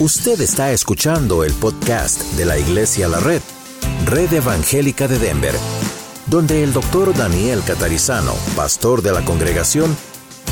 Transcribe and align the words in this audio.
Usted 0.00 0.40
está 0.40 0.72
escuchando 0.72 1.44
el 1.44 1.52
podcast 1.52 2.20
de 2.32 2.44
la 2.44 2.58
Iglesia 2.58 3.06
La 3.06 3.20
Red, 3.20 3.40
Red 4.06 4.32
Evangélica 4.32 5.06
de 5.06 5.20
Denver, 5.20 5.54
donde 6.26 6.64
el 6.64 6.72
doctor 6.72 7.16
Daniel 7.16 7.62
Catarizano, 7.64 8.34
pastor 8.56 9.02
de 9.02 9.12
la 9.12 9.24
congregación, 9.24 9.96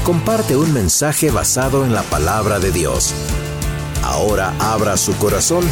comparte 0.05 0.57
un 0.57 0.73
mensaje 0.73 1.33
basado 1.33 1.85
en 1.85 1.93
la 1.93 2.05
palabra 2.05 2.61
de 2.61 2.71
Dios. 2.71 3.13
Ahora 4.05 4.55
abra 4.61 4.97
su 4.97 5.13
corazón 5.17 5.65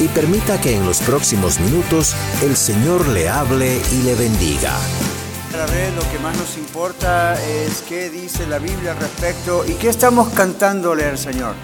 y 0.00 0.08
permita 0.08 0.60
que 0.60 0.74
en 0.74 0.84
los 0.84 0.98
próximos 0.98 1.60
minutos 1.60 2.16
el 2.42 2.56
Señor 2.56 3.06
le 3.06 3.28
hable 3.28 3.80
y 3.92 4.02
le 4.02 4.16
bendiga. 4.16 4.76
La 5.52 5.66
red 5.66 5.94
lo 5.94 6.02
que 6.10 6.18
más 6.18 6.36
nos 6.36 6.58
importa 6.58 7.40
es 7.40 7.84
qué 7.88 8.10
dice 8.10 8.44
la 8.48 8.58
Biblia 8.58 8.90
al 8.90 8.98
respecto 8.98 9.64
y 9.64 9.74
qué 9.74 9.88
estamos 9.88 10.30
cantándole 10.30 11.04
al 11.04 11.16
Señor. 11.16 11.54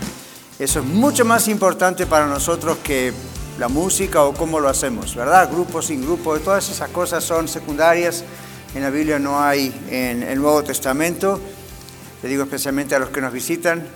Eso 0.60 0.80
es 0.80 0.84
mucho 0.84 1.24
más 1.24 1.48
importante 1.48 2.04
para 2.04 2.26
nosotros 2.26 2.76
que 2.84 3.14
la 3.58 3.68
música 3.68 4.24
o 4.24 4.34
cómo 4.34 4.60
lo 4.60 4.68
hacemos, 4.68 5.14
¿verdad? 5.14 5.50
Grupo 5.50 5.80
sin 5.80 6.02
grupo, 6.02 6.38
todas 6.38 6.68
esas 6.68 6.90
cosas 6.90 7.24
son 7.24 7.48
secundarias. 7.48 8.22
En 8.74 8.82
la 8.82 8.90
Biblia 8.90 9.18
no 9.18 9.40
hay 9.42 9.74
en 9.88 10.22
el 10.22 10.38
Nuevo 10.38 10.62
Testamento. 10.62 11.40
Le 12.22 12.28
digo 12.28 12.42
especialmente 12.42 12.94
a 12.94 12.98
los 12.98 13.08
que 13.08 13.22
nos 13.22 13.32
visitan, 13.32 13.86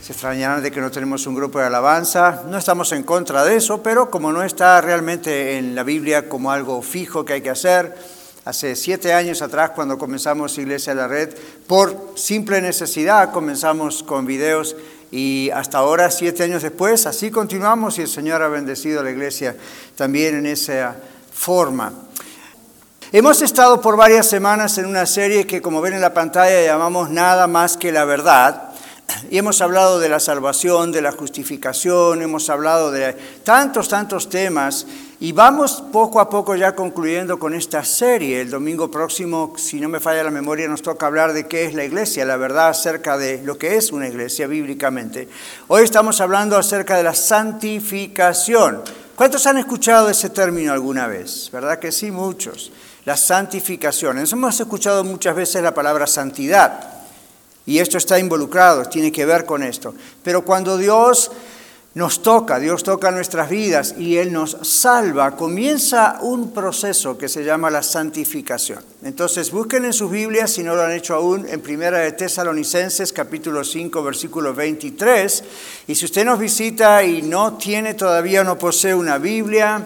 se 0.00 0.12
extrañarán 0.12 0.62
de 0.62 0.70
que 0.70 0.80
no 0.80 0.92
tenemos 0.92 1.26
un 1.26 1.34
grupo 1.34 1.58
de 1.58 1.66
alabanza. 1.66 2.44
No 2.48 2.58
estamos 2.58 2.92
en 2.92 3.02
contra 3.02 3.44
de 3.44 3.56
eso, 3.56 3.82
pero 3.82 4.08
como 4.08 4.30
no 4.30 4.44
está 4.44 4.80
realmente 4.80 5.58
en 5.58 5.74
la 5.74 5.82
Biblia 5.82 6.28
como 6.28 6.52
algo 6.52 6.80
fijo 6.80 7.24
que 7.24 7.32
hay 7.32 7.40
que 7.40 7.50
hacer, 7.50 7.92
hace 8.44 8.76
siete 8.76 9.12
años 9.12 9.42
atrás 9.42 9.70
cuando 9.70 9.98
comenzamos 9.98 10.58
Iglesia 10.58 10.94
de 10.94 11.00
la 11.00 11.08
Red, 11.08 11.34
por 11.66 12.12
simple 12.14 12.62
necesidad 12.62 13.32
comenzamos 13.32 14.04
con 14.04 14.26
videos 14.26 14.76
y 15.16 15.48
hasta 15.50 15.78
ahora, 15.78 16.10
siete 16.10 16.42
años 16.42 16.64
después, 16.64 17.06
así 17.06 17.30
continuamos 17.30 17.98
y 17.98 18.02
el 18.02 18.08
Señor 18.08 18.42
ha 18.42 18.48
bendecido 18.48 18.98
a 18.98 19.04
la 19.04 19.12
iglesia 19.12 19.54
también 19.94 20.34
en 20.34 20.46
esa 20.46 20.96
forma. 21.32 21.92
Hemos 23.12 23.40
estado 23.40 23.80
por 23.80 23.96
varias 23.96 24.26
semanas 24.28 24.76
en 24.76 24.86
una 24.86 25.06
serie 25.06 25.46
que, 25.46 25.62
como 25.62 25.80
ven 25.80 25.94
en 25.94 26.00
la 26.00 26.12
pantalla, 26.12 26.60
llamamos 26.64 27.10
Nada 27.10 27.46
más 27.46 27.76
que 27.76 27.92
la 27.92 28.04
verdad. 28.04 28.73
Y 29.30 29.38
hemos 29.38 29.60
hablado 29.60 30.00
de 30.00 30.08
la 30.08 30.20
salvación, 30.20 30.92
de 30.92 31.02
la 31.02 31.12
justificación, 31.12 32.22
hemos 32.22 32.48
hablado 32.50 32.90
de 32.90 33.12
tantos, 33.44 33.88
tantos 33.88 34.28
temas 34.28 34.86
y 35.20 35.32
vamos 35.32 35.82
poco 35.92 36.20
a 36.20 36.28
poco 36.28 36.54
ya 36.54 36.74
concluyendo 36.74 37.38
con 37.38 37.54
esta 37.54 37.84
serie. 37.84 38.40
El 38.40 38.50
domingo 38.50 38.90
próximo, 38.90 39.54
si 39.56 39.80
no 39.80 39.88
me 39.88 40.00
falla 40.00 40.24
la 40.24 40.30
memoria, 40.30 40.68
nos 40.68 40.82
toca 40.82 41.06
hablar 41.06 41.32
de 41.32 41.46
qué 41.46 41.64
es 41.64 41.74
la 41.74 41.84
iglesia, 41.84 42.24
la 42.24 42.36
verdad 42.36 42.68
acerca 42.68 43.16
de 43.16 43.42
lo 43.42 43.56
que 43.56 43.76
es 43.76 43.92
una 43.92 44.08
iglesia 44.08 44.46
bíblicamente. 44.46 45.28
Hoy 45.68 45.84
estamos 45.84 46.20
hablando 46.20 46.56
acerca 46.56 46.96
de 46.96 47.04
la 47.04 47.14
santificación. 47.14 48.82
¿Cuántos 49.14 49.46
han 49.46 49.58
escuchado 49.58 50.10
ese 50.10 50.30
término 50.30 50.72
alguna 50.72 51.06
vez? 51.06 51.48
¿Verdad 51.52 51.78
que 51.78 51.92
sí? 51.92 52.10
Muchos. 52.10 52.72
La 53.04 53.16
santificación. 53.16 54.18
Hemos 54.18 54.58
escuchado 54.58 55.04
muchas 55.04 55.36
veces 55.36 55.62
la 55.62 55.74
palabra 55.74 56.06
santidad. 56.06 56.93
Y 57.66 57.78
esto 57.78 57.98
está 57.98 58.18
involucrado, 58.18 58.84
tiene 58.84 59.10
que 59.10 59.24
ver 59.24 59.44
con 59.46 59.62
esto. 59.62 59.94
Pero 60.22 60.44
cuando 60.44 60.76
Dios 60.76 61.30
nos 61.94 62.22
toca, 62.22 62.58
Dios 62.58 62.82
toca 62.82 63.12
nuestras 63.12 63.48
vidas 63.48 63.94
y 63.96 64.16
Él 64.16 64.32
nos 64.32 64.56
salva, 64.62 65.36
comienza 65.36 66.18
un 66.22 66.50
proceso 66.50 67.16
que 67.16 67.28
se 67.28 67.44
llama 67.44 67.70
la 67.70 67.84
santificación. 67.84 68.84
Entonces 69.04 69.52
busquen 69.52 69.84
en 69.84 69.92
sus 69.92 70.10
Biblias, 70.10 70.50
si 70.50 70.64
no 70.64 70.74
lo 70.74 70.82
han 70.82 70.90
hecho 70.90 71.14
aún, 71.14 71.46
en 71.48 71.60
Primera 71.60 71.98
de 71.98 72.12
Tesalonicenses 72.12 73.12
capítulo 73.12 73.62
5 73.62 74.02
versículo 74.02 74.52
23. 74.52 75.44
Y 75.86 75.94
si 75.94 76.04
usted 76.04 76.24
nos 76.24 76.40
visita 76.40 77.04
y 77.04 77.22
no 77.22 77.56
tiene 77.56 77.94
todavía, 77.94 78.42
no 78.42 78.58
posee 78.58 78.94
una 78.94 79.18
Biblia, 79.18 79.80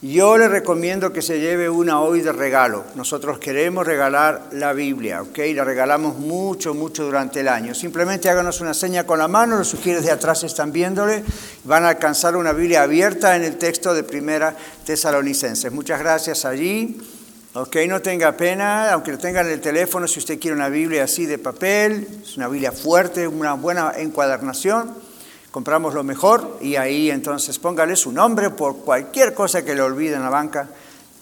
yo 0.00 0.38
le 0.38 0.46
recomiendo 0.46 1.12
que 1.12 1.22
se 1.22 1.40
lleve 1.40 1.68
una 1.68 2.00
hoy 2.00 2.20
de 2.20 2.30
regalo. 2.30 2.84
Nosotros 2.94 3.38
queremos 3.38 3.84
regalar 3.84 4.48
la 4.52 4.72
Biblia, 4.72 5.22
¿ok? 5.22 5.38
La 5.54 5.64
regalamos 5.64 6.18
mucho, 6.18 6.72
mucho 6.72 7.04
durante 7.04 7.40
el 7.40 7.48
año. 7.48 7.74
Simplemente 7.74 8.30
háganos 8.30 8.60
una 8.60 8.74
seña 8.74 9.04
con 9.04 9.18
la 9.18 9.26
mano, 9.26 9.58
los 9.58 9.66
sugieres 9.66 10.04
de 10.04 10.12
atrás 10.12 10.44
están 10.44 10.70
viéndole, 10.70 11.24
van 11.64 11.84
a 11.84 11.88
alcanzar 11.88 12.36
una 12.36 12.52
Biblia 12.52 12.84
abierta 12.84 13.34
en 13.34 13.42
el 13.42 13.56
texto 13.56 13.92
de 13.92 14.04
Primera 14.04 14.54
Tesalonicenses. 14.84 15.72
Muchas 15.72 15.98
gracias 15.98 16.44
allí. 16.44 17.00
Ok, 17.54 17.76
no 17.88 18.00
tenga 18.00 18.36
pena, 18.36 18.92
aunque 18.92 19.10
lo 19.10 19.18
tengan 19.18 19.46
en 19.46 19.54
el 19.54 19.60
teléfono, 19.60 20.06
si 20.06 20.20
usted 20.20 20.38
quiere 20.38 20.54
una 20.54 20.68
Biblia 20.68 21.04
así 21.04 21.26
de 21.26 21.38
papel, 21.38 22.06
es 22.22 22.36
una 22.36 22.46
Biblia 22.46 22.70
fuerte, 22.70 23.26
una 23.26 23.54
buena 23.54 23.94
encuadernación 23.96 25.07
compramos 25.50 25.94
lo 25.94 26.04
mejor 26.04 26.58
y 26.60 26.76
ahí 26.76 27.10
entonces 27.10 27.58
póngale 27.58 27.96
su 27.96 28.12
nombre 28.12 28.50
por 28.50 28.78
cualquier 28.78 29.34
cosa 29.34 29.64
que 29.64 29.74
le 29.74 29.82
olvide 29.82 30.14
en 30.14 30.22
la 30.22 30.30
banca, 30.30 30.68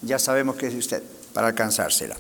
ya 0.03 0.19
sabemos 0.19 0.57
que 0.57 0.67
es 0.67 0.73
de 0.73 0.79
usted 0.79 1.03
para 1.33 1.49
alcanzársela. 1.49 2.17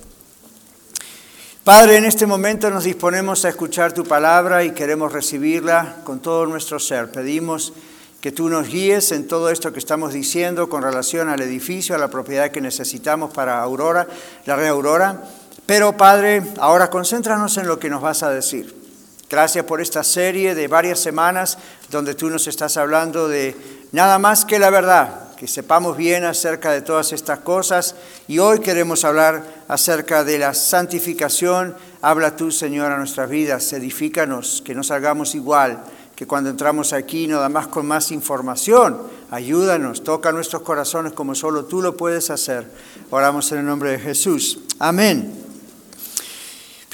Padre, 1.64 1.96
en 1.96 2.04
este 2.04 2.26
momento 2.26 2.70
nos 2.70 2.84
disponemos 2.84 3.44
a 3.44 3.48
escuchar 3.48 3.92
tu 3.92 4.04
palabra 4.04 4.62
y 4.62 4.70
queremos 4.70 5.12
recibirla 5.12 5.96
con 6.04 6.20
todo 6.20 6.46
nuestro 6.46 6.78
ser. 6.78 7.10
Pedimos 7.10 7.72
que 8.20 8.30
tú 8.30 8.48
nos 8.48 8.68
guíes 8.68 9.10
en 9.10 9.26
todo 9.26 9.50
esto 9.50 9.72
que 9.72 9.80
estamos 9.80 10.12
diciendo 10.12 10.68
con 10.68 10.82
relación 10.82 11.28
al 11.28 11.40
edificio, 11.42 11.96
a 11.96 11.98
la 11.98 12.08
propiedad 12.08 12.52
que 12.52 12.60
necesitamos 12.60 13.32
para 13.32 13.60
Aurora, 13.60 14.06
la 14.44 14.54
Red 14.54 14.68
Aurora. 14.68 15.24
Pero 15.66 15.96
Padre, 15.96 16.42
ahora 16.58 16.88
concéntranos 16.88 17.56
en 17.56 17.66
lo 17.66 17.80
que 17.80 17.90
nos 17.90 18.00
vas 18.00 18.22
a 18.22 18.30
decir. 18.30 18.85
Gracias 19.28 19.64
por 19.64 19.80
esta 19.80 20.04
serie 20.04 20.54
de 20.54 20.68
varias 20.68 21.00
semanas 21.00 21.58
donde 21.90 22.14
tú 22.14 22.30
nos 22.30 22.46
estás 22.46 22.76
hablando 22.76 23.26
de 23.28 23.56
nada 23.90 24.18
más 24.20 24.44
que 24.44 24.58
la 24.58 24.70
verdad, 24.70 25.34
que 25.36 25.48
sepamos 25.48 25.96
bien 25.96 26.24
acerca 26.24 26.70
de 26.70 26.80
todas 26.80 27.12
estas 27.12 27.40
cosas. 27.40 27.96
Y 28.28 28.38
hoy 28.38 28.60
queremos 28.60 29.04
hablar 29.04 29.42
acerca 29.66 30.22
de 30.22 30.38
la 30.38 30.54
santificación. 30.54 31.74
Habla 32.02 32.36
tú, 32.36 32.52
Señor, 32.52 32.92
a 32.92 32.98
nuestras 32.98 33.28
vidas, 33.28 33.72
edifícanos, 33.72 34.62
que 34.64 34.74
no 34.74 34.84
salgamos 34.84 35.34
igual 35.34 35.82
que 36.16 36.26
cuando 36.26 36.48
entramos 36.48 36.94
aquí, 36.94 37.26
nada 37.26 37.50
más 37.50 37.66
con 37.66 37.86
más 37.86 38.10
información. 38.10 39.02
Ayúdanos, 39.30 40.02
toca 40.02 40.32
nuestros 40.32 40.62
corazones 40.62 41.12
como 41.12 41.34
solo 41.34 41.66
tú 41.66 41.82
lo 41.82 41.94
puedes 41.94 42.30
hacer. 42.30 42.66
Oramos 43.10 43.52
en 43.52 43.58
el 43.58 43.66
nombre 43.66 43.90
de 43.90 43.98
Jesús. 43.98 44.60
Amén. 44.78 45.45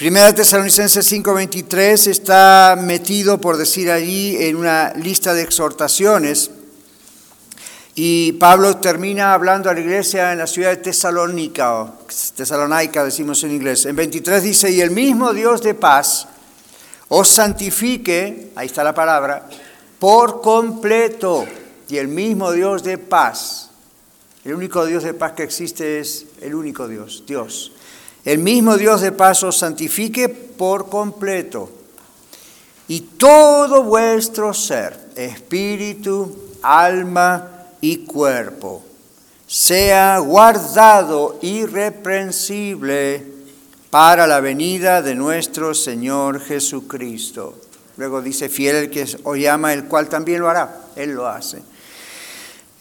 Primera 0.03 0.35
Tesalonicenses 0.35 1.09
5:23 1.09 2.07
está 2.07 2.77
metido, 2.77 3.39
por 3.39 3.55
decir 3.55 3.89
allí, 3.89 4.35
en 4.37 4.57
una 4.57 4.91
lista 4.95 5.33
de 5.33 5.43
exhortaciones. 5.43 6.51
Y 7.95 8.33
Pablo 8.33 8.75
termina 8.75 9.33
hablando 9.33 9.69
a 9.69 9.73
la 9.73 9.79
iglesia 9.79 10.33
en 10.33 10.39
la 10.39 10.47
ciudad 10.47 10.71
de 10.71 10.83
Tesalónica, 10.83 11.75
o 11.75 11.99
Tesalónica 12.35 13.05
decimos 13.05 13.45
en 13.45 13.51
inglés. 13.51 13.85
En 13.85 13.95
23 13.95 14.43
dice, 14.43 14.69
y 14.71 14.81
el 14.81 14.91
mismo 14.91 15.31
Dios 15.31 15.61
de 15.61 15.73
paz 15.73 16.27
os 17.07 17.29
santifique, 17.29 18.51
ahí 18.57 18.65
está 18.65 18.83
la 18.83 18.93
palabra, 18.93 19.47
por 19.99 20.41
completo. 20.41 21.45
Y 21.87 21.95
el 21.95 22.09
mismo 22.09 22.51
Dios 22.51 22.83
de 22.83 22.97
paz, 22.97 23.69
el 24.43 24.53
único 24.53 24.85
Dios 24.85 25.05
de 25.05 25.13
paz 25.13 25.31
que 25.31 25.43
existe 25.43 26.01
es 26.01 26.25
el 26.41 26.55
único 26.55 26.89
Dios, 26.89 27.23
Dios 27.25 27.71
el 28.25 28.39
mismo 28.39 28.77
Dios 28.77 29.01
de 29.01 29.11
paz 29.11 29.43
os 29.43 29.57
santifique 29.57 30.29
por 30.29 30.89
completo. 30.89 31.69
Y 32.87 33.01
todo 33.01 33.83
vuestro 33.83 34.53
ser, 34.53 34.97
espíritu, 35.15 36.57
alma 36.61 37.49
y 37.81 37.97
cuerpo, 38.05 38.83
sea 39.47 40.19
guardado 40.19 41.39
irreprensible 41.41 43.25
para 43.89 44.25
la 44.25 44.39
venida 44.39 45.01
de 45.01 45.15
nuestro 45.15 45.73
Señor 45.73 46.39
Jesucristo. 46.41 47.59
Luego 47.97 48.21
dice, 48.21 48.49
fiel 48.49 48.75
el 48.75 48.89
que 48.89 49.05
os 49.23 49.37
llama, 49.37 49.73
el 49.73 49.85
cual 49.85 50.09
también 50.09 50.41
lo 50.41 50.49
hará. 50.49 50.81
Él 50.95 51.11
lo 51.11 51.27
hace. 51.27 51.61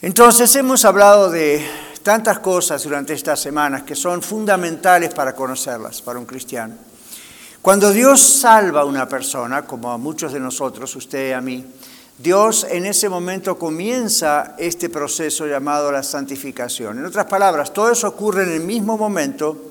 Entonces 0.01 0.55
hemos 0.57 0.85
hablado 0.85 1.31
de 1.31 1.65
tantas 2.03 2.41
cosas 2.41 2.83
durante 2.83 3.15
estas 3.15 3.41
semanas 3.41 3.83
que 3.83 3.95
son 3.95 4.23
fundamentales 4.23 5.15
para 5.15 5.35
conocerlas 5.35 6.03
para 6.03 6.19
un 6.19 6.27
cristiano. 6.27 6.75
Cuando 7.63 7.93
Dios 7.93 8.21
salva 8.21 8.81
a 8.81 8.85
una 8.85 9.09
persona, 9.09 9.63
como 9.63 9.91
a 9.93 9.99
muchos 9.99 10.33
de 10.33 10.41
nosotros, 10.41 10.97
usted 10.97 11.31
y 11.31 11.33
a 11.33 11.41
mí, 11.41 11.65
Dios 12.19 12.67
en 12.69 12.87
ese 12.87 13.09
momento 13.09 13.59
comienza 13.59 14.55
este 14.59 14.89
proceso 14.89 15.47
llamado 15.47 15.91
la 15.91 16.03
santificación. 16.03 16.99
En 16.99 17.07
otras 17.07 17.27
palabras, 17.27 17.73
todo 17.73 17.91
eso 17.91 18.09
ocurre 18.09 18.43
en 18.43 18.53
el 18.53 18.61
mismo 18.61 18.99
momento, 18.99 19.71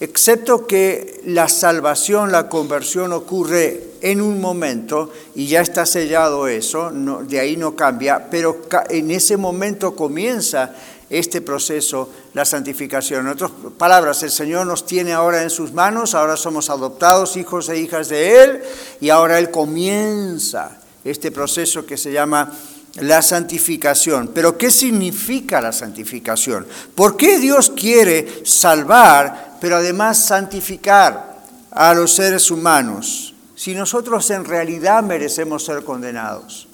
excepto 0.00 0.66
que 0.66 1.20
la 1.26 1.48
salvación, 1.48 2.30
la 2.30 2.48
conversión 2.48 3.12
ocurre 3.12 3.94
en 4.02 4.20
un 4.20 4.40
momento 4.40 5.10
y 5.34 5.46
ya 5.46 5.60
está 5.62 5.84
sellado 5.84 6.46
eso, 6.46 6.90
de 6.90 7.40
ahí 7.40 7.56
no 7.56 7.74
cambia, 7.74 8.28
pero 8.30 8.62
en 8.88 9.10
ese 9.10 9.36
momento 9.36 9.96
comienza 9.96 10.74
este 11.10 11.40
proceso, 11.40 12.08
la 12.34 12.44
santificación. 12.44 13.26
En 13.26 13.32
otras 13.32 13.50
palabras, 13.76 14.22
el 14.22 14.30
Señor 14.30 14.66
nos 14.66 14.86
tiene 14.86 15.12
ahora 15.12 15.42
en 15.42 15.50
sus 15.50 15.72
manos, 15.72 16.14
ahora 16.14 16.36
somos 16.36 16.70
adoptados 16.70 17.36
hijos 17.36 17.68
e 17.68 17.78
hijas 17.78 18.08
de 18.08 18.42
Él 18.42 18.62
y 19.00 19.10
ahora 19.10 19.38
Él 19.40 19.50
comienza 19.50 20.78
este 21.04 21.32
proceso 21.32 21.84
que 21.84 21.96
se 21.96 22.12
llama 22.12 22.52
la 23.00 23.22
santificación. 23.22 24.28
Pero 24.28 24.56
¿qué 24.56 24.70
significa 24.70 25.60
la 25.60 25.72
santificación? 25.72 26.66
¿Por 26.94 27.16
qué 27.16 27.38
Dios 27.38 27.72
quiere 27.74 28.42
salvar, 28.44 29.56
pero 29.60 29.76
además 29.76 30.24
santificar 30.24 31.40
a 31.72 31.92
los 31.92 32.12
seres 32.14 32.52
humanos? 32.52 33.34
Si 33.56 33.74
nosotros 33.74 34.30
en 34.30 34.44
realidad 34.44 35.02
merecemos 35.02 35.64
ser 35.64 35.82
condenados. 35.82 36.68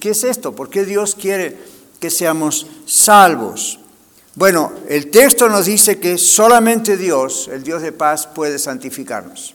¿Qué 0.00 0.10
es 0.10 0.24
esto? 0.24 0.54
¿Por 0.54 0.68
qué 0.68 0.84
Dios 0.84 1.14
quiere 1.14 1.77
que 2.00 2.10
seamos 2.10 2.66
salvos? 2.86 3.80
Bueno, 4.34 4.72
el 4.88 5.10
texto 5.10 5.48
nos 5.48 5.66
dice 5.66 5.98
que 5.98 6.16
solamente 6.16 6.96
Dios, 6.96 7.48
el 7.52 7.64
Dios 7.64 7.82
de 7.82 7.92
paz, 7.92 8.26
puede 8.26 8.58
santificarnos. 8.58 9.54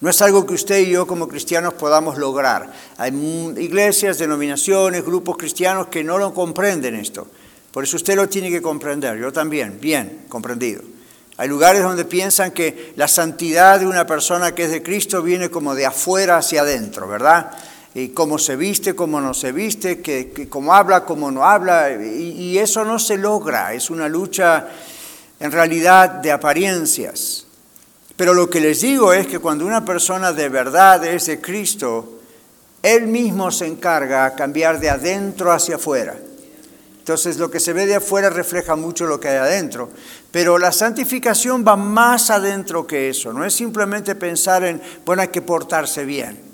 No 0.00 0.10
es 0.10 0.22
algo 0.22 0.46
que 0.46 0.54
usted 0.54 0.78
y 0.78 0.90
yo 0.90 1.08
como 1.08 1.26
cristianos 1.26 1.74
podamos 1.74 2.18
lograr. 2.18 2.72
Hay 2.98 3.10
iglesias, 3.58 4.18
denominaciones, 4.18 5.04
grupos 5.04 5.36
cristianos 5.36 5.88
que 5.88 6.04
no 6.04 6.18
lo 6.18 6.32
comprenden 6.32 6.94
esto. 6.94 7.26
Por 7.72 7.82
eso 7.82 7.96
usted 7.96 8.14
lo 8.14 8.28
tiene 8.28 8.50
que 8.50 8.62
comprender, 8.62 9.18
yo 9.18 9.32
también, 9.32 9.78
bien 9.80 10.26
comprendido. 10.28 10.82
Hay 11.36 11.48
lugares 11.48 11.82
donde 11.82 12.04
piensan 12.04 12.52
que 12.52 12.92
la 12.96 13.08
santidad 13.08 13.78
de 13.80 13.86
una 13.86 14.06
persona 14.06 14.54
que 14.54 14.64
es 14.64 14.70
de 14.70 14.82
Cristo 14.82 15.22
viene 15.22 15.50
como 15.50 15.74
de 15.74 15.86
afuera 15.86 16.38
hacia 16.38 16.62
adentro, 16.62 17.06
¿verdad? 17.06 17.52
Y 17.98 18.10
cómo 18.10 18.38
se 18.38 18.54
viste, 18.54 18.94
cómo 18.94 19.20
no 19.20 19.34
se 19.34 19.50
viste, 19.50 20.00
que, 20.00 20.48
cómo 20.48 20.72
habla, 20.72 21.04
cómo 21.04 21.32
no 21.32 21.44
habla, 21.44 21.90
y 21.90 22.56
eso 22.56 22.84
no 22.84 23.00
se 23.00 23.16
logra, 23.18 23.74
es 23.74 23.90
una 23.90 24.08
lucha 24.08 24.68
en 25.40 25.50
realidad 25.50 26.08
de 26.10 26.30
apariencias. 26.30 27.46
Pero 28.14 28.34
lo 28.34 28.48
que 28.48 28.60
les 28.60 28.82
digo 28.82 29.12
es 29.12 29.26
que 29.26 29.40
cuando 29.40 29.66
una 29.66 29.84
persona 29.84 30.32
de 30.32 30.48
verdad 30.48 31.04
es 31.04 31.26
de 31.26 31.40
Cristo, 31.40 32.20
Él 32.84 33.08
mismo 33.08 33.50
se 33.50 33.66
encarga 33.66 34.26
a 34.26 34.34
cambiar 34.36 34.78
de 34.78 34.90
adentro 34.90 35.50
hacia 35.50 35.74
afuera. 35.74 36.16
Entonces 36.98 37.36
lo 37.38 37.50
que 37.50 37.58
se 37.58 37.72
ve 37.72 37.86
de 37.86 37.96
afuera 37.96 38.30
refleja 38.30 38.76
mucho 38.76 39.06
lo 39.06 39.18
que 39.18 39.26
hay 39.26 39.38
adentro. 39.38 39.90
Pero 40.30 40.56
la 40.58 40.70
santificación 40.70 41.64
va 41.66 41.74
más 41.74 42.30
adentro 42.30 42.86
que 42.86 43.08
eso. 43.08 43.32
No 43.32 43.44
es 43.44 43.54
simplemente 43.54 44.14
pensar 44.14 44.62
en, 44.62 44.80
bueno, 45.04 45.22
hay 45.22 45.28
que 45.28 45.42
portarse 45.42 46.04
bien. 46.04 46.47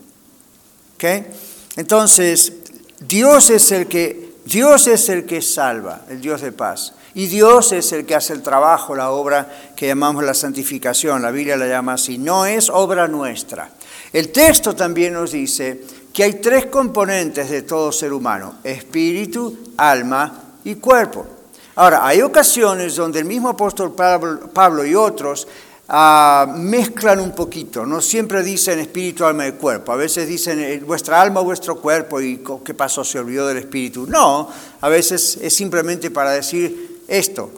Entonces, 1.76 2.52
Dios 3.00 3.50
es 3.50 3.72
el 3.72 3.86
que, 3.86 4.34
Dios 4.44 4.86
es 4.86 5.08
el 5.08 5.26
que 5.26 5.42
salva, 5.42 6.02
el 6.08 6.20
Dios 6.20 6.40
de 6.40 6.52
paz. 6.52 6.94
Y 7.14 7.26
Dios 7.28 7.72
es 7.72 7.92
el 7.92 8.06
que 8.06 8.16
hace 8.16 8.32
el 8.32 8.42
trabajo, 8.42 8.94
la 8.94 9.10
obra 9.10 9.48
que 9.76 9.86
llamamos 9.86 10.24
la 10.24 10.34
santificación. 10.34 11.22
La 11.22 11.30
Biblia 11.30 11.56
la 11.56 11.68
llama 11.68 11.94
así. 11.94 12.18
No 12.18 12.44
es 12.44 12.68
obra 12.68 13.06
nuestra. 13.06 13.70
El 14.12 14.30
texto 14.30 14.74
también 14.74 15.12
nos 15.12 15.32
dice 15.32 15.82
que 16.12 16.24
hay 16.24 16.34
tres 16.34 16.66
componentes 16.66 17.50
de 17.50 17.62
todo 17.62 17.92
ser 17.92 18.12
humano. 18.12 18.56
Espíritu, 18.64 19.72
alma 19.76 20.42
y 20.64 20.74
cuerpo. 20.76 21.26
Ahora, 21.76 22.06
hay 22.06 22.20
ocasiones 22.22 22.96
donde 22.96 23.20
el 23.20 23.24
mismo 23.24 23.48
apóstol 23.48 23.94
Pablo 23.94 24.84
y 24.84 24.94
otros 24.94 25.46
ah, 25.88 26.46
mezclan 26.56 27.20
un 27.20 27.32
poquito, 27.32 27.84
no 27.84 28.00
siempre 28.00 28.42
dicen 28.42 28.78
espíritu, 28.78 29.25
alma 29.25 29.46
y 29.46 29.52
cuerpo, 29.52 29.92
a 29.92 29.96
veces 29.96 30.28
dicen 30.28 30.60
eh, 30.60 30.82
vuestra 30.84 31.20
alma, 31.20 31.40
vuestro 31.40 31.76
cuerpo 31.76 32.20
y 32.20 32.42
qué 32.64 32.75
pasó, 32.75 33.04
se 33.04 33.19
olvidó 33.19 33.46
del 33.46 33.58
espíritu. 33.58 34.06
No, 34.06 34.48
a 34.81 34.88
veces 34.88 35.38
es 35.40 35.54
simplemente 35.54 36.10
para 36.10 36.31
decir 36.31 37.02
esto, 37.08 37.50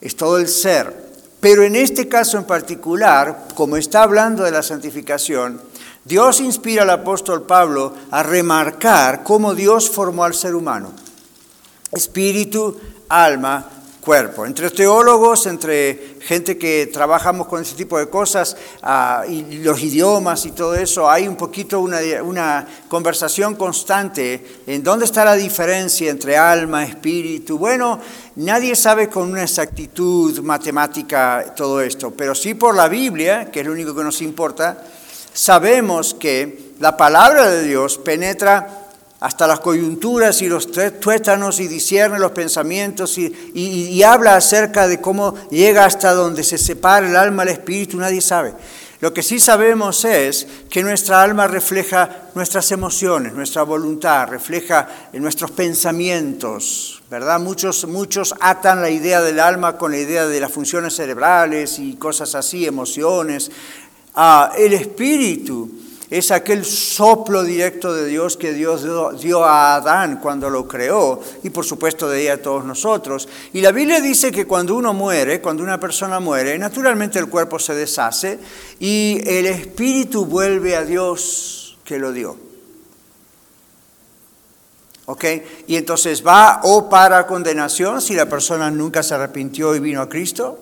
es 0.00 0.16
todo 0.16 0.38
el 0.38 0.48
ser. 0.48 1.04
Pero 1.40 1.62
en 1.62 1.76
este 1.76 2.08
caso 2.08 2.38
en 2.38 2.44
particular, 2.44 3.48
como 3.54 3.76
está 3.76 4.02
hablando 4.02 4.44
de 4.44 4.50
la 4.50 4.62
santificación, 4.62 5.60
Dios 6.04 6.40
inspira 6.40 6.82
al 6.82 6.90
apóstol 6.90 7.42
Pablo 7.42 7.94
a 8.10 8.22
remarcar 8.22 9.22
cómo 9.22 9.54
Dios 9.54 9.90
formó 9.90 10.24
al 10.24 10.34
ser 10.34 10.54
humano. 10.54 10.92
Espíritu, 11.92 12.78
alma 13.08 13.73
cuerpo. 14.04 14.44
Entre 14.44 14.70
teólogos, 14.70 15.46
entre 15.46 16.16
gente 16.20 16.58
que 16.58 16.86
trabajamos 16.92 17.48
con 17.48 17.62
ese 17.62 17.74
tipo 17.74 17.98
de 17.98 18.08
cosas, 18.08 18.56
ah, 18.82 19.24
y 19.28 19.58
los 19.58 19.82
idiomas 19.82 20.44
y 20.46 20.52
todo 20.52 20.74
eso, 20.74 21.10
hay 21.10 21.26
un 21.26 21.36
poquito 21.36 21.80
una, 21.80 21.98
una 22.22 22.66
conversación 22.88 23.56
constante 23.56 24.62
en 24.66 24.82
dónde 24.84 25.06
está 25.06 25.24
la 25.24 25.34
diferencia 25.34 26.10
entre 26.10 26.36
alma, 26.36 26.84
espíritu. 26.84 27.58
Bueno, 27.58 27.98
nadie 28.36 28.76
sabe 28.76 29.08
con 29.08 29.30
una 29.30 29.42
exactitud 29.42 30.38
matemática 30.40 31.54
todo 31.56 31.80
esto, 31.80 32.12
pero 32.12 32.34
sí 32.34 32.54
por 32.54 32.76
la 32.76 32.88
Biblia, 32.88 33.50
que 33.50 33.60
es 33.60 33.66
lo 33.66 33.72
único 33.72 33.94
que 33.94 34.04
nos 34.04 34.20
importa, 34.20 34.84
sabemos 35.32 36.14
que 36.14 36.72
la 36.78 36.96
palabra 36.96 37.50
de 37.50 37.62
Dios 37.62 37.98
penetra 37.98 38.83
hasta 39.24 39.46
las 39.46 39.60
coyunturas 39.60 40.42
y 40.42 40.48
los 40.48 40.68
tuétanos 41.00 41.58
y 41.58 41.66
discierne 41.66 42.18
los 42.18 42.32
pensamientos 42.32 43.16
y, 43.16 44.02
habla 44.02 44.36
acerca 44.36 44.86
de 44.86 45.00
cómo 45.00 45.48
llega 45.48 45.86
hasta 45.86 46.12
donde 46.12 46.44
se 46.44 46.58
separa 46.58 47.08
el 47.08 47.16
alma 47.16 47.42
del 47.42 47.54
espíritu, 47.54 47.96
nadie 47.96 48.20
sabe. 48.20 48.52
Lo 49.00 49.14
que 49.14 49.22
sí 49.22 49.40
sabemos 49.40 50.04
es 50.04 50.46
que 50.68 50.82
nuestra 50.82 51.22
alma 51.22 51.46
refleja 51.46 52.28
nuestras 52.34 52.70
emociones, 52.70 53.32
nuestra 53.32 53.62
voluntad, 53.62 54.28
refleja 54.28 54.88
nuestros 55.14 55.52
pensamientos, 55.52 57.02
¿verdad? 57.10 57.40
Muchos, 57.40 57.86
muchos 57.86 58.34
atan 58.40 58.82
la 58.82 58.90
idea 58.90 59.22
del 59.22 59.40
alma 59.40 59.78
con 59.78 59.92
la 59.92 59.98
idea 59.98 60.26
de 60.26 60.38
las 60.38 60.52
funciones 60.52 60.96
cerebrales 60.96 61.78
y 61.78 61.94
cosas 61.94 62.34
así, 62.34 62.66
emociones. 62.66 63.50
Ah, 64.14 64.52
el 64.58 64.74
espíritu 64.74 65.83
es 66.10 66.30
aquel 66.30 66.64
soplo 66.64 67.42
directo 67.42 67.92
de 67.94 68.06
Dios 68.06 68.36
que 68.36 68.52
Dios 68.52 68.84
dio 69.20 69.44
a 69.44 69.76
Adán 69.76 70.18
cuando 70.20 70.50
lo 70.50 70.68
creó 70.68 71.20
y 71.42 71.50
por 71.50 71.64
supuesto 71.64 72.08
de 72.08 72.22
ella 72.22 72.34
a 72.34 72.42
todos 72.42 72.64
nosotros. 72.64 73.28
Y 73.52 73.60
la 73.60 73.72
Biblia 73.72 74.00
dice 74.00 74.30
que 74.30 74.46
cuando 74.46 74.74
uno 74.74 74.92
muere, 74.92 75.40
cuando 75.40 75.62
una 75.62 75.80
persona 75.80 76.20
muere, 76.20 76.58
naturalmente 76.58 77.18
el 77.18 77.28
cuerpo 77.28 77.58
se 77.58 77.74
deshace 77.74 78.38
y 78.78 79.20
el 79.26 79.46
espíritu 79.46 80.26
vuelve 80.26 80.76
a 80.76 80.84
Dios 80.84 81.78
que 81.84 81.98
lo 81.98 82.12
dio. 82.12 82.36
¿Ok? 85.06 85.24
Y 85.66 85.76
entonces 85.76 86.26
va 86.26 86.60
o 86.64 86.88
para 86.88 87.26
condenación 87.26 88.00
si 88.00 88.14
la 88.14 88.26
persona 88.26 88.70
nunca 88.70 89.02
se 89.02 89.14
arrepintió 89.14 89.74
y 89.74 89.80
vino 89.80 90.00
a 90.00 90.08
Cristo, 90.08 90.58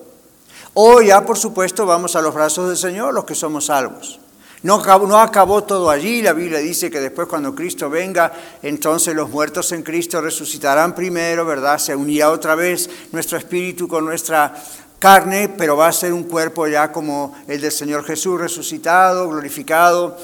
o 0.75 1.01
ya 1.01 1.25
por 1.25 1.39
supuesto 1.39 1.87
vamos 1.87 2.17
a 2.17 2.23
los 2.23 2.35
brazos 2.35 2.69
del 2.69 2.77
Señor, 2.77 3.15
los 3.15 3.25
que 3.25 3.35
somos 3.35 3.67
salvos. 3.67 4.22
No 4.63 4.75
acabó, 4.75 5.65
todo 5.65 5.91
allí, 5.91 6.23
la 6.23 6.33
Biblia 6.33 6.59
dice 6.59 6.89
que 6.89 7.01
después 7.01 7.27
cuando 7.27 7.53
Cristo 7.53 7.91
venga, 7.91 8.33
entonces 8.63 9.15
los 9.15 9.29
muertos 9.29 9.73
en 9.73 9.83
Cristo 9.83 10.21
resucitarán 10.21 10.95
primero, 10.95 11.45
¿verdad? 11.45 11.79
Se 11.79 11.97
unirá 11.97 12.31
otra 12.31 12.55
vez 12.55 12.89
nuestro 13.11 13.39
espíritu 13.39 13.89
con 13.89 14.05
nuestra 14.05 14.55
carne, 15.01 15.49
pero 15.49 15.77
va 15.77 15.89
a 15.89 15.93
ser 15.93 16.13
un 16.13 16.23
cuerpo 16.23 16.69
ya 16.69 16.93
como 16.93 17.37
el 17.49 17.61
del 17.61 17.73
Señor 17.73 18.05
Jesús, 18.05 18.41
resucitado, 18.41 19.29
glorificado. 19.29 20.17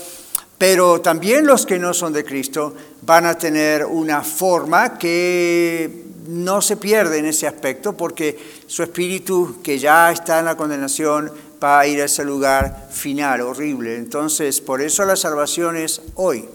Pero 0.57 1.00
también 1.00 1.45
los 1.45 1.66
que 1.66 1.80
no 1.80 1.92
son 1.92 2.12
de 2.12 2.25
Cristo 2.25 2.75
van 3.02 3.26
a 3.26 3.37
tener 3.37 3.85
una 3.85 4.23
forma 4.23 4.99
que 4.99 6.04
no 6.28 6.61
se 6.61 6.76
pierde 6.76 7.18
en 7.18 7.26
ese 7.26 7.47
aspecto 7.47 7.97
porque 7.97 8.38
su 8.66 8.83
espíritu 8.83 9.61
que 9.62 9.78
ya 9.78 10.12
está 10.12 10.38
en 10.38 10.45
la 10.45 10.57
condenación 10.57 11.33
va 11.62 11.80
a 11.80 11.86
ir 11.86 12.00
a 12.00 12.04
ese 12.04 12.24
lugar 12.24 12.88
final, 12.90 13.40
horrible. 13.40 13.96
Entonces, 13.96 14.60
por 14.60 14.80
eso 14.80 15.04
la 15.04 15.16
salvación 15.16 15.76
es 15.76 16.02
hoy. 16.14 16.48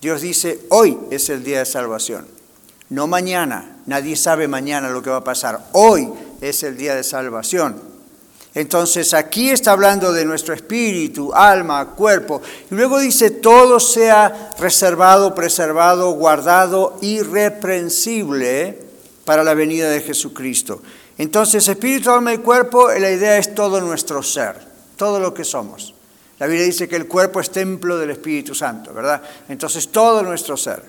Dios 0.00 0.20
dice, 0.20 0.60
hoy 0.70 0.98
es 1.10 1.28
el 1.30 1.42
día 1.42 1.60
de 1.60 1.66
salvación, 1.66 2.26
no 2.90 3.06
mañana. 3.06 3.78
Nadie 3.86 4.16
sabe 4.16 4.48
mañana 4.48 4.90
lo 4.90 5.02
que 5.02 5.10
va 5.10 5.16
a 5.16 5.24
pasar. 5.24 5.68
Hoy 5.72 6.08
es 6.40 6.62
el 6.62 6.76
día 6.76 6.94
de 6.94 7.02
salvación. 7.02 7.80
Entonces 8.56 9.12
aquí 9.12 9.50
está 9.50 9.72
hablando 9.72 10.12
de 10.14 10.24
nuestro 10.24 10.54
espíritu, 10.54 11.32
alma, 11.34 11.90
cuerpo. 11.90 12.40
Y 12.70 12.74
luego 12.74 12.98
dice, 12.98 13.30
todo 13.30 13.78
sea 13.78 14.52
reservado, 14.58 15.34
preservado, 15.34 16.12
guardado, 16.12 16.96
irreprensible 17.02 18.78
para 19.26 19.44
la 19.44 19.52
venida 19.52 19.90
de 19.90 20.00
Jesucristo. 20.00 20.80
Entonces, 21.18 21.66
espíritu, 21.68 22.10
alma 22.10 22.34
y 22.34 22.38
cuerpo, 22.38 22.90
la 22.90 23.10
idea 23.10 23.38
es 23.38 23.54
todo 23.54 23.80
nuestro 23.80 24.22
ser, 24.22 24.56
todo 24.96 25.18
lo 25.18 25.32
que 25.32 25.44
somos. 25.44 25.94
La 26.38 26.46
Biblia 26.46 26.66
dice 26.66 26.88
que 26.88 26.96
el 26.96 27.06
cuerpo 27.06 27.40
es 27.40 27.50
templo 27.50 27.96
del 27.96 28.10
Espíritu 28.10 28.54
Santo, 28.54 28.92
¿verdad? 28.92 29.22
Entonces, 29.48 29.88
todo 29.88 30.22
nuestro 30.22 30.56
ser, 30.56 30.82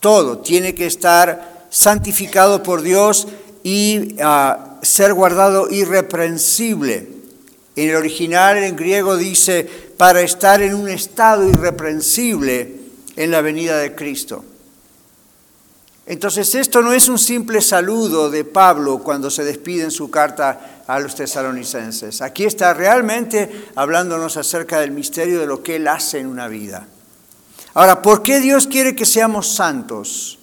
todo 0.00 0.38
tiene 0.38 0.74
que 0.74 0.86
estar 0.86 1.66
santificado 1.70 2.62
por 2.62 2.82
Dios 2.82 3.28
y 3.62 4.16
ah, 4.20 4.78
ser 4.82 5.14
guardado 5.14 5.70
irreprensible. 5.70 7.08
En 7.76 7.90
el 7.90 7.96
original, 7.96 8.58
en 8.58 8.76
griego, 8.76 9.16
dice, 9.16 9.64
para 9.96 10.20
estar 10.20 10.62
en 10.62 10.74
un 10.74 10.88
estado 10.88 11.48
irreprensible 11.48 12.76
en 13.16 13.30
la 13.30 13.40
venida 13.40 13.78
de 13.78 13.94
Cristo. 13.94 14.44
Entonces 16.06 16.54
esto 16.54 16.82
no 16.82 16.92
es 16.92 17.08
un 17.08 17.18
simple 17.18 17.62
saludo 17.62 18.30
de 18.30 18.44
Pablo 18.44 18.98
cuando 18.98 19.30
se 19.30 19.42
despide 19.42 19.84
en 19.84 19.90
su 19.90 20.10
carta 20.10 20.82
a 20.86 21.00
los 21.00 21.14
tesalonicenses. 21.14 22.20
Aquí 22.20 22.44
está 22.44 22.74
realmente 22.74 23.68
hablándonos 23.74 24.36
acerca 24.36 24.80
del 24.80 24.90
misterio 24.90 25.40
de 25.40 25.46
lo 25.46 25.62
que 25.62 25.76
Él 25.76 25.88
hace 25.88 26.18
en 26.18 26.26
una 26.26 26.46
vida. 26.48 26.86
Ahora, 27.72 28.02
¿por 28.02 28.22
qué 28.22 28.40
Dios 28.40 28.66
quiere 28.66 28.94
que 28.94 29.06
seamos 29.06 29.54
santos? 29.54 30.38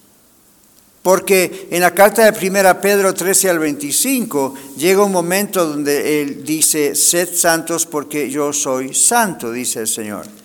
Porque 1.01 1.67
en 1.71 1.81
la 1.81 1.93
carta 1.93 2.29
de 2.29 2.47
1 2.47 2.81
Pedro 2.81 3.13
13 3.13 3.49
al 3.49 3.59
25 3.59 4.53
llega 4.77 5.03
un 5.03 5.11
momento 5.11 5.65
donde 5.65 6.21
él 6.21 6.43
dice, 6.43 6.93
sed 6.93 7.29
santos 7.33 7.87
porque 7.87 8.29
yo 8.29 8.53
soy 8.53 8.93
santo, 8.93 9.51
dice 9.51 9.79
el 9.79 9.87
Señor. 9.87 10.40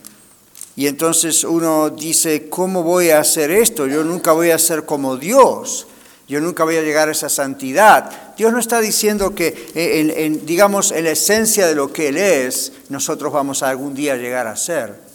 Y 0.76 0.86
entonces 0.86 1.42
uno 1.42 1.88
dice, 1.88 2.50
¿cómo 2.50 2.82
voy 2.82 3.08
a 3.08 3.20
hacer 3.20 3.50
esto? 3.50 3.86
Yo 3.86 4.04
nunca 4.04 4.32
voy 4.32 4.50
a 4.50 4.58
ser 4.58 4.84
como 4.84 5.16
Dios. 5.16 5.86
Yo 6.28 6.40
nunca 6.40 6.64
voy 6.64 6.76
a 6.76 6.82
llegar 6.82 7.08
a 7.08 7.12
esa 7.12 7.30
santidad. 7.30 8.34
Dios 8.36 8.52
no 8.52 8.58
está 8.58 8.80
diciendo 8.80 9.34
que, 9.34 9.70
en, 9.74 10.44
digamos, 10.44 10.92
en 10.92 11.04
la 11.04 11.12
esencia 11.12 11.66
de 11.66 11.74
lo 11.74 11.92
que 11.92 12.08
Él 12.08 12.18
es, 12.18 12.72
nosotros 12.90 13.32
vamos 13.32 13.62
a 13.62 13.70
algún 13.70 13.94
día 13.94 14.16
llegar 14.16 14.46
a 14.46 14.56
ser. 14.56 15.05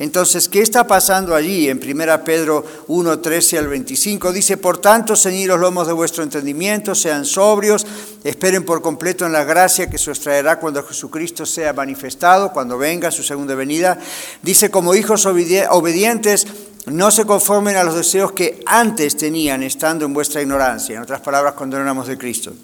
Entonces, 0.00 0.48
¿qué 0.48 0.62
está 0.62 0.86
pasando 0.86 1.34
allí? 1.34 1.68
En 1.68 1.78
1 1.78 2.24
Pedro 2.24 2.64
1, 2.86 3.18
13 3.18 3.58
al 3.58 3.68
25 3.68 4.32
dice, 4.32 4.56
por 4.56 4.78
tanto, 4.78 5.14
ceñid 5.14 5.46
los 5.46 5.60
lomos 5.60 5.86
de 5.86 5.92
vuestro 5.92 6.22
entendimiento, 6.22 6.94
sean 6.94 7.26
sobrios, 7.26 7.86
esperen 8.24 8.64
por 8.64 8.80
completo 8.80 9.26
en 9.26 9.32
la 9.32 9.44
gracia 9.44 9.90
que 9.90 9.98
se 9.98 10.10
os 10.10 10.18
traerá 10.20 10.58
cuando 10.58 10.82
Jesucristo 10.82 11.44
sea 11.44 11.74
manifestado, 11.74 12.50
cuando 12.50 12.78
venga 12.78 13.10
su 13.10 13.22
segunda 13.22 13.54
venida. 13.54 13.98
Dice, 14.40 14.70
como 14.70 14.94
hijos 14.94 15.26
obedientes, 15.26 16.46
no 16.86 17.10
se 17.10 17.26
conformen 17.26 17.76
a 17.76 17.84
los 17.84 17.94
deseos 17.94 18.32
que 18.32 18.62
antes 18.64 19.18
tenían 19.18 19.62
estando 19.62 20.06
en 20.06 20.14
vuestra 20.14 20.40
ignorancia, 20.40 20.96
en 20.96 21.02
otras 21.02 21.20
palabras, 21.20 21.52
cuando 21.52 21.76
no 21.76 21.82
éramos 21.82 22.06
de 22.06 22.16
Cristo. 22.16 22.54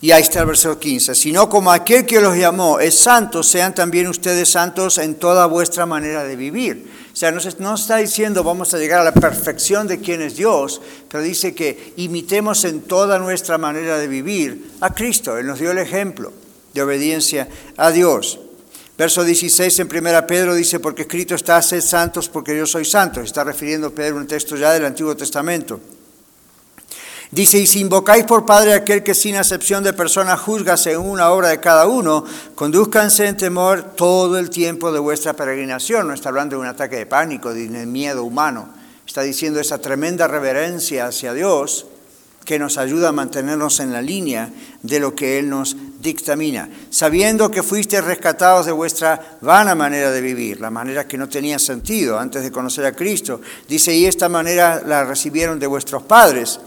Y 0.00 0.10
ahí 0.10 0.22
está 0.22 0.40
el 0.40 0.46
versículo 0.46 0.78
15, 0.78 1.14
sino 1.14 1.48
como 1.48 1.72
aquel 1.72 2.04
que 2.04 2.20
los 2.20 2.36
llamó 2.36 2.78
es 2.80 2.98
santo, 2.98 3.42
sean 3.42 3.74
también 3.74 4.08
ustedes 4.08 4.50
santos 4.50 4.98
en 4.98 5.14
toda 5.14 5.46
vuestra 5.46 5.86
manera 5.86 6.22
de 6.24 6.36
vivir. 6.36 6.86
O 7.12 7.16
sea, 7.16 7.30
no, 7.32 7.40
no 7.60 7.74
está 7.74 7.96
diciendo 7.96 8.44
vamos 8.44 8.74
a 8.74 8.78
llegar 8.78 9.00
a 9.00 9.04
la 9.04 9.14
perfección 9.14 9.86
de 9.86 9.98
quién 10.00 10.20
es 10.20 10.36
Dios, 10.36 10.82
pero 11.08 11.22
dice 11.22 11.54
que 11.54 11.94
imitemos 11.96 12.64
en 12.66 12.82
toda 12.82 13.18
nuestra 13.18 13.56
manera 13.56 13.96
de 13.96 14.06
vivir 14.06 14.72
a 14.82 14.92
Cristo. 14.92 15.38
Él 15.38 15.46
nos 15.46 15.60
dio 15.60 15.70
el 15.70 15.78
ejemplo 15.78 16.30
de 16.74 16.82
obediencia 16.82 17.48
a 17.78 17.90
Dios. 17.90 18.38
Verso 18.98 19.24
16 19.24 19.78
en 19.78 19.88
1 19.94 20.26
Pedro 20.26 20.54
dice, 20.54 20.78
porque 20.78 21.02
escrito 21.02 21.34
está, 21.34 21.60
sed 21.62 21.80
santos 21.80 22.28
porque 22.28 22.56
yo 22.56 22.66
soy 22.66 22.84
santo. 22.84 23.22
Está 23.22 23.44
refiriendo 23.44 23.94
Pedro 23.94 24.16
un 24.16 24.26
texto 24.26 24.56
ya 24.56 24.72
del 24.72 24.84
Antiguo 24.84 25.16
Testamento. 25.16 25.80
Dice, 27.30 27.58
y 27.58 27.66
si 27.66 27.80
invocáis 27.80 28.24
por 28.24 28.46
Padre 28.46 28.72
aquel 28.72 29.02
que 29.02 29.14
sin 29.14 29.36
acepción 29.36 29.82
de 29.82 29.92
persona 29.92 30.36
juzga 30.36 30.76
según 30.76 31.10
una 31.10 31.30
obra 31.30 31.48
de 31.48 31.58
cada 31.58 31.86
uno, 31.86 32.24
conduzcanse 32.54 33.26
en 33.26 33.36
temor 33.36 33.94
todo 33.96 34.38
el 34.38 34.48
tiempo 34.48 34.92
de 34.92 35.00
vuestra 35.00 35.32
peregrinación. 35.32 36.06
No 36.06 36.14
está 36.14 36.28
hablando 36.28 36.56
de 36.56 36.62
un 36.62 36.68
ataque 36.68 36.96
de 36.96 37.06
pánico, 37.06 37.52
de 37.52 37.68
miedo 37.86 38.22
humano. 38.22 38.68
Está 39.04 39.22
diciendo 39.22 39.58
esa 39.58 39.78
tremenda 39.78 40.28
reverencia 40.28 41.06
hacia 41.06 41.32
Dios 41.32 41.86
que 42.44 42.60
nos 42.60 42.78
ayuda 42.78 43.08
a 43.08 43.12
mantenernos 43.12 43.80
en 43.80 43.92
la 43.92 44.00
línea 44.00 44.48
de 44.82 45.00
lo 45.00 45.16
que 45.16 45.40
Él 45.40 45.50
nos 45.50 45.76
dictamina, 46.00 46.70
sabiendo 46.90 47.50
que 47.50 47.64
fuiste 47.64 48.00
rescatados 48.00 48.66
de 48.66 48.72
vuestra 48.72 49.38
vana 49.40 49.74
manera 49.74 50.12
de 50.12 50.20
vivir, 50.20 50.60
la 50.60 50.70
manera 50.70 51.08
que 51.08 51.18
no 51.18 51.28
tenía 51.28 51.58
sentido 51.58 52.20
antes 52.20 52.44
de 52.44 52.52
conocer 52.52 52.86
a 52.86 52.92
Cristo. 52.92 53.40
Dice, 53.68 53.92
y 53.92 54.06
esta 54.06 54.28
manera 54.28 54.80
la 54.86 55.04
recibieron 55.04 55.58
de 55.58 55.66
vuestros 55.66 56.04
padres 56.04 56.60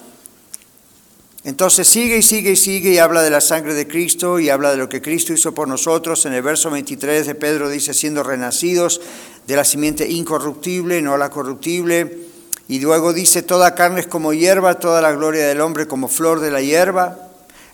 entonces 1.43 1.87
sigue 1.87 2.17
y 2.17 2.21
sigue 2.21 2.51
y 2.51 2.55
sigue 2.57 2.91
y 2.91 2.97
habla 2.97 3.21
de 3.21 3.29
la 3.29 3.39
sangre 3.39 3.73
de 3.73 3.87
Cristo 3.87 4.39
y 4.39 4.49
habla 4.49 4.71
de 4.71 4.77
lo 4.77 4.89
que 4.89 5.01
Cristo 5.01 5.31
hizo 5.31 5.53
por 5.53 5.67
nosotros. 5.67 6.25
En 6.25 6.33
el 6.33 6.41
verso 6.41 6.69
23 6.69 7.25
de 7.27 7.35
Pedro 7.35 7.69
dice, 7.69 7.93
siendo 7.93 8.23
renacidos 8.23 8.99
de 9.47 9.55
la 9.55 9.63
simiente 9.63 10.09
incorruptible, 10.09 11.01
no 11.01 11.15
la 11.17 11.29
corruptible. 11.29 12.27
Y 12.67 12.79
luego 12.81 13.13
dice, 13.13 13.41
toda 13.41 13.73
carne 13.73 14.01
es 14.01 14.07
como 14.07 14.33
hierba, 14.33 14.79
toda 14.79 15.01
la 15.01 15.13
gloria 15.13 15.47
del 15.47 15.61
hombre 15.61 15.87
como 15.87 16.09
flor 16.09 16.41
de 16.41 16.51
la 16.51 16.61
hierba. 16.61 17.17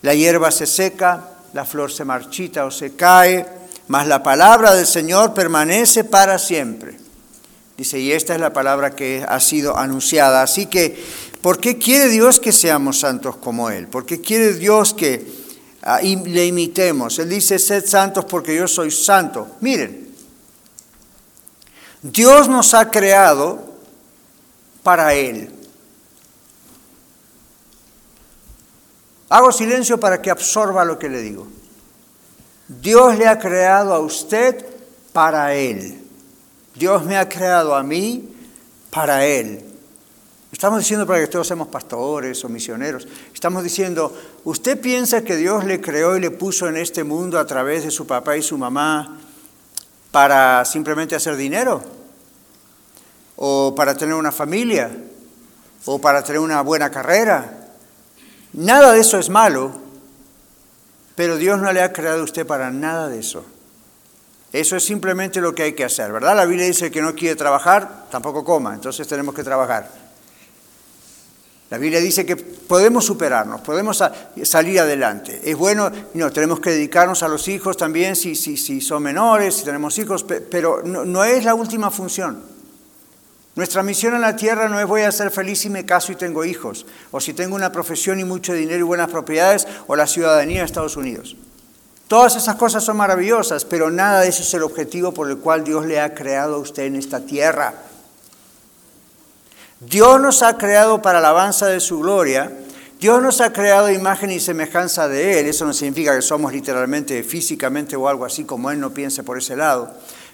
La 0.03 0.13
hierba 0.13 0.51
se 0.51 0.67
seca, 0.67 1.31
la 1.53 1.65
flor 1.65 1.91
se 1.91 2.05
marchita 2.05 2.65
o 2.65 2.71
se 2.71 2.95
cae, 2.95 3.47
mas 3.87 4.07
la 4.07 4.21
palabra 4.21 4.75
del 4.75 4.85
Señor 4.85 5.33
permanece 5.33 6.03
para 6.03 6.37
siempre. 6.37 7.04
Dice, 7.77 7.99
y 7.99 8.11
esta 8.11 8.33
es 8.33 8.39
la 8.39 8.53
palabra 8.53 8.95
que 8.95 9.25
ha 9.27 9.39
sido 9.39 9.77
anunciada. 9.77 10.41
Así 10.41 10.65
que 10.67 10.97
¿Por 11.45 11.59
qué 11.59 11.77
quiere 11.77 12.09
Dios 12.09 12.39
que 12.39 12.51
seamos 12.51 13.01
santos 13.01 13.35
como 13.37 13.69
Él? 13.69 13.87
¿Por 13.87 14.03
qué 14.03 14.19
quiere 14.19 14.53
Dios 14.53 14.95
que 14.95 15.31
ah, 15.83 15.99
le 16.01 16.43
imitemos? 16.43 17.19
Él 17.19 17.29
dice, 17.29 17.59
sed 17.59 17.85
santos 17.85 18.25
porque 18.25 18.55
yo 18.55 18.67
soy 18.67 18.89
santo. 18.89 19.49
Miren, 19.61 20.11
Dios 22.01 22.49
nos 22.49 22.73
ha 22.73 22.89
creado 22.89 23.59
para 24.81 25.13
Él. 25.13 25.53
Hago 29.29 29.51
silencio 29.51 29.99
para 29.99 30.23
que 30.23 30.31
absorba 30.31 30.83
lo 30.83 30.97
que 30.97 31.09
le 31.09 31.21
digo. 31.21 31.45
Dios 32.67 33.19
le 33.19 33.27
ha 33.27 33.37
creado 33.37 33.93
a 33.93 33.99
usted 33.99 34.65
para 35.13 35.53
Él. 35.53 36.04
Dios 36.75 37.05
me 37.05 37.17
ha 37.17 37.27
creado 37.27 37.75
a 37.75 37.83
mí 37.83 38.29
para 38.89 39.25
Él. 39.25 39.63
Estamos 40.51 40.79
diciendo 40.79 41.05
para 41.05 41.19
que 41.19 41.27
todos 41.27 41.47
seamos 41.47 41.67
pastores 41.67 42.43
o 42.45 42.49
misioneros. 42.49 43.07
Estamos 43.33 43.63
diciendo, 43.63 44.15
¿usted 44.45 44.79
piensa 44.79 45.21
que 45.21 45.35
Dios 45.35 45.65
le 45.65 45.81
creó 45.81 46.15
y 46.15 46.21
le 46.21 46.31
puso 46.31 46.67
en 46.69 46.77
este 46.77 47.03
mundo 47.03 47.39
a 47.39 47.45
través 47.45 47.83
de 47.83 47.91
su 47.91 48.07
papá 48.07 48.37
y 48.37 48.41
su 48.41 48.57
mamá 48.57 49.17
para 50.11 50.63
simplemente 50.63 51.15
hacer 51.15 51.35
dinero? 51.35 51.83
¿O 53.35 53.75
para 53.75 53.97
tener 53.97 54.15
una 54.15 54.31
familia? 54.31 54.89
¿O 55.85 55.99
para 55.99 56.23
tener 56.23 56.39
una 56.39 56.61
buena 56.61 56.89
carrera? 56.89 57.67
Nada 58.53 58.93
de 58.93 59.01
eso 59.01 59.19
es 59.19 59.29
malo, 59.29 59.73
pero 61.15 61.35
Dios 61.35 61.59
no 61.59 61.73
le 61.73 61.81
ha 61.81 61.91
creado 61.91 62.21
a 62.21 62.23
usted 62.23 62.47
para 62.47 62.71
nada 62.71 63.09
de 63.09 63.19
eso. 63.19 63.43
Eso 64.55 64.77
es 64.77 64.85
simplemente 64.85 65.41
lo 65.41 65.53
que 65.53 65.63
hay 65.63 65.73
que 65.73 65.83
hacer, 65.83 66.13
¿verdad? 66.13 66.33
La 66.33 66.45
Biblia 66.45 66.65
dice 66.65 66.89
que 66.89 67.01
no 67.01 67.13
quiere 67.13 67.35
trabajar, 67.35 68.05
tampoco 68.09 68.45
coma, 68.45 68.73
entonces 68.73 69.05
tenemos 69.05 69.35
que 69.35 69.43
trabajar. 69.43 69.91
La 71.69 71.77
Biblia 71.77 71.99
dice 71.99 72.25
que 72.25 72.37
podemos 72.37 73.03
superarnos, 73.03 73.59
podemos 73.59 74.01
salir 74.43 74.79
adelante. 74.79 75.41
Es 75.43 75.57
bueno, 75.57 75.91
no, 76.13 76.31
tenemos 76.31 76.61
que 76.61 76.69
dedicarnos 76.69 77.21
a 77.21 77.27
los 77.27 77.49
hijos 77.49 77.75
también 77.75 78.15
si, 78.15 78.33
si, 78.33 78.55
si 78.55 78.79
son 78.79 79.03
menores, 79.03 79.55
si 79.55 79.65
tenemos 79.65 79.99
hijos, 79.99 80.23
pero 80.23 80.81
no, 80.83 81.23
es 81.25 81.43
la 81.43 81.53
última 81.53 81.91
función. 81.91 82.41
Nuestra 83.55 83.83
misión 83.83 84.15
en 84.15 84.21
la 84.21 84.37
tierra 84.37 84.69
no 84.69 84.79
es 84.79 84.87
voy 84.87 85.01
a 85.01 85.11
ser 85.11 85.31
feliz 85.31 85.59
si 85.59 85.69
me 85.69 85.85
caso 85.85 86.13
y 86.13 86.15
tengo 86.15 86.45
hijos, 86.45 86.85
o 87.11 87.19
si 87.19 87.33
tengo 87.33 87.57
una 87.57 87.73
profesión 87.73 88.21
y 88.21 88.23
mucho 88.23 88.53
dinero 88.53 88.79
y 88.79 88.83
buenas 88.83 89.09
propiedades, 89.09 89.67
o 89.87 89.97
la 89.97 90.07
ciudadanía 90.07 90.59
de 90.59 90.65
Estados 90.65 90.95
Unidos. 90.95 91.35
Todas 92.07 92.35
esas 92.35 92.55
cosas 92.55 92.83
son 92.83 92.97
maravillosas, 92.97 93.65
pero 93.65 93.89
nada 93.89 94.21
de 94.21 94.29
eso 94.29 94.43
es 94.43 94.53
el 94.53 94.61
objetivo 94.61 95.11
por 95.11 95.29
el 95.29 95.37
cual 95.37 95.63
Dios 95.63 95.85
le 95.85 95.99
ha 95.99 96.13
creado 96.13 96.55
a 96.55 96.59
usted 96.59 96.83
en 96.83 96.95
esta 96.95 97.21
tierra. 97.21 97.73
Dios 99.79 100.21
nos 100.21 100.43
ha 100.43 100.57
creado 100.57 101.01
para 101.01 101.19
la 101.19 101.29
alabanza 101.29 101.65
de 101.65 101.79
su 101.79 101.99
gloria. 101.99 102.51
Dios 102.99 103.21
nos 103.21 103.41
ha 103.41 103.51
creado 103.51 103.91
imagen 103.91 104.31
y 104.31 104.39
semejanza 104.39 105.07
de 105.07 105.39
Él. 105.39 105.47
Eso 105.47 105.65
no 105.65 105.73
significa 105.73 106.15
que 106.15 106.21
somos 106.21 106.53
literalmente, 106.53 107.23
físicamente 107.23 107.95
o 107.95 108.07
algo 108.07 108.23
así 108.23 108.45
como 108.45 108.69
Él 108.69 108.79
no 108.79 108.93
piense 108.93 109.23
por 109.23 109.37
ese 109.37 109.55
lado. 109.55 109.91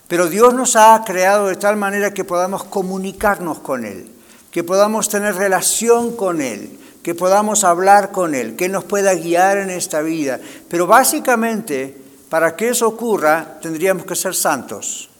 Pero 0.07 0.27
Dios 0.27 0.53
nos 0.53 0.75
ha 0.75 1.01
creado 1.05 1.47
de 1.47 1.55
tal 1.55 1.77
manera 1.77 2.13
que 2.13 2.25
podamos 2.25 2.65
comunicarnos 2.65 3.59
con 3.59 3.85
Él, 3.85 4.11
que 4.51 4.63
podamos 4.63 5.07
tener 5.07 5.35
relación 5.35 6.17
con 6.17 6.41
Él, 6.41 6.77
que 7.03 7.15
podamos 7.15 7.63
hablar 7.63 8.11
con 8.11 8.35
Él, 8.35 8.55
que 8.55 8.65
Él 8.65 8.71
nos 8.71 8.83
pueda 8.83 9.13
guiar 9.13 9.57
en 9.57 9.69
esta 9.69 10.01
vida. 10.01 10.39
Pero 10.69 10.87
básicamente, 10.87 11.95
para 12.29 12.55
que 12.55 12.69
eso 12.69 12.87
ocurra, 12.87 13.59
tendríamos 13.61 14.05
que 14.05 14.15
ser 14.15 14.35
santos 14.35 15.11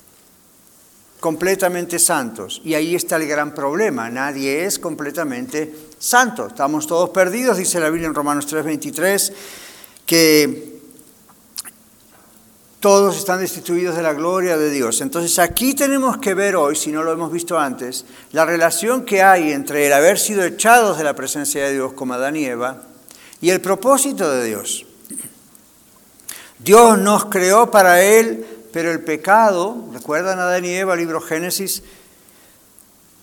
completamente 1.21 1.99
santos. 1.99 2.61
Y 2.65 2.73
ahí 2.73 2.95
está 2.95 3.15
el 3.15 3.27
gran 3.27 3.53
problema, 3.53 4.09
nadie 4.09 4.65
es 4.65 4.79
completamente 4.79 5.73
santo. 5.97 6.47
Estamos 6.47 6.87
todos 6.87 7.11
perdidos, 7.11 7.57
dice 7.57 7.79
la 7.79 7.89
Biblia 7.89 8.07
en 8.07 8.15
Romanos 8.15 8.47
3:23, 8.47 9.31
que 10.05 10.80
todos 12.81 13.15
están 13.15 13.39
destituidos 13.39 13.95
de 13.95 14.03
la 14.03 14.11
gloria 14.11 14.57
de 14.57 14.69
Dios. 14.69 14.99
Entonces 14.99 15.39
aquí 15.39 15.73
tenemos 15.73 16.17
que 16.17 16.33
ver 16.33 16.57
hoy, 16.57 16.75
si 16.75 16.91
no 16.91 17.03
lo 17.03 17.13
hemos 17.13 17.31
visto 17.31 17.57
antes, 17.57 18.03
la 18.33 18.43
relación 18.43 19.05
que 19.05 19.23
hay 19.23 19.53
entre 19.53 19.87
el 19.87 19.93
haber 19.93 20.19
sido 20.19 20.43
echados 20.43 20.97
de 20.97 21.05
la 21.05 21.15
presencia 21.15 21.63
de 21.63 21.71
Dios 21.71 21.93
como 21.93 22.15
Adán 22.15 22.35
y 22.35 22.43
Eva 22.43 22.81
y 23.39 23.51
el 23.51 23.61
propósito 23.61 24.29
de 24.29 24.43
Dios. 24.43 24.85
Dios 26.59 26.99
nos 26.99 27.25
creó 27.25 27.71
para 27.71 28.01
Él 28.03 28.45
pero 28.71 28.91
el 28.91 29.01
pecado, 29.01 29.89
recuerdan 29.93 30.39
a 30.39 30.43
Adán 30.43 30.65
y 30.65 30.69
Eva, 30.69 30.95
libro 30.95 31.21
Génesis, 31.21 31.83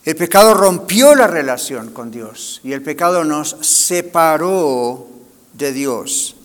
el 0.05 0.17
pecado 0.17 0.55
rompió 0.55 1.15
la 1.15 1.27
relación 1.27 1.91
con 1.91 2.11
Dios 2.11 2.61
y 2.63 2.73
el 2.73 2.83
pecado 2.83 3.25
nos 3.25 3.57
separó 3.61 5.09
de 5.55 5.73
Dios. 5.73 6.37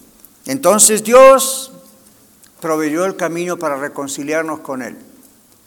Entonces 0.46 1.04
Dios 1.04 1.73
proveyó 2.64 3.04
el 3.04 3.18
camino 3.18 3.60
para 3.60 3.76
reconciliarnos 3.76 4.62
con 4.62 4.82
Él. 4.82 4.96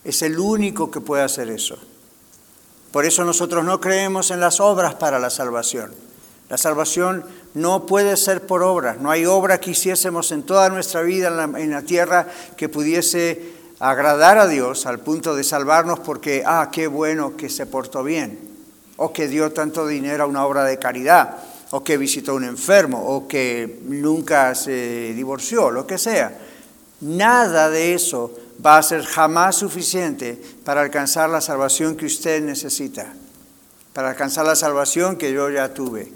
Es 0.03 0.23
el 0.23 0.39
único 0.39 0.91
que 0.91 1.03
puede 1.03 1.23
hacer 1.23 1.51
eso. 1.51 1.77
Por 2.91 3.05
eso 3.05 3.23
nosotros 3.23 3.67
no 3.67 3.83
creemos 3.83 4.31
en 4.31 4.41
las 4.41 4.61
obras 4.61 4.95
para 4.95 5.19
la 5.19 5.29
salvación. 5.29 5.93
La 6.49 6.57
salvación 6.57 7.27
no 7.53 7.85
puede 7.85 8.17
ser 8.17 8.47
por 8.47 8.63
obras. 8.63 8.99
No 8.99 9.11
hay 9.11 9.27
obra 9.27 9.61
que 9.61 9.73
hiciésemos 9.73 10.33
en 10.33 10.45
toda 10.45 10.71
nuestra 10.71 11.03
vida 11.03 11.29
en 11.29 11.37
la, 11.37 11.61
en 11.61 11.71
la, 11.71 11.83
tierra 11.83 12.29
que 12.57 12.71
pudiese 12.71 13.53
agradar 13.79 14.39
a 14.39 14.47
Dios 14.47 14.87
al 14.87 15.01
punto 15.01 15.37
de 15.37 15.45
salvarnos 15.45 15.99
porque, 15.99 16.45
ah, 16.47 16.71
qué 16.73 16.87
bueno 16.87 17.37
que 17.37 17.51
se 17.51 17.67
portó 17.67 18.05
bien, 18.05 18.39
o 18.97 19.13
que 19.13 19.29
dio 19.29 19.53
tanto 19.53 19.87
dinero 19.87 20.25
a 20.25 20.29
una 20.29 20.47
obra 20.47 20.65
de 20.65 20.79
caridad, 20.79 21.37
o 21.73 21.85
que 21.85 21.99
visitó 21.99 22.33
a 22.33 22.37
un 22.37 22.45
enfermo, 22.45 23.05
o 23.05 23.29
que 23.29 23.81
nunca 23.85 24.55
se 24.55 25.13
divorció, 25.15 25.71
lo 25.71 25.87
que 25.87 25.99
sea. 25.99 26.46
Nada 27.01 27.69
de 27.69 27.95
eso 27.95 28.33
va 28.65 28.79
a 28.79 28.83
ser 28.83 29.05
jamás 29.05 29.57
suficiente 29.57 30.41
para 30.65 30.81
alcanzar 30.81 31.29
la 31.29 31.41
salvación 31.41 31.97
que 31.97 32.07
usted 32.07 32.43
necesita, 32.43 33.13
para 33.93 34.11
alcanzar 34.11 34.47
la 34.47 34.57
salvación 34.57 35.17
que 35.17 35.33
yo 35.33 35.51
ya 35.51 35.75
tuve. 35.75 36.11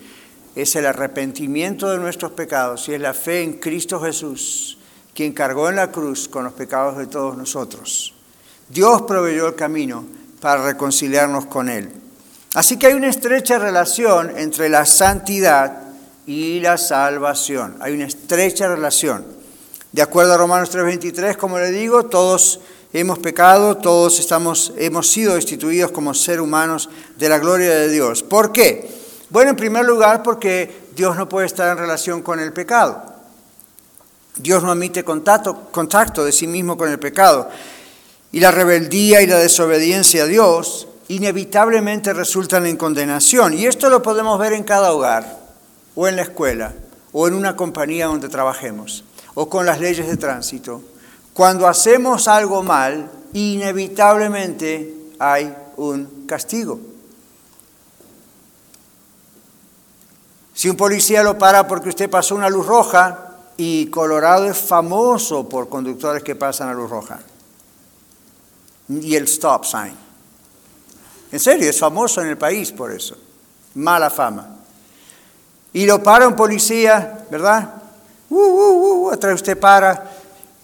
Es 0.57 0.75
el 0.77 0.87
arrepentimiento 0.87 1.91
de 1.91 1.99
nuestros 1.99 2.33
pecados 2.33 2.89
y 2.89 2.95
es 2.95 3.01
la 3.01 3.15
fe 3.15 3.43
en 3.43 3.55
Cristo 3.55 4.01
Jesús, 4.01 4.79
quien 5.15 5.33
cargó 5.33 5.69
en 5.69 5.77
la 5.77 5.93
cruz 5.93 6.29
con 6.29 6.45
los 6.45 6.55
pecados 6.55 6.97
de 6.97 7.07
todos 7.07 7.37
nosotros. 7.37 8.15
Dios 8.69 9.03
proveyó 9.03 9.49
el 9.49 9.55
camino 9.55 10.05
para 10.41 10.65
reconciliarnos 10.65 11.47
con 11.47 11.69
Él. 11.69 11.91
Así 12.55 12.79
que 12.79 12.89
hay 12.89 12.95
una 12.95 13.09
estrecha 13.09 13.59
relación 13.59 14.37
entre 14.37 14.69
la 14.69 14.87
santidad 14.87 15.83
y 16.27 16.61
la 16.61 16.79
salvación. 16.79 17.77
Hay 17.81 17.95
una 17.95 18.07
estrecha 18.07 18.69
relación. 18.69 19.40
De 19.93 20.03
acuerdo 20.03 20.35
a 20.35 20.37
Romanos 20.37 20.71
3:23, 20.71 21.37
como 21.37 21.59
le 21.59 21.73
digo, 21.73 22.05
todos 22.05 22.61
hemos 22.93 23.19
pecado, 23.19 23.77
todos 23.77 24.21
estamos, 24.21 24.73
hemos 24.77 25.09
sido 25.09 25.35
destituidos 25.35 25.91
como 25.91 26.15
seres 26.15 26.41
humanos 26.41 26.89
de 27.17 27.29
la 27.29 27.41
gloria 27.41 27.71
de 27.71 27.89
Dios. 27.89 28.23
¿Por 28.23 28.53
qué? 28.53 28.89
Bueno, 29.31 29.51
en 29.51 29.57
primer 29.57 29.85
lugar, 29.85 30.23
porque 30.23 30.89
Dios 30.95 31.17
no 31.17 31.29
puede 31.29 31.47
estar 31.47 31.71
en 31.73 31.79
relación 31.79 32.23
con 32.23 32.39
el 32.39 32.53
pecado. 32.53 33.03
Dios 34.37 34.63
no 34.63 34.71
admite 34.71 35.03
contacto, 35.03 35.69
contacto 35.73 36.25
de 36.25 36.33
sí 36.33 36.47
mismo 36.47 36.77
con 36.77 36.89
el 36.89 37.01
pecado. 37.01 37.49
Y 38.31 38.39
la 38.39 38.53
rebeldía 38.53 39.23
y 39.23 39.27
la 39.27 39.39
desobediencia 39.39 40.23
a 40.23 40.27
Dios 40.27 40.87
inevitablemente 41.09 42.13
resultan 42.13 42.65
en 42.67 42.77
condenación. 42.77 43.55
Y 43.55 43.67
esto 43.67 43.91
lo 43.91 44.03
podemos 44.03 44.39
ver 44.39 44.53
en 44.53 44.63
cada 44.63 44.93
hogar, 44.93 45.39
o 45.97 46.07
en 46.07 46.15
la 46.15 46.23
escuela, 46.23 46.75
o 47.13 47.27
en 47.27 47.35
una 47.35 47.57
compañía 47.57 48.07
donde 48.07 48.29
trabajemos 48.29 49.05
o 49.41 49.49
con 49.49 49.65
las 49.65 49.81
leyes 49.81 50.07
de 50.07 50.19
tránsito. 50.19 50.83
Cuando 51.33 51.67
hacemos 51.67 52.29
algo 52.29 52.63
mal, 52.63 53.11
inevitablemente 53.33 55.15
hay 55.19 55.57
un 55.79 56.27
castigo. 56.27 56.79
Si 60.53 60.69
un 60.69 60.77
policía 60.77 61.23
lo 61.23 61.39
para 61.39 61.67
porque 61.67 61.89
usted 61.89 62.11
pasó 62.11 62.35
una 62.35 62.51
luz 62.51 62.67
roja, 62.67 63.31
y 63.57 63.87
Colorado 63.87 64.45
es 64.45 64.59
famoso 64.59 65.49
por 65.49 65.71
conductores 65.71 66.23
que 66.23 66.35
pasan 66.35 66.69
a 66.69 66.75
luz 66.75 66.91
roja, 66.91 67.19
y 68.91 69.17
el 69.17 69.25
stop 69.25 69.65
sign. 69.65 69.97
En 71.33 71.41
serio, 71.41 71.71
es 71.71 71.79
famoso 71.79 72.21
en 72.21 72.29
el 72.29 72.37
país 72.37 72.73
por 72.73 72.93
eso. 72.93 73.17
Mala 73.77 74.11
fama. 74.11 74.57
Y 75.73 75.87
lo 75.87 76.03
para 76.03 76.29
un 76.29 76.37
policía, 76.37 77.25
¿verdad? 77.31 77.80
Uh, 78.31 78.37
uh, 78.37 79.09
uh, 79.09 79.11
atrás 79.11 79.35
usted 79.35 79.59
para. 79.59 80.11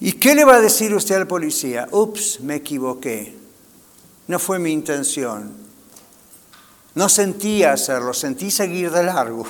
¿Y 0.01 0.13
qué 0.13 0.35
le 0.35 0.45
va 0.45 0.57
a 0.57 0.61
decir 0.61 0.95
usted 0.95 1.17
al 1.17 1.27
policía? 1.27 1.89
Ups, 1.91 2.41
me 2.41 2.57
equivoqué. 2.57 3.35
No 4.29 4.39
fue 4.39 4.59
mi 4.59 4.73
intención. 4.73 5.53
No 6.95 7.09
sentía 7.09 7.73
hacerlo, 7.73 8.15
sentí 8.15 8.51
seguir 8.51 8.91
de 8.91 9.03
largo. 9.03 9.47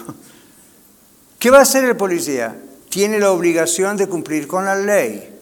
¿Qué 1.39 1.51
va 1.51 1.59
a 1.59 1.63
hacer 1.63 1.85
el 1.85 1.97
policía? 1.97 2.57
Tiene 2.89 3.19
la 3.19 3.31
obligación 3.31 3.97
de 3.97 4.09
cumplir 4.09 4.49
con 4.49 4.65
la 4.65 4.75
ley. 4.75 5.33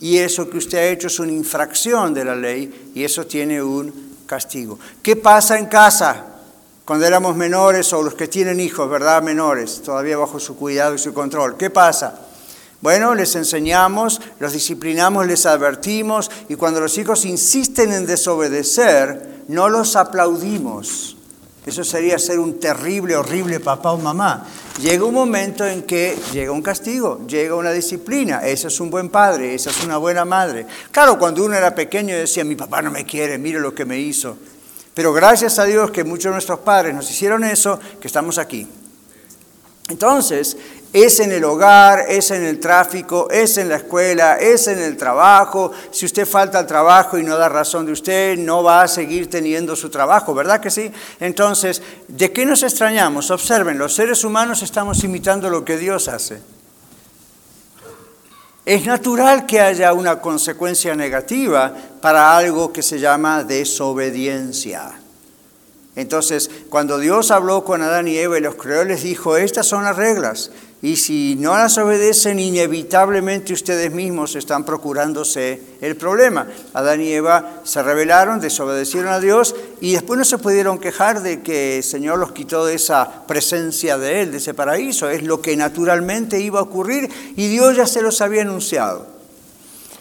Y 0.00 0.18
eso 0.18 0.48
que 0.48 0.58
usted 0.58 0.78
ha 0.78 0.86
hecho 0.86 1.08
es 1.08 1.18
una 1.18 1.32
infracción 1.32 2.14
de 2.14 2.24
la 2.24 2.34
ley 2.34 2.92
y 2.94 3.04
eso 3.04 3.26
tiene 3.26 3.62
un 3.62 4.16
castigo. 4.26 4.78
¿Qué 5.02 5.16
pasa 5.16 5.58
en 5.58 5.66
casa? 5.66 6.33
Cuando 6.84 7.06
éramos 7.06 7.34
menores 7.34 7.92
o 7.92 8.02
los 8.02 8.14
que 8.14 8.28
tienen 8.28 8.60
hijos, 8.60 8.88
¿verdad? 8.90 9.22
Menores, 9.22 9.82
todavía 9.82 10.18
bajo 10.18 10.38
su 10.38 10.56
cuidado 10.56 10.94
y 10.94 10.98
su 10.98 11.14
control. 11.14 11.56
¿Qué 11.56 11.70
pasa? 11.70 12.20
Bueno, 12.82 13.14
les 13.14 13.34
enseñamos, 13.36 14.20
los 14.38 14.52
disciplinamos, 14.52 15.26
les 15.26 15.46
advertimos 15.46 16.30
y 16.50 16.56
cuando 16.56 16.80
los 16.80 16.98
hijos 16.98 17.24
insisten 17.24 17.92
en 17.92 18.04
desobedecer, 18.04 19.44
no 19.48 19.70
los 19.70 19.96
aplaudimos. 19.96 21.16
Eso 21.64 21.82
sería 21.82 22.18
ser 22.18 22.38
un 22.38 22.60
terrible, 22.60 23.16
horrible 23.16 23.58
papá 23.58 23.92
o 23.92 23.96
mamá. 23.96 24.46
Llega 24.82 25.02
un 25.06 25.14
momento 25.14 25.66
en 25.66 25.84
que 25.84 26.18
llega 26.30 26.52
un 26.52 26.60
castigo, 26.60 27.26
llega 27.26 27.54
una 27.54 27.70
disciplina. 27.70 28.46
Ese 28.46 28.68
es 28.68 28.78
un 28.80 28.90
buen 28.90 29.08
padre, 29.08 29.54
esa 29.54 29.70
es 29.70 29.82
una 29.82 29.96
buena 29.96 30.26
madre. 30.26 30.66
Claro, 30.90 31.18
cuando 31.18 31.42
uno 31.42 31.56
era 31.56 31.74
pequeño 31.74 32.14
decía, 32.14 32.44
mi 32.44 32.56
papá 32.56 32.82
no 32.82 32.90
me 32.90 33.06
quiere, 33.06 33.38
mire 33.38 33.60
lo 33.60 33.74
que 33.74 33.86
me 33.86 33.98
hizo. 33.98 34.36
Pero 34.94 35.12
gracias 35.12 35.58
a 35.58 35.64
Dios 35.64 35.90
que 35.90 36.04
muchos 36.04 36.26
de 36.26 36.32
nuestros 36.32 36.60
padres 36.60 36.94
nos 36.94 37.10
hicieron 37.10 37.44
eso, 37.44 37.78
que 38.00 38.06
estamos 38.06 38.38
aquí. 38.38 38.66
Entonces, 39.88 40.56
es 40.94 41.18
en 41.18 41.32
el 41.32 41.42
hogar, 41.42 42.04
es 42.08 42.30
en 42.30 42.44
el 42.44 42.60
tráfico, 42.60 43.28
es 43.28 43.58
en 43.58 43.68
la 43.68 43.76
escuela, 43.76 44.36
es 44.36 44.68
en 44.68 44.78
el 44.78 44.96
trabajo. 44.96 45.72
Si 45.90 46.06
usted 46.06 46.24
falta 46.24 46.60
al 46.60 46.68
trabajo 46.68 47.18
y 47.18 47.24
no 47.24 47.36
da 47.36 47.48
razón 47.48 47.84
de 47.84 47.90
usted, 47.90 48.38
no 48.38 48.62
va 48.62 48.82
a 48.82 48.88
seguir 48.88 49.28
teniendo 49.28 49.74
su 49.74 49.90
trabajo, 49.90 50.34
¿verdad 50.34 50.60
que 50.60 50.70
sí? 50.70 50.92
Entonces, 51.18 51.82
¿de 52.06 52.32
qué 52.32 52.46
nos 52.46 52.62
extrañamos? 52.62 53.32
Observen, 53.32 53.76
los 53.76 53.92
seres 53.92 54.22
humanos 54.22 54.62
estamos 54.62 55.02
imitando 55.02 55.50
lo 55.50 55.64
que 55.64 55.76
Dios 55.76 56.06
hace. 56.06 56.53
Es 58.66 58.86
natural 58.86 59.44
que 59.44 59.60
haya 59.60 59.92
una 59.92 60.20
consecuencia 60.20 60.94
negativa 60.94 61.74
para 62.00 62.36
algo 62.36 62.72
que 62.72 62.82
se 62.82 62.98
llama 62.98 63.44
desobediencia. 63.44 64.92
Entonces, 65.96 66.50
cuando 66.70 66.98
Dios 66.98 67.30
habló 67.30 67.62
con 67.64 67.82
Adán 67.82 68.08
y 68.08 68.16
Eva 68.16 68.38
y 68.38 68.40
los 68.40 68.56
creó, 68.56 68.84
les 68.84 69.02
dijo, 69.02 69.36
estas 69.36 69.66
son 69.66 69.84
las 69.84 69.96
reglas. 69.96 70.50
Y 70.84 70.96
si 70.96 71.34
no 71.36 71.56
las 71.56 71.78
obedecen, 71.78 72.38
inevitablemente 72.38 73.54
ustedes 73.54 73.90
mismos 73.90 74.36
están 74.36 74.66
procurándose 74.66 75.58
el 75.80 75.96
problema. 75.96 76.46
Adán 76.74 77.00
y 77.00 77.10
Eva 77.10 77.62
se 77.64 77.82
rebelaron, 77.82 78.38
desobedecieron 78.38 79.10
a 79.10 79.18
Dios 79.18 79.56
y 79.80 79.94
después 79.94 80.18
no 80.18 80.26
se 80.26 80.36
pudieron 80.36 80.78
quejar 80.78 81.22
de 81.22 81.40
que 81.40 81.78
el 81.78 81.82
Señor 81.82 82.18
los 82.18 82.32
quitó 82.32 82.66
de 82.66 82.74
esa 82.74 83.26
presencia 83.26 83.96
de 83.96 84.20
Él, 84.20 84.32
de 84.32 84.36
ese 84.36 84.52
paraíso. 84.52 85.08
Es 85.08 85.22
lo 85.22 85.40
que 85.40 85.56
naturalmente 85.56 86.38
iba 86.38 86.60
a 86.60 86.64
ocurrir 86.64 87.08
y 87.34 87.48
Dios 87.48 87.76
ya 87.76 87.86
se 87.86 88.02
los 88.02 88.20
había 88.20 88.42
anunciado. 88.42 89.06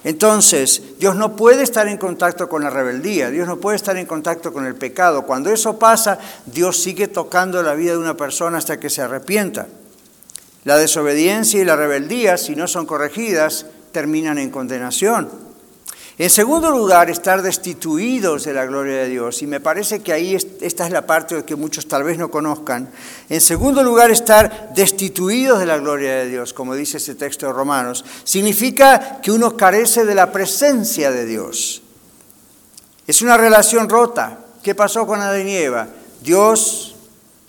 Entonces, 0.03 0.83
Dios 0.99 1.15
no 1.15 1.37
puede 1.37 1.63
estar 1.63 1.87
en 1.87 1.95
contacto 1.95 2.49
con 2.49 2.61
la 2.61 2.69
rebeldía, 2.69 3.29
Dios 3.29 3.47
no 3.47 3.55
puede 3.55 3.77
estar 3.77 3.95
en 3.95 4.05
contacto 4.05 4.51
con 4.51 4.65
el 4.65 4.75
pecado. 4.75 5.21
Cuando 5.21 5.49
eso 5.49 5.79
pasa, 5.79 6.19
Dios 6.45 6.77
sigue 6.77 7.07
tocando 7.07 7.63
la 7.63 7.73
vida 7.73 7.93
de 7.93 7.99
una 7.99 8.17
persona 8.17 8.57
hasta 8.57 8.81
que 8.81 8.89
se 8.89 9.01
arrepienta. 9.01 9.65
La 10.63 10.77
desobediencia 10.77 11.61
y 11.61 11.65
la 11.65 11.75
rebeldía, 11.75 12.37
si 12.37 12.55
no 12.55 12.67
son 12.67 12.85
corregidas, 12.85 13.65
terminan 13.91 14.37
en 14.37 14.49
condenación. 14.49 15.29
En 16.19 16.29
segundo 16.29 16.69
lugar, 16.69 17.09
estar 17.09 17.41
destituidos 17.41 18.43
de 18.43 18.53
la 18.53 18.65
gloria 18.65 18.97
de 18.97 19.09
Dios. 19.09 19.41
Y 19.41 19.47
me 19.47 19.59
parece 19.59 20.01
que 20.01 20.13
ahí 20.13 20.35
esta 20.35 20.85
es 20.85 20.91
la 20.91 21.07
parte 21.07 21.43
que 21.43 21.55
muchos 21.55 21.87
tal 21.87 22.03
vez 22.03 22.19
no 22.19 22.29
conozcan. 22.29 22.89
En 23.29 23.41
segundo 23.41 23.81
lugar, 23.81 24.11
estar 24.11 24.73
destituidos 24.75 25.59
de 25.59 25.65
la 25.65 25.79
gloria 25.79 26.17
de 26.17 26.29
Dios, 26.29 26.53
como 26.53 26.75
dice 26.75 26.97
ese 26.97 27.15
texto 27.15 27.47
de 27.47 27.53
Romanos, 27.53 28.05
significa 28.23 29.21
que 29.21 29.31
uno 29.31 29.57
carece 29.57 30.05
de 30.05 30.13
la 30.13 30.31
presencia 30.31 31.09
de 31.09 31.25
Dios. 31.25 31.81
Es 33.07 33.23
una 33.23 33.35
relación 33.35 33.89
rota. 33.89 34.37
¿Qué 34.61 34.75
pasó 34.75 35.07
con 35.07 35.19
Adán 35.19 35.47
y 35.47 35.55
Eva? 35.55 35.87
Dios 36.21 36.92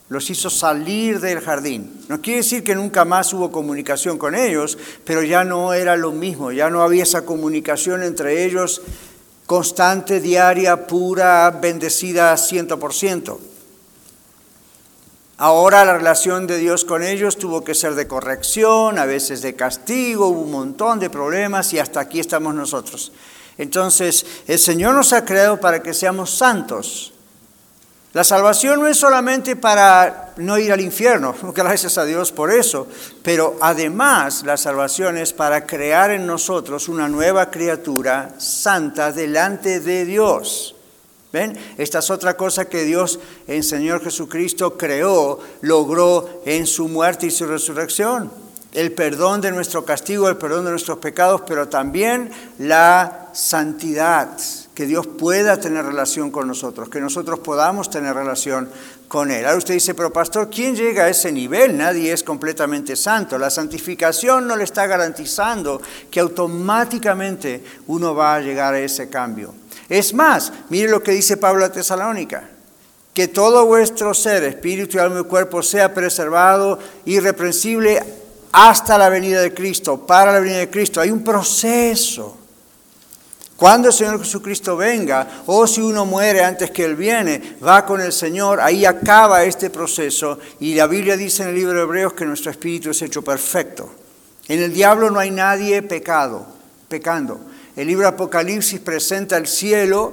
los 0.08 0.28
hizo 0.30 0.50
salir 0.50 1.20
del 1.20 1.40
jardín. 1.40 2.04
No 2.08 2.20
quiere 2.20 2.38
decir 2.38 2.62
que 2.62 2.74
nunca 2.74 3.04
más 3.04 3.32
hubo 3.32 3.50
comunicación 3.50 4.18
con 4.18 4.34
ellos, 4.34 4.78
pero 5.04 5.22
ya 5.22 5.44
no 5.44 5.72
era 5.72 5.96
lo 5.96 6.12
mismo, 6.12 6.52
ya 6.52 6.70
no 6.70 6.82
había 6.82 7.02
esa 7.02 7.24
comunicación 7.24 8.02
entre 8.02 8.44
ellos 8.44 8.82
constante, 9.46 10.20
diaria, 10.20 10.86
pura, 10.86 11.50
bendecida 11.50 12.34
100%. 12.34 13.38
Ahora 15.36 15.84
la 15.84 15.96
relación 15.96 16.46
de 16.46 16.58
Dios 16.58 16.84
con 16.84 17.02
ellos 17.02 17.36
tuvo 17.36 17.64
que 17.64 17.74
ser 17.74 17.94
de 17.94 18.06
corrección, 18.06 18.98
a 18.98 19.04
veces 19.04 19.42
de 19.42 19.54
castigo, 19.54 20.28
hubo 20.28 20.42
un 20.42 20.52
montón 20.52 21.00
de 21.00 21.10
problemas 21.10 21.72
y 21.72 21.78
hasta 21.78 22.00
aquí 22.00 22.20
estamos 22.20 22.54
nosotros. 22.54 23.12
Entonces, 23.58 24.24
el 24.46 24.58
Señor 24.58 24.94
nos 24.94 25.12
ha 25.12 25.24
creado 25.24 25.60
para 25.60 25.82
que 25.82 25.94
seamos 25.94 26.30
santos. 26.30 27.13
La 28.14 28.22
salvación 28.22 28.78
no 28.78 28.86
es 28.86 28.96
solamente 28.96 29.56
para 29.56 30.34
no 30.36 30.56
ir 30.56 30.72
al 30.72 30.80
infierno, 30.80 31.34
gracias 31.54 31.98
a 31.98 32.04
Dios 32.04 32.30
por 32.30 32.52
eso, 32.52 32.86
pero 33.24 33.56
además 33.60 34.44
la 34.44 34.56
salvación 34.56 35.18
es 35.18 35.32
para 35.32 35.66
crear 35.66 36.12
en 36.12 36.24
nosotros 36.24 36.88
una 36.88 37.08
nueva 37.08 37.50
criatura 37.50 38.36
santa 38.38 39.10
delante 39.10 39.80
de 39.80 40.04
Dios. 40.04 40.76
¿Ven? 41.32 41.58
Esta 41.76 41.98
es 41.98 42.10
otra 42.12 42.36
cosa 42.36 42.66
que 42.66 42.84
Dios 42.84 43.18
en 43.48 43.64
Señor 43.64 44.00
Jesucristo 44.00 44.78
creó, 44.78 45.40
logró 45.62 46.42
en 46.46 46.68
su 46.68 46.86
muerte 46.86 47.26
y 47.26 47.32
su 47.32 47.46
resurrección. 47.46 48.30
El 48.72 48.92
perdón 48.92 49.40
de 49.40 49.50
nuestro 49.50 49.84
castigo, 49.84 50.28
el 50.28 50.36
perdón 50.36 50.66
de 50.66 50.70
nuestros 50.70 50.98
pecados, 50.98 51.42
pero 51.48 51.68
también 51.68 52.30
la 52.58 53.30
santidad 53.32 54.38
que 54.74 54.86
Dios 54.86 55.06
pueda 55.06 55.58
tener 55.60 55.84
relación 55.84 56.30
con 56.32 56.48
nosotros, 56.48 56.88
que 56.88 57.00
nosotros 57.00 57.38
podamos 57.38 57.90
tener 57.90 58.14
relación 58.14 58.68
con 59.06 59.30
Él. 59.30 59.44
Ahora 59.44 59.58
usted 59.58 59.74
dice, 59.74 59.94
pero 59.94 60.12
pastor, 60.12 60.50
¿quién 60.50 60.74
llega 60.74 61.04
a 61.04 61.08
ese 61.08 61.30
nivel? 61.30 61.76
Nadie 61.76 62.12
es 62.12 62.24
completamente 62.24 62.96
santo. 62.96 63.38
La 63.38 63.50
santificación 63.50 64.48
no 64.48 64.56
le 64.56 64.64
está 64.64 64.86
garantizando 64.88 65.80
que 66.10 66.18
automáticamente 66.18 67.62
uno 67.86 68.14
va 68.14 68.34
a 68.34 68.40
llegar 68.40 68.74
a 68.74 68.80
ese 68.80 69.08
cambio. 69.08 69.54
Es 69.88 70.12
más, 70.12 70.52
mire 70.70 70.88
lo 70.88 71.02
que 71.02 71.12
dice 71.12 71.36
Pablo 71.36 71.64
a 71.64 71.70
Tesalónica, 71.70 72.48
que 73.12 73.28
todo 73.28 73.66
vuestro 73.66 74.12
ser, 74.12 74.42
espíritu, 74.42 74.98
alma 74.98 75.20
y 75.20 75.24
cuerpo, 75.24 75.62
sea 75.62 75.94
preservado, 75.94 76.80
irreprensible 77.04 78.02
hasta 78.50 78.98
la 78.98 79.08
venida 79.08 79.40
de 79.40 79.54
Cristo, 79.54 80.04
para 80.04 80.32
la 80.32 80.40
venida 80.40 80.58
de 80.58 80.70
Cristo. 80.70 81.00
Hay 81.00 81.10
un 81.10 81.22
proceso. 81.22 82.38
Cuando 83.56 83.88
el 83.88 83.94
Señor 83.94 84.18
Jesucristo 84.18 84.76
venga, 84.76 85.42
o 85.46 85.66
si 85.66 85.80
uno 85.80 86.04
muere 86.04 86.42
antes 86.42 86.72
que 86.72 86.84
Él 86.84 86.96
viene, 86.96 87.56
va 87.64 87.86
con 87.86 88.00
el 88.00 88.12
Señor, 88.12 88.60
ahí 88.60 88.84
acaba 88.84 89.44
este 89.44 89.70
proceso. 89.70 90.38
Y 90.58 90.74
la 90.74 90.88
Biblia 90.88 91.16
dice 91.16 91.44
en 91.44 91.50
el 91.50 91.54
libro 91.54 91.74
de 91.74 91.82
Hebreos 91.82 92.14
que 92.14 92.24
nuestro 92.24 92.50
espíritu 92.50 92.90
es 92.90 93.00
hecho 93.02 93.22
perfecto. 93.22 93.88
En 94.48 94.60
el 94.60 94.72
diablo 94.72 95.10
no 95.10 95.20
hay 95.20 95.30
nadie 95.30 95.82
pecado, 95.82 96.46
pecando. 96.88 97.40
El 97.76 97.86
libro 97.86 98.08
Apocalipsis 98.08 98.80
presenta 98.80 99.36
el 99.36 99.46
cielo 99.46 100.12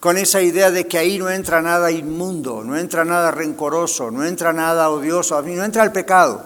con 0.00 0.18
esa 0.18 0.42
idea 0.42 0.72
de 0.72 0.88
que 0.88 0.98
ahí 0.98 1.18
no 1.18 1.30
entra 1.30 1.62
nada 1.62 1.92
inmundo, 1.92 2.64
no 2.64 2.76
entra 2.76 3.04
nada 3.04 3.30
rencoroso, 3.30 4.10
no 4.10 4.24
entra 4.24 4.52
nada 4.52 4.90
odioso, 4.90 5.40
no 5.40 5.64
entra 5.64 5.84
el 5.84 5.92
pecado. 5.92 6.44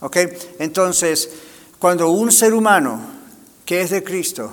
¿Ok? 0.00 0.16
Entonces, 0.58 1.28
cuando 1.78 2.08
un 2.10 2.32
ser 2.32 2.54
humano 2.54 2.98
que 3.66 3.82
es 3.82 3.90
de 3.90 4.02
Cristo 4.02 4.52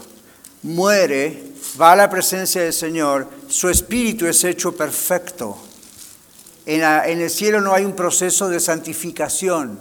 muere, 0.63 1.43
va 1.79 1.93
a 1.93 1.95
la 1.95 2.09
presencia 2.09 2.63
del 2.63 2.73
Señor, 2.73 3.27
su 3.47 3.69
espíritu 3.69 4.25
es 4.25 4.43
hecho 4.43 4.75
perfecto. 4.75 5.57
En, 6.65 6.83
el 6.83 7.29
cielo 7.29 7.61
no 7.61 7.73
hay 7.73 7.83
un 7.83 7.95
proceso 7.95 8.47
de 8.49 8.59
santificación. 8.59 9.79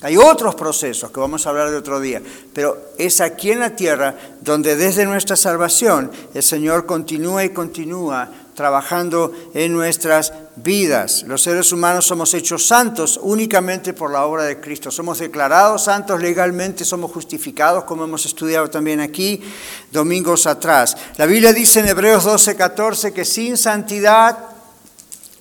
Hay 0.00 0.16
otros 0.16 0.54
procesos 0.54 1.10
que 1.10 1.20
vamos 1.20 1.46
a 1.46 1.50
hablar 1.50 1.70
de 1.70 1.76
otro 1.76 2.00
día, 2.00 2.20
pero 2.52 2.92
es 2.98 3.20
aquí 3.20 3.52
en 3.52 3.60
la 3.60 3.76
tierra 3.76 4.16
donde 4.40 4.74
desde 4.74 5.06
nuestra 5.06 5.36
salvación 5.36 6.10
el 6.34 6.42
Señor 6.42 6.86
continúa 6.86 7.44
y 7.44 7.50
continúa 7.50 8.28
trabajando 8.54 9.32
en 9.54 9.72
nuestras 9.72 10.32
vidas. 10.56 11.24
Los 11.26 11.42
seres 11.42 11.72
humanos 11.72 12.06
somos 12.06 12.34
hechos 12.34 12.66
santos 12.66 13.18
únicamente 13.22 13.92
por 13.92 14.10
la 14.10 14.24
obra 14.24 14.44
de 14.44 14.60
Cristo. 14.60 14.90
Somos 14.90 15.18
declarados 15.18 15.84
santos 15.84 16.20
legalmente, 16.20 16.84
somos 16.84 17.10
justificados, 17.10 17.84
como 17.84 18.04
hemos 18.04 18.26
estudiado 18.26 18.68
también 18.68 19.00
aquí 19.00 19.42
domingos 19.90 20.46
atrás. 20.46 20.96
La 21.16 21.26
Biblia 21.26 21.52
dice 21.52 21.80
en 21.80 21.88
Hebreos 21.88 22.24
12, 22.24 22.56
14 22.56 23.12
que 23.12 23.24
sin 23.24 23.56
santidad 23.56 24.38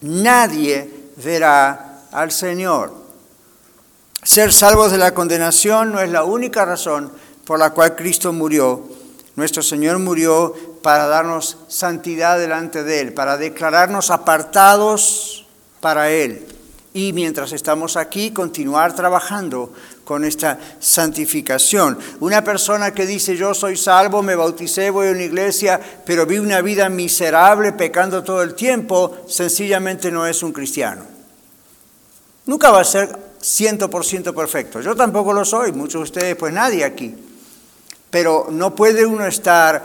nadie 0.02 0.90
verá 1.18 2.04
al 2.12 2.32
Señor. 2.32 2.94
Ser 4.24 4.54
salvos 4.54 4.92
de 4.92 4.98
la 4.98 5.14
condenación 5.14 5.92
no 5.92 6.00
es 6.00 6.12
la 6.12 6.24
única 6.24 6.64
razón 6.64 7.12
por 7.46 7.60
la 7.60 7.72
cual 7.72 7.96
Cristo 7.96 8.32
murió. 8.32 8.84
Nuestro 9.36 9.64
Señor 9.64 9.98
murió 9.98 10.54
para 10.82 11.08
darnos 11.08 11.58
santidad 11.68 12.40
delante 12.40 12.84
de 12.84 13.02
Él, 13.02 13.14
para 13.14 13.38
declararnos 13.38 14.12
apartados 14.12 15.46
para 15.80 16.10
Él. 16.10 16.48
Y 16.94 17.14
mientras 17.14 17.54
estamos 17.54 17.96
aquí, 17.96 18.32
continuar 18.32 18.94
trabajando 18.94 19.72
con 20.04 20.26
esta 20.26 20.60
santificación. 20.80 21.98
Una 22.20 22.44
persona 22.44 22.94
que 22.94 23.06
dice 23.06 23.38
yo 23.38 23.54
soy 23.54 23.78
salvo, 23.78 24.22
me 24.22 24.36
bauticé, 24.36 24.90
voy 24.90 25.08
a 25.08 25.12
una 25.12 25.24
iglesia, 25.24 25.80
pero 26.06 26.26
vi 26.26 26.38
una 26.38 26.62
vida 26.62 26.90
miserable 26.90 27.72
pecando 27.72 28.24
todo 28.24 28.44
el 28.44 28.56
tiempo, 28.56 29.20
sencillamente 29.28 30.12
no 30.12 30.28
es 30.28 30.44
un 30.44 30.52
cristiano. 30.52 31.06
Nunca 32.46 32.72
va 32.72 32.82
a 32.82 32.84
ser 32.84 33.10
100% 33.42 34.36
perfecto. 34.36 34.82
Yo 34.82 34.94
tampoco 34.96 35.32
lo 35.32 35.46
soy, 35.46 35.72
muchos 35.72 35.94
de 35.94 36.04
ustedes, 36.04 36.36
pues 36.36 36.54
nadie 36.54 36.84
aquí. 36.84 37.16
Pero 38.10 38.48
no 38.52 38.76
puede 38.76 39.06
uno 39.06 39.26
estar 39.26 39.84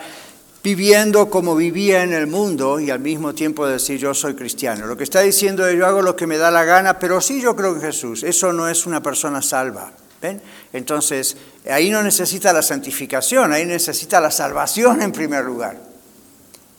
viviendo 0.67 1.31
como 1.31 1.55
vivía 1.55 2.03
en 2.03 2.13
el 2.13 2.27
mundo 2.27 2.81
y 2.81 2.91
al 2.91 2.99
mismo 2.99 3.33
tiempo 3.33 3.69
decir 3.69 4.01
yo 4.01 4.13
soy 4.13 4.35
cristiano. 4.35 4.85
Lo 4.87 4.97
que 4.97 5.05
está 5.05 5.21
diciendo 5.21 5.65
es 5.65 5.79
yo 5.79 5.87
hago 5.87 6.03
lo 6.03 6.17
que 6.17 6.27
me 6.27 6.39
da 6.39 6.51
la 6.51 6.65
gana, 6.65 6.99
pero 6.99 7.21
sí 7.21 7.41
yo 7.41 7.55
creo 7.55 7.77
en 7.77 7.81
Jesús. 7.81 8.25
Eso 8.25 8.53
no 8.53 8.69
es 8.69 8.85
una 8.85 9.01
persona 9.01 9.41
salva. 9.43 9.93
¿ven? 10.21 10.43
Entonces, 10.73 11.37
ahí 11.71 11.89
no 11.89 12.03
necesita 12.03 12.53
la 12.53 12.63
santificación, 12.63 13.53
ahí 13.53 13.65
necesita 13.65 14.21
la 14.21 14.33
salvación 14.33 15.03
en 15.03 15.13
primer 15.13 15.45
lugar. 15.45 15.79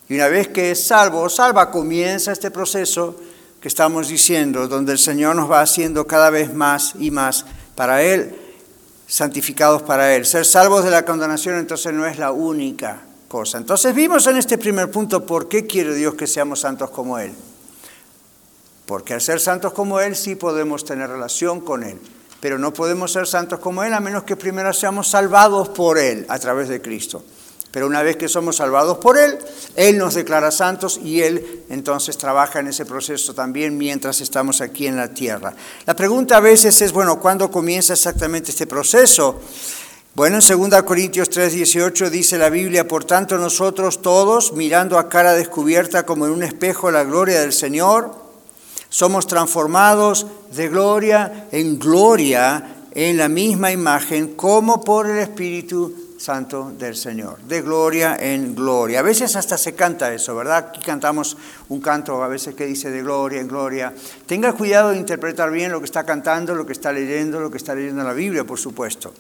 Y 0.09 0.15
una 0.15 0.27
vez 0.27 0.49
que 0.49 0.71
es 0.71 0.85
salvo 0.85 1.21
o 1.21 1.29
salva, 1.29 1.71
comienza 1.71 2.33
este 2.33 2.51
proceso 2.51 3.15
que 3.61 3.69
estamos 3.69 4.09
diciendo, 4.09 4.67
donde 4.67 4.91
el 4.91 4.99
Señor 4.99 5.33
nos 5.37 5.49
va 5.49 5.61
haciendo 5.61 6.05
cada 6.05 6.29
vez 6.29 6.53
más 6.53 6.95
y 6.99 7.09
más 7.09 7.45
para 7.73 8.01
Él, 8.01 8.35
santificados 9.07 9.81
para 9.83 10.13
Él. 10.13 10.25
Ser 10.25 10.43
salvos 10.43 10.83
de 10.83 10.91
la 10.91 11.05
condenación 11.05 11.57
entonces 11.57 11.93
no 11.93 12.05
es 12.05 12.19
la 12.19 12.33
única 12.33 13.06
cosa. 13.27 13.57
Entonces 13.57 13.93
vimos 13.93 14.25
en 14.27 14.37
este 14.37 14.57
primer 14.57 14.89
punto 14.91 15.25
por 15.25 15.47
qué 15.47 15.65
quiere 15.65 15.93
Dios 15.93 16.15
que 16.15 16.27
seamos 16.27 16.61
santos 16.61 16.89
como 16.89 17.19
Él. 17.19 17.33
Porque 18.85 19.13
al 19.13 19.21
ser 19.21 19.39
santos 19.39 19.73
como 19.73 19.99
Él 19.99 20.15
sí 20.15 20.35
podemos 20.35 20.85
tener 20.85 21.09
relación 21.09 21.59
con 21.59 21.83
Él, 21.83 21.99
pero 22.39 22.57
no 22.57 22.73
podemos 22.73 23.11
ser 23.11 23.27
santos 23.27 23.59
como 23.59 23.83
Él 23.83 23.93
a 23.93 23.99
menos 23.99 24.23
que 24.23 24.35
primero 24.35 24.71
seamos 24.73 25.09
salvados 25.09 25.69
por 25.69 25.97
Él 25.97 26.25
a 26.29 26.39
través 26.39 26.69
de 26.69 26.81
Cristo. 26.81 27.23
Pero 27.69 27.85
una 27.85 28.01
vez 28.01 28.15
que 28.15 28.29
somos 28.29 28.55
salvados 28.55 28.97
por 28.97 29.17
Él, 29.17 29.37
Él 29.75 29.97
nos 29.97 30.15
declara 30.15 30.51
santos 30.51 30.99
y 31.03 31.21
Él 31.21 31.63
entonces 31.69 32.17
trabaja 32.17 32.59
en 32.59 32.67
ese 32.67 32.85
proceso 32.85 33.33
también 33.33 33.77
mientras 33.77 34.21
estamos 34.21 34.61
aquí 34.61 34.87
en 34.87 34.95
la 34.95 35.09
tierra. 35.09 35.53
La 35.85 35.95
pregunta 35.95 36.37
a 36.37 36.39
veces 36.39 36.81
es, 36.81 36.93
bueno, 36.93 37.19
¿cuándo 37.19 37.51
comienza 37.51 37.93
exactamente 37.93 38.51
este 38.51 38.67
proceso? 38.67 39.41
Bueno, 40.17 40.39
en 40.41 40.69
2 40.71 40.81
Corintios 40.81 41.29
3:18 41.29 42.09
dice 42.09 42.39
la 42.39 42.49
Biblia, 42.49 42.87
por 42.87 43.05
tanto 43.05 43.37
nosotros 43.37 44.01
todos, 44.01 44.51
mirando 44.53 44.97
a 44.97 45.09
cara 45.09 45.35
descubierta 45.35 46.07
como 46.07 46.25
en 46.25 46.31
un 46.31 46.41
espejo 46.41 46.89
la 46.89 47.03
gloria 47.03 47.39
del 47.39 47.53
Señor, 47.53 48.15
somos 48.89 49.27
transformados 49.27 50.25
de 50.55 50.69
gloria 50.69 51.45
en 51.51 51.77
gloria 51.77 52.77
en 52.95 53.15
la 53.15 53.29
misma 53.29 53.71
imagen 53.71 54.33
como 54.33 54.83
por 54.83 55.07
el 55.07 55.19
Espíritu 55.19 56.15
Santo 56.17 56.71
del 56.75 56.95
Señor, 56.95 57.37
de 57.43 57.61
gloria 57.61 58.17
en 58.19 58.55
gloria. 58.55 59.01
A 59.01 59.03
veces 59.03 59.35
hasta 59.35 59.55
se 59.55 59.75
canta 59.75 60.11
eso, 60.11 60.35
¿verdad? 60.35 60.69
Aquí 60.69 60.81
cantamos 60.81 61.37
un 61.69 61.79
canto 61.79 62.23
a 62.23 62.27
veces 62.27 62.55
que 62.55 62.65
dice 62.65 62.89
de 62.89 63.03
gloria 63.03 63.39
en 63.39 63.47
gloria. 63.47 63.93
Tenga 64.25 64.53
cuidado 64.53 64.89
de 64.89 64.97
interpretar 64.97 65.51
bien 65.51 65.71
lo 65.71 65.77
que 65.77 65.85
está 65.85 66.03
cantando, 66.07 66.55
lo 66.55 66.65
que 66.65 66.73
está 66.73 66.91
leyendo, 66.91 67.39
lo 67.39 67.51
que 67.51 67.57
está 67.57 67.75
leyendo 67.75 68.01
en 68.01 68.07
la 68.07 68.13
Biblia, 68.13 68.43
por 68.45 68.57
supuesto. 68.57 69.13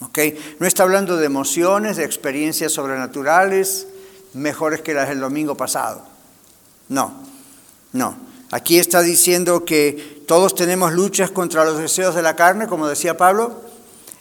No 0.00 0.66
está 0.66 0.82
hablando 0.82 1.16
de 1.16 1.26
emociones, 1.26 1.96
de 1.96 2.04
experiencias 2.04 2.72
sobrenaturales 2.72 3.86
mejores 4.34 4.82
que 4.82 4.94
las 4.94 5.08
del 5.08 5.20
domingo 5.20 5.56
pasado. 5.56 6.02
No, 6.88 7.14
no. 7.92 8.16
Aquí 8.52 8.78
está 8.78 9.00
diciendo 9.02 9.64
que 9.64 10.22
todos 10.26 10.54
tenemos 10.54 10.92
luchas 10.92 11.30
contra 11.30 11.64
los 11.64 11.78
deseos 11.78 12.14
de 12.14 12.22
la 12.22 12.36
carne, 12.36 12.68
como 12.68 12.86
decía 12.86 13.16
Pablo, 13.16 13.60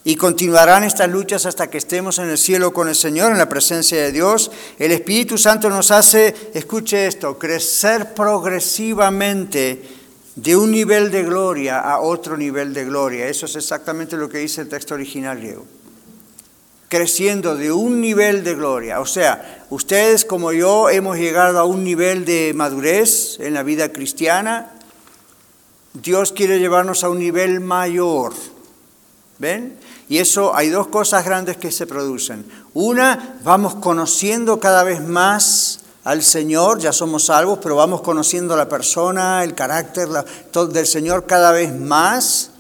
y 0.04 0.16
continuarán 0.16 0.84
estas 0.84 1.10
luchas 1.10 1.46
hasta 1.46 1.70
que 1.70 1.78
estemos 1.78 2.18
en 2.20 2.30
el 2.30 2.38
cielo 2.38 2.74
con 2.74 2.88
el 2.88 2.96
Señor, 2.96 3.32
en 3.32 3.38
la 3.38 3.50
presencia 3.50 4.02
de 4.02 4.12
Dios. 4.12 4.52
El 4.80 4.92
Espíritu 4.92 5.38
Santo 5.38 5.70
nos 5.70 5.92
hace, 5.92 6.34
escuche 6.54 7.08
esto, 7.08 7.38
crecer 7.38 8.14
progresivamente 8.14 9.84
de 10.36 10.58
un 10.58 10.72
nivel 10.72 11.12
de 11.12 11.24
gloria 11.24 11.80
a 11.80 12.00
otro 12.00 12.38
nivel 12.38 12.74
de 12.74 12.86
gloria. 12.86 13.28
Eso 13.28 13.46
es 13.46 13.56
exactamente 13.56 14.18
lo 14.18 14.30
que 14.30 14.40
dice 14.40 14.62
el 14.62 14.70
texto 14.70 14.94
original 14.94 15.38
griego. 15.38 15.66
Creciendo 16.90 17.56
de 17.56 17.72
un 17.72 18.02
nivel 18.02 18.44
de 18.44 18.54
gloria. 18.54 19.00
O 19.00 19.06
sea, 19.06 19.66
ustedes 19.70 20.26
como 20.26 20.52
yo 20.52 20.90
hemos 20.90 21.18
llegado 21.18 21.60
a 21.60 21.66
un 21.66 21.84
nivel 21.84 22.26
de 22.26 22.54
madurez 22.54 23.40
en 23.40 23.54
la 23.54 23.64
vida 23.64 23.90
cristiana. 23.92 24.72
Dios 25.94 26.34
quiere 26.34 26.60
llevarnos 26.60 27.04
a 27.04 27.10
un 27.10 27.20
nivel 27.20 27.62
mayor. 27.62 28.34
¿Ven? 29.40 29.78
Y 30.08 30.20
eso 30.20 30.56
hay 30.56 30.70
dos 30.70 30.88
cosas 30.88 31.26
grandes 31.26 31.58
que 31.58 31.72
se 31.72 31.88
producen. 31.88 32.46
Una, 32.74 33.40
vamos 33.44 33.76
conociendo 33.76 34.60
cada 34.60 34.84
vez 34.84 35.02
más 35.02 35.80
al 36.06 36.22
Señor, 36.22 36.80
ya 36.80 36.94
somos 36.94 37.26
salvos, 37.26 37.58
pero 37.62 37.76
vamos 37.76 38.02
conociendo 38.02 38.56
la 38.56 38.70
persona, 38.70 39.44
el 39.44 39.56
carácter 39.56 40.08
del 40.08 40.86
Señor 40.86 41.26
cada 41.26 41.52
vez 41.52 41.74
más, 41.74 42.52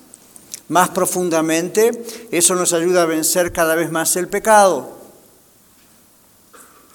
más 0.68 0.90
profundamente. 0.90 2.04
Eso 2.32 2.56
nos 2.56 2.74
ayuda 2.74 3.04
a 3.04 3.06
vencer 3.06 3.54
cada 3.54 3.76
vez 3.76 3.92
más 3.92 4.16
el 4.16 4.28
pecado. 4.28 4.98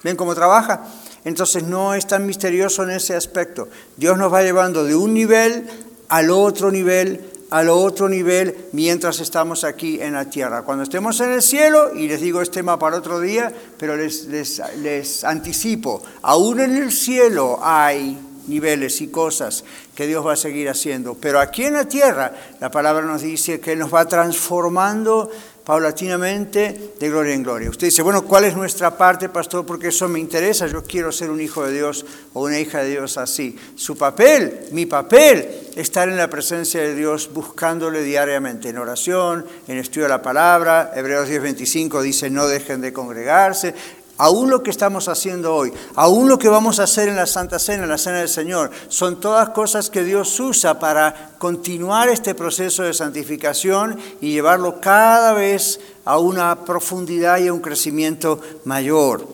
¿Ven 0.02 0.16
cómo 0.16 0.34
trabaja? 0.34 0.82
Entonces 1.24 1.62
no 1.62 1.94
es 1.94 2.08
tan 2.08 2.26
misterioso 2.26 2.82
en 2.82 2.90
ese 2.90 3.14
aspecto. 3.14 3.68
Dios 3.96 4.18
nos 4.18 4.32
va 4.32 4.42
llevando 4.42 4.82
de 4.82 4.96
un 4.96 5.14
nivel 5.14 5.70
al 6.08 6.30
otro 6.30 6.72
nivel, 6.72 7.29
al 7.50 7.68
otro 7.68 8.08
nivel, 8.08 8.68
mientras 8.72 9.20
estamos 9.20 9.64
aquí 9.64 10.00
en 10.00 10.14
la 10.14 10.24
tierra. 10.24 10.62
Cuando 10.62 10.84
estemos 10.84 11.20
en 11.20 11.32
el 11.32 11.42
cielo, 11.42 11.94
y 11.94 12.08
les 12.08 12.20
digo 12.20 12.40
este 12.40 12.60
tema 12.60 12.78
para 12.78 12.96
otro 12.96 13.20
día, 13.20 13.52
pero 13.78 13.96
les, 13.96 14.26
les, 14.26 14.62
les 14.78 15.24
anticipo, 15.24 16.02
aún 16.22 16.60
en 16.60 16.76
el 16.76 16.92
cielo 16.92 17.58
hay 17.60 18.18
niveles 18.46 19.00
y 19.00 19.08
cosas 19.08 19.64
que 19.94 20.06
Dios 20.06 20.26
va 20.26 20.34
a 20.34 20.36
seguir 20.36 20.68
haciendo. 20.68 21.14
Pero 21.14 21.40
aquí 21.40 21.64
en 21.64 21.74
la 21.74 21.86
tierra, 21.86 22.32
la 22.60 22.70
palabra 22.70 23.04
nos 23.04 23.22
dice 23.22 23.60
que 23.60 23.76
nos 23.76 23.92
va 23.92 24.06
transformando 24.06 25.30
paulatinamente 25.64 26.94
de 26.98 27.08
gloria 27.08 27.34
en 27.34 27.42
gloria. 27.42 27.70
Usted 27.70 27.86
dice, 27.86 28.02
bueno, 28.02 28.24
¿cuál 28.24 28.44
es 28.44 28.56
nuestra 28.56 28.96
parte, 28.96 29.28
pastor? 29.28 29.64
Porque 29.64 29.88
eso 29.88 30.08
me 30.08 30.18
interesa, 30.18 30.66
yo 30.66 30.82
quiero 30.82 31.12
ser 31.12 31.30
un 31.30 31.40
hijo 31.40 31.64
de 31.64 31.72
Dios 31.72 32.04
o 32.32 32.42
una 32.42 32.58
hija 32.58 32.82
de 32.82 32.90
Dios 32.90 33.16
así. 33.18 33.56
Su 33.76 33.96
papel, 33.96 34.68
mi 34.72 34.86
papel, 34.86 35.59
estar 35.76 36.08
en 36.08 36.16
la 36.16 36.30
presencia 36.30 36.80
de 36.80 36.94
Dios 36.94 37.30
buscándole 37.32 38.02
diariamente, 38.02 38.68
en 38.68 38.78
oración, 38.78 39.46
en 39.68 39.78
estudio 39.78 40.04
de 40.04 40.10
la 40.10 40.22
palabra. 40.22 40.92
Hebreos 40.94 41.28
10:25 41.28 42.02
dice, 42.02 42.30
no 42.30 42.46
dejen 42.46 42.80
de 42.80 42.92
congregarse 42.92 43.74
aún 44.20 44.50
lo 44.50 44.62
que 44.62 44.70
estamos 44.70 45.08
haciendo 45.08 45.54
hoy, 45.54 45.72
aún 45.94 46.28
lo 46.28 46.38
que 46.38 46.50
vamos 46.50 46.78
a 46.78 46.82
hacer 46.82 47.08
en 47.08 47.16
la 47.16 47.26
Santa 47.26 47.58
Cena, 47.58 47.84
en 47.84 47.88
la 47.88 47.96
Cena 47.96 48.18
del 48.18 48.28
Señor, 48.28 48.70
son 48.88 49.18
todas 49.18 49.48
cosas 49.48 49.88
que 49.88 50.04
Dios 50.04 50.38
usa 50.38 50.78
para 50.78 51.32
continuar 51.38 52.10
este 52.10 52.34
proceso 52.34 52.82
de 52.82 52.92
santificación 52.92 53.98
y 54.20 54.32
llevarlo 54.32 54.78
cada 54.78 55.32
vez 55.32 55.80
a 56.04 56.18
una 56.18 56.66
profundidad 56.66 57.38
y 57.38 57.48
a 57.48 57.52
un 57.54 57.60
crecimiento 57.60 58.42
mayor. 58.64 59.26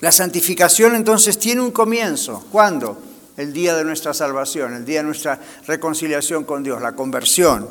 La 0.00 0.12
santificación 0.12 0.94
entonces 0.94 1.38
tiene 1.38 1.62
un 1.62 1.70
comienzo. 1.70 2.44
¿Cuándo? 2.52 3.07
El 3.38 3.52
día 3.52 3.76
de 3.76 3.84
nuestra 3.84 4.12
salvación, 4.12 4.74
el 4.74 4.84
día 4.84 4.98
de 4.98 5.04
nuestra 5.04 5.40
reconciliación 5.66 6.44
con 6.44 6.62
Dios, 6.62 6.82
la 6.82 6.92
conversión. 6.92 7.66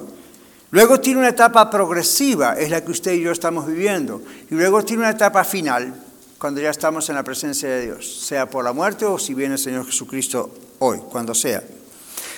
Luego 0.71 0.99
tiene 0.99 1.19
una 1.19 1.30
etapa 1.30 1.69
progresiva, 1.69 2.53
es 2.53 2.71
la 2.71 2.84
que 2.84 2.91
usted 2.91 3.12
y 3.12 3.21
yo 3.21 3.32
estamos 3.32 3.67
viviendo. 3.67 4.21
Y 4.49 4.56
luego 4.56 4.84
tiene 4.84 5.03
una 5.03 5.12
etapa 5.12 5.43
final, 5.43 5.93
cuando 6.38 6.62
ya 6.62 6.69
estamos 6.69 7.10
en 7.10 7.15
la 7.15 7.23
presencia 7.23 7.67
de 7.69 7.82
Dios, 7.82 8.21
sea 8.25 8.49
por 8.49 8.63
la 8.63 8.71
muerte 8.71 9.06
o 9.06 9.19
si 9.19 9.34
viene 9.34 9.56
el 9.56 9.60
Señor 9.60 9.86
Jesucristo 9.86 10.49
hoy, 10.80 10.99
cuando 11.10 11.36
sea. 11.36 11.62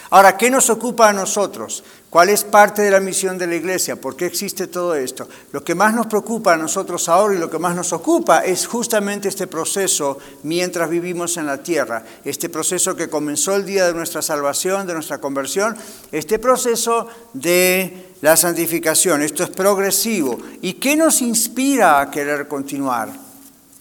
Ahora, 0.09 0.35
¿qué 0.35 0.49
nos 0.49 0.69
ocupa 0.71 1.09
a 1.09 1.13
nosotros? 1.13 1.83
¿Cuál 2.09 2.29
es 2.29 2.43
parte 2.43 2.81
de 2.81 2.89
la 2.89 2.99
misión 2.99 3.37
de 3.37 3.45
la 3.45 3.55
iglesia? 3.55 3.95
¿Por 3.95 4.15
qué 4.15 4.25
existe 4.25 4.67
todo 4.67 4.95
esto? 4.95 5.27
Lo 5.51 5.63
que 5.63 5.75
más 5.75 5.93
nos 5.93 6.07
preocupa 6.07 6.53
a 6.53 6.57
nosotros 6.57 7.07
ahora 7.07 7.35
y 7.35 7.37
lo 7.37 7.51
que 7.51 7.59
más 7.59 7.75
nos 7.75 7.93
ocupa 7.93 8.39
es 8.39 8.65
justamente 8.65 9.29
este 9.29 9.45
proceso 9.45 10.17
mientras 10.41 10.89
vivimos 10.89 11.37
en 11.37 11.45
la 11.45 11.61
tierra. 11.61 12.03
Este 12.25 12.49
proceso 12.49 12.95
que 12.95 13.09
comenzó 13.09 13.55
el 13.55 13.65
día 13.65 13.85
de 13.85 13.93
nuestra 13.93 14.23
salvación, 14.23 14.87
de 14.87 14.95
nuestra 14.95 15.19
conversión, 15.19 15.77
este 16.11 16.39
proceso 16.39 17.07
de 17.33 18.07
la 18.21 18.35
santificación. 18.35 19.21
Esto 19.21 19.43
es 19.43 19.51
progresivo. 19.51 20.39
¿Y 20.61 20.73
qué 20.73 20.95
nos 20.95 21.21
inspira 21.21 22.01
a 22.01 22.09
querer 22.09 22.47
continuar? 22.47 23.29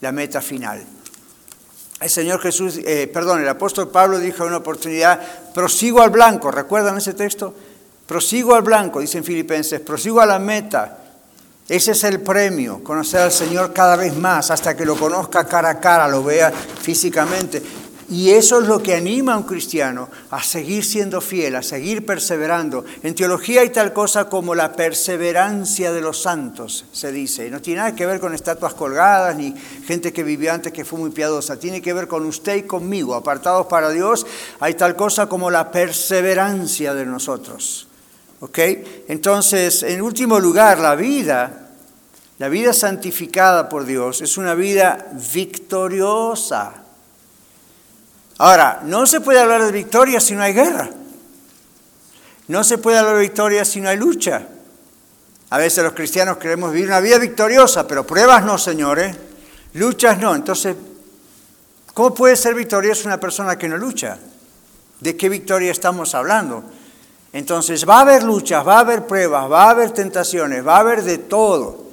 la 0.01 0.11
meta 0.11 0.41
final. 0.41 0.83
El 1.99 2.09
Señor 2.09 2.39
Jesús, 2.39 2.79
eh, 2.85 3.09
perdón, 3.13 3.41
el 3.41 3.49
apóstol 3.49 3.89
Pablo 3.89 4.19
dijo 4.19 4.43
en 4.43 4.49
una 4.49 4.57
oportunidad, 4.57 5.19
prosigo 5.53 6.01
al 6.01 6.09
blanco, 6.09 6.49
¿recuerdan 6.49 6.97
ese 6.97 7.13
texto? 7.13 7.53
Prosigo 8.09 8.55
al 8.55 8.63
blanco, 8.63 9.01
dicen 9.01 9.23
Filipenses, 9.23 9.81
prosigo 9.81 10.19
a 10.19 10.25
la 10.25 10.39
meta. 10.39 10.97
Ese 11.67 11.91
es 11.91 12.03
el 12.05 12.21
premio, 12.21 12.83
conocer 12.83 13.21
al 13.21 13.31
Señor 13.31 13.71
cada 13.71 13.95
vez 13.95 14.17
más, 14.17 14.49
hasta 14.49 14.75
que 14.75 14.83
lo 14.83 14.95
conozca 14.95 15.45
cara 15.45 15.69
a 15.69 15.79
cara, 15.79 16.07
lo 16.07 16.23
vea 16.23 16.51
físicamente. 16.51 17.61
Y 18.09 18.31
eso 18.31 18.61
es 18.61 18.67
lo 18.67 18.81
que 18.81 18.95
anima 18.95 19.35
a 19.35 19.37
un 19.37 19.43
cristiano 19.43 20.09
a 20.31 20.41
seguir 20.41 20.83
siendo 20.83 21.21
fiel, 21.21 21.55
a 21.55 21.61
seguir 21.61 22.03
perseverando. 22.03 22.83
En 23.03 23.13
teología 23.13 23.61
hay 23.61 23.69
tal 23.69 23.93
cosa 23.93 24.27
como 24.27 24.55
la 24.55 24.73
perseverancia 24.73 25.91
de 25.91 26.01
los 26.01 26.19
santos, 26.19 26.85
se 26.91 27.11
dice. 27.11 27.51
No 27.51 27.61
tiene 27.61 27.81
nada 27.81 27.95
que 27.95 28.07
ver 28.07 28.19
con 28.19 28.33
estatuas 28.33 28.73
colgadas 28.73 29.35
ni 29.35 29.53
gente 29.85 30.11
que 30.11 30.23
vivió 30.23 30.51
antes 30.51 30.73
que 30.73 30.83
fue 30.83 30.97
muy 30.97 31.11
piadosa. 31.11 31.59
Tiene 31.59 31.79
que 31.79 31.93
ver 31.93 32.07
con 32.07 32.25
usted 32.25 32.55
y 32.55 32.63
conmigo. 32.63 33.13
Apartados 33.13 33.67
para 33.67 33.91
Dios, 33.91 34.25
hay 34.59 34.73
tal 34.73 34.95
cosa 34.95 35.29
como 35.29 35.51
la 35.51 35.69
perseverancia 35.69 36.95
de 36.95 37.05
nosotros. 37.05 37.85
¿Ok? 38.41 38.59
Entonces, 39.07 39.83
en 39.83 40.01
último 40.01 40.39
lugar, 40.39 40.79
la 40.79 40.95
vida, 40.95 41.69
la 42.37 42.49
vida 42.49 42.73
santificada 42.73 43.67
por 43.67 43.85
Dios, 43.85 44.21
es 44.21 44.37
una 44.37 44.53
vida 44.53 45.07
victoriosa. 45.33 46.73
Ahora, 48.37 48.79
no 48.85 49.05
se 49.05 49.19
puede 49.19 49.39
hablar 49.39 49.65
de 49.65 49.71
victoria 49.71 50.21
si 50.21 50.33
no 50.35 50.43
hay 50.43 50.53
guerra. 50.53 50.89
No 52.47 52.63
se 52.63 52.77
puede 52.77 52.97
hablar 52.97 53.15
de 53.15 53.21
victoria 53.21 53.65
si 53.65 53.81
no 53.81 53.89
hay 53.89 53.97
lucha. 53.97 54.47
A 55.49 55.57
veces 55.57 55.83
los 55.83 55.93
cristianos 55.93 56.37
queremos 56.37 56.71
vivir 56.71 56.87
una 56.87 57.01
vida 57.01 57.17
victoriosa, 57.17 57.87
pero 57.87 58.07
pruebas 58.07 58.45
no, 58.45 58.57
señores. 58.57 59.15
Luchas 59.73 60.17
no. 60.19 60.33
Entonces, 60.33 60.75
¿cómo 61.93 62.13
puede 62.13 62.35
ser 62.35 62.55
victoriosa 62.55 63.07
una 63.07 63.19
persona 63.19 63.57
que 63.57 63.67
no 63.67 63.77
lucha? 63.77 64.17
¿De 64.99 65.17
qué 65.17 65.27
victoria 65.27 65.71
estamos 65.71 66.15
hablando? 66.15 66.63
Entonces, 67.31 67.87
va 67.87 67.97
a 67.97 68.01
haber 68.01 68.23
luchas, 68.23 68.67
va 68.67 68.77
a 68.77 68.79
haber 68.79 69.05
pruebas, 69.05 69.51
va 69.51 69.65
a 69.65 69.69
haber 69.71 69.91
tentaciones, 69.91 70.65
va 70.65 70.77
a 70.77 70.79
haber 70.79 71.03
de 71.03 71.17
todo. 71.19 71.89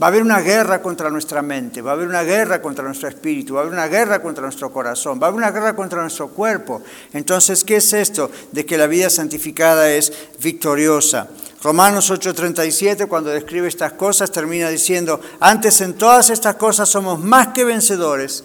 Va 0.00 0.06
a 0.06 0.10
haber 0.10 0.22
una 0.22 0.40
guerra 0.40 0.80
contra 0.80 1.10
nuestra 1.10 1.42
mente, 1.42 1.82
va 1.82 1.90
a 1.90 1.94
haber 1.94 2.06
una 2.06 2.22
guerra 2.22 2.62
contra 2.62 2.84
nuestro 2.84 3.08
espíritu, 3.08 3.54
va 3.54 3.60
a 3.60 3.62
haber 3.64 3.74
una 3.74 3.88
guerra 3.88 4.22
contra 4.22 4.44
nuestro 4.44 4.70
corazón, 4.72 5.18
va 5.20 5.26
a 5.26 5.28
haber 5.30 5.38
una 5.38 5.50
guerra 5.50 5.74
contra 5.74 6.00
nuestro 6.00 6.28
cuerpo. 6.28 6.82
Entonces, 7.12 7.64
¿qué 7.64 7.76
es 7.76 7.92
esto 7.92 8.30
de 8.52 8.64
que 8.64 8.78
la 8.78 8.86
vida 8.86 9.10
santificada 9.10 9.90
es 9.90 10.12
victoriosa? 10.40 11.28
Romanos 11.64 12.12
8:37, 12.12 13.08
cuando 13.08 13.30
describe 13.30 13.66
estas 13.66 13.94
cosas, 13.94 14.30
termina 14.30 14.68
diciendo, 14.68 15.20
antes 15.40 15.80
en 15.80 15.94
todas 15.94 16.30
estas 16.30 16.54
cosas 16.54 16.88
somos 16.88 17.18
más 17.18 17.48
que 17.48 17.64
vencedores 17.64 18.44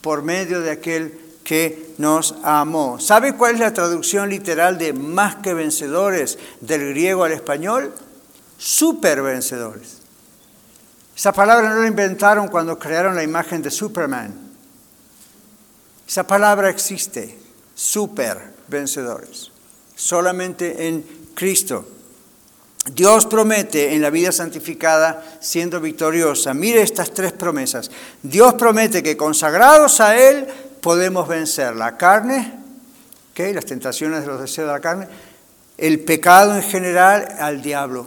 por 0.00 0.22
medio 0.22 0.60
de 0.60 0.72
aquel 0.72 1.29
que 1.50 1.94
nos 1.98 2.36
amó. 2.44 3.00
¿Sabe 3.00 3.34
cuál 3.34 3.54
es 3.54 3.60
la 3.60 3.74
traducción 3.74 4.30
literal 4.30 4.78
de 4.78 4.92
más 4.92 5.34
que 5.34 5.52
vencedores 5.52 6.38
del 6.60 6.90
griego 6.90 7.24
al 7.24 7.32
español? 7.32 7.92
Super 8.56 9.20
vencedores. 9.20 9.96
Esa 11.16 11.32
palabra 11.32 11.70
no 11.70 11.80
la 11.80 11.88
inventaron 11.88 12.46
cuando 12.46 12.78
crearon 12.78 13.16
la 13.16 13.24
imagen 13.24 13.62
de 13.62 13.72
Superman. 13.72 14.32
Esa 16.06 16.24
palabra 16.24 16.70
existe, 16.70 17.36
super 17.74 18.54
vencedores, 18.68 19.50
solamente 19.96 20.86
en 20.86 21.04
Cristo. 21.34 21.84
Dios 22.94 23.26
promete 23.26 23.92
en 23.92 24.02
la 24.02 24.10
vida 24.10 24.30
santificada 24.30 25.38
siendo 25.40 25.80
victoriosa. 25.80 26.54
Mire 26.54 26.80
estas 26.80 27.12
tres 27.12 27.32
promesas. 27.32 27.90
Dios 28.22 28.54
promete 28.54 29.02
que 29.02 29.16
consagrados 29.16 30.00
a 30.00 30.16
Él 30.16 30.46
podemos 30.80 31.28
vencer 31.28 31.76
la 31.76 31.96
carne, 31.96 32.60
las 33.54 33.64
tentaciones 33.64 34.20
de 34.20 34.26
los 34.26 34.40
deseos 34.40 34.68
de 34.68 34.72
la 34.74 34.80
carne, 34.80 35.08
el 35.78 36.00
pecado 36.00 36.54
en 36.54 36.62
general, 36.62 37.26
al 37.38 37.62
diablo. 37.62 38.06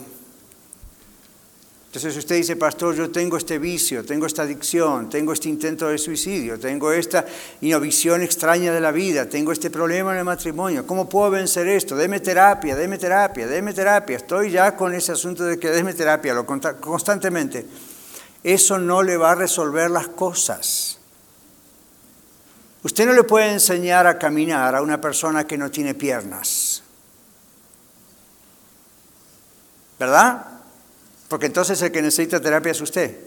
Entonces 1.88 2.16
usted 2.18 2.36
dice, 2.36 2.56
pastor, 2.56 2.96
yo 2.96 3.12
tengo 3.12 3.38
este 3.38 3.58
vicio, 3.60 4.04
tengo 4.04 4.26
esta 4.26 4.44
adicción, 4.44 5.10
tengo 5.10 5.34
este 5.34 5.50
intento 5.50 5.88
de 5.88 5.98
suicidio, 5.98 6.60
tengo 6.60 6.92
esta 6.92 7.26
visión 7.62 8.22
extraña 8.22 8.72
de 8.72 8.82
la 8.82 8.92
vida, 8.92 9.28
tengo 9.28 9.52
este 9.52 9.70
problema 9.70 10.12
en 10.12 10.20
el 10.20 10.26
matrimonio, 10.26 10.88
¿cómo 10.88 11.08
puedo 11.10 11.32
vencer 11.32 11.68
esto? 11.68 11.96
Deme 11.96 12.20
terapia, 12.20 12.76
deme 12.76 12.98
terapia, 12.98 13.48
deme 13.48 13.74
terapia. 13.74 14.18
Estoy 14.18 14.52
ya 14.52 14.76
con 14.76 14.94
ese 14.94 15.12
asunto 15.12 15.44
de 15.44 15.60
que 15.60 15.70
deme 15.70 15.94
terapia 15.94 16.34
lo 16.34 16.46
constantemente. 16.46 17.66
Eso 18.44 18.78
no 18.78 19.04
le 19.04 19.18
va 19.18 19.32
a 19.32 19.36
resolver 19.36 19.90
las 19.90 20.08
cosas. 20.10 21.00
Usted 22.84 23.06
no 23.06 23.14
le 23.14 23.24
puede 23.24 23.52
enseñar 23.52 24.08
a 24.08 24.20
caminar 24.20 24.76
a 24.76 24.82
una 24.82 25.00
persona 25.00 25.46
que 25.46 25.58
no 25.58 25.72
tiene 25.72 25.94
piernas. 25.94 26.84
¿Verdad? 30.00 30.54
porque 31.34 31.48
entonces 31.48 31.82
el 31.82 31.92
que 31.92 32.04
necesita 32.04 32.40
terapia 32.40 32.74
es 32.74 32.82
usted. 32.82 33.18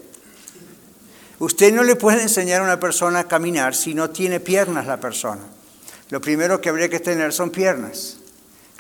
Usted 1.41 1.75
no 1.75 1.83
le 1.83 1.97
puede 1.97 2.23
enseñar 2.23 2.61
a 2.61 2.65
una 2.65 2.79
persona 2.79 3.19
a 3.19 3.25
caminar 3.25 3.75
si 3.75 3.95
no 3.95 4.11
tiene 4.11 4.39
piernas 4.39 4.87
la 4.87 5.01
persona. 5.01 5.43
Lo 6.11 6.21
primero 6.21 6.61
que 6.61 6.69
habría 6.69 6.89
que 6.89 7.01
tener 7.01 7.33
son 7.33 7.51
piernas 7.51 8.19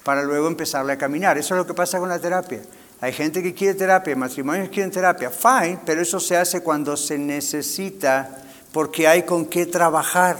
para 0.04 0.22
luego 0.22 0.46
empezarle 0.46 0.92
a 0.92 0.96
caminar. 0.96 1.38
Eso 1.38 1.54
es 1.54 1.58
lo 1.58 1.66
que 1.66 1.74
pasa 1.74 1.98
con 1.98 2.08
la 2.08 2.20
terapia. 2.20 2.62
Hay 3.00 3.12
gente 3.12 3.42
que 3.42 3.52
quiere 3.52 3.74
terapia, 3.74 4.14
matrimonios 4.14 4.68
que 4.68 4.74
quieren 4.74 4.92
terapia, 4.92 5.28
fine, 5.28 5.80
pero 5.84 6.00
eso 6.00 6.20
se 6.20 6.36
hace 6.36 6.62
cuando 6.62 6.96
se 6.96 7.18
necesita 7.18 8.44
porque 8.72 9.08
hay 9.08 9.24
con 9.24 9.46
qué 9.46 9.66
trabajar. 9.66 10.36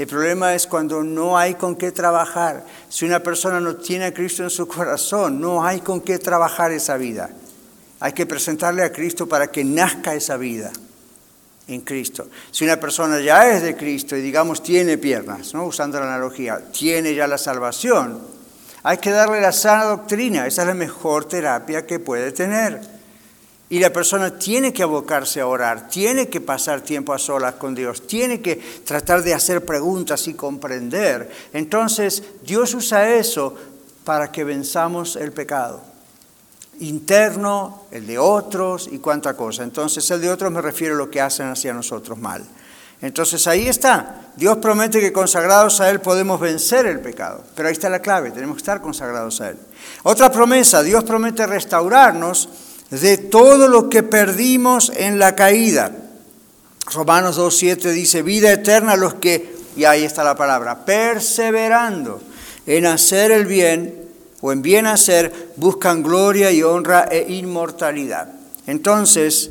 El 0.00 0.06
problema 0.06 0.54
es 0.54 0.66
cuando 0.66 1.04
no 1.04 1.36
hay 1.36 1.56
con 1.56 1.76
qué 1.76 1.92
trabajar. 1.92 2.64
Si 2.88 3.04
una 3.04 3.22
persona 3.22 3.60
no 3.60 3.76
tiene 3.76 4.06
a 4.06 4.14
Cristo 4.14 4.42
en 4.42 4.48
su 4.48 4.66
corazón, 4.66 5.38
no 5.38 5.62
hay 5.62 5.82
con 5.82 6.00
qué 6.00 6.18
trabajar 6.18 6.72
esa 6.72 6.96
vida. 6.96 7.28
Hay 8.00 8.14
que 8.14 8.24
presentarle 8.24 8.82
a 8.82 8.92
Cristo 8.92 9.28
para 9.28 9.48
que 9.48 9.62
nazca 9.62 10.14
esa 10.14 10.38
vida 10.38 10.72
en 11.68 11.82
Cristo. 11.82 12.28
Si 12.50 12.64
una 12.64 12.80
persona 12.80 13.20
ya 13.20 13.50
es 13.50 13.60
de 13.60 13.76
Cristo 13.76 14.16
y 14.16 14.22
digamos 14.22 14.62
tiene 14.62 14.96
piernas, 14.96 15.52
¿no? 15.52 15.66
usando 15.66 16.00
la 16.00 16.06
analogía, 16.06 16.62
tiene 16.72 17.14
ya 17.14 17.26
la 17.26 17.36
salvación, 17.36 18.22
hay 18.82 18.96
que 18.96 19.10
darle 19.10 19.42
la 19.42 19.52
sana 19.52 19.84
doctrina, 19.84 20.46
esa 20.46 20.62
es 20.62 20.68
la 20.68 20.72
mejor 20.72 21.26
terapia 21.26 21.84
que 21.84 21.98
puede 21.98 22.32
tener. 22.32 22.99
Y 23.70 23.78
la 23.78 23.92
persona 23.92 24.36
tiene 24.36 24.72
que 24.72 24.82
abocarse 24.82 25.40
a 25.40 25.46
orar, 25.46 25.88
tiene 25.88 26.28
que 26.28 26.40
pasar 26.40 26.80
tiempo 26.80 27.14
a 27.14 27.18
solas 27.18 27.54
con 27.54 27.74
Dios, 27.74 28.06
tiene 28.06 28.42
que 28.42 28.56
tratar 28.84 29.22
de 29.22 29.32
hacer 29.32 29.64
preguntas 29.64 30.26
y 30.26 30.34
comprender. 30.34 31.30
Entonces 31.52 32.22
Dios 32.44 32.74
usa 32.74 33.14
eso 33.14 33.54
para 34.04 34.32
que 34.32 34.44
venzamos 34.44 35.14
el 35.14 35.32
pecado 35.32 35.90
interno, 36.80 37.82
el 37.90 38.06
de 38.06 38.18
otros 38.18 38.88
y 38.90 38.98
cuánta 38.98 39.34
cosa. 39.34 39.62
Entonces 39.62 40.10
el 40.10 40.20
de 40.20 40.30
otros 40.30 40.50
me 40.50 40.60
refiero 40.60 40.94
a 40.94 40.98
lo 40.98 41.10
que 41.10 41.20
hacen 41.20 41.46
hacia 41.46 41.72
nosotros 41.72 42.18
mal. 42.18 42.44
Entonces 43.02 43.46
ahí 43.46 43.68
está. 43.68 44.32
Dios 44.36 44.58
promete 44.58 45.00
que 45.00 45.12
consagrados 45.12 45.80
a 45.80 45.90
Él 45.90 46.00
podemos 46.00 46.40
vencer 46.40 46.86
el 46.86 47.00
pecado. 47.00 47.44
Pero 47.54 47.68
ahí 47.68 47.72
está 47.72 47.88
la 47.88 48.00
clave, 48.00 48.30
tenemos 48.30 48.56
que 48.56 48.62
estar 48.62 48.80
consagrados 48.80 49.40
a 49.40 49.50
Él. 49.50 49.58
Otra 50.02 50.30
promesa, 50.30 50.82
Dios 50.82 51.04
promete 51.04 51.46
restaurarnos 51.46 52.48
de 52.90 53.18
todo 53.18 53.68
lo 53.68 53.88
que 53.88 54.02
perdimos 54.02 54.92
en 54.96 55.18
la 55.18 55.36
caída. 55.36 55.92
Romanos 56.92 57.38
2.7 57.38 57.92
dice, 57.92 58.22
vida 58.22 58.52
eterna 58.52 58.92
a 58.92 58.96
los 58.96 59.14
que, 59.14 59.54
y 59.76 59.84
ahí 59.84 60.04
está 60.04 60.24
la 60.24 60.34
palabra, 60.34 60.84
perseverando 60.84 62.20
en 62.66 62.86
hacer 62.86 63.30
el 63.30 63.46
bien 63.46 64.08
o 64.40 64.52
en 64.52 64.62
bien 64.62 64.86
hacer, 64.86 65.52
buscan 65.56 66.02
gloria 66.02 66.50
y 66.50 66.62
honra 66.62 67.08
e 67.10 67.32
inmortalidad. 67.32 68.32
Entonces, 68.66 69.50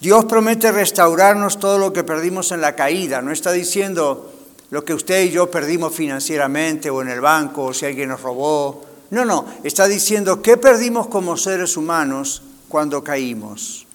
Dios 0.00 0.24
promete 0.24 0.72
restaurarnos 0.72 1.58
todo 1.58 1.78
lo 1.78 1.92
que 1.92 2.04
perdimos 2.04 2.52
en 2.52 2.60
la 2.60 2.74
caída. 2.74 3.22
No 3.22 3.32
está 3.32 3.52
diciendo 3.52 4.32
lo 4.70 4.84
que 4.84 4.94
usted 4.94 5.22
y 5.22 5.30
yo 5.30 5.50
perdimos 5.50 5.94
financieramente 5.94 6.90
o 6.90 7.02
en 7.02 7.08
el 7.08 7.20
banco 7.20 7.66
o 7.66 7.72
si 7.72 7.86
alguien 7.86 8.08
nos 8.08 8.20
robó. 8.20 8.84
No, 9.12 9.26
no, 9.26 9.44
está 9.62 9.88
diciendo 9.88 10.40
qué 10.40 10.56
perdimos 10.56 11.06
como 11.06 11.36
seres 11.36 11.76
humanos 11.76 12.42
cuando 12.70 13.04
caímos. 13.04 13.86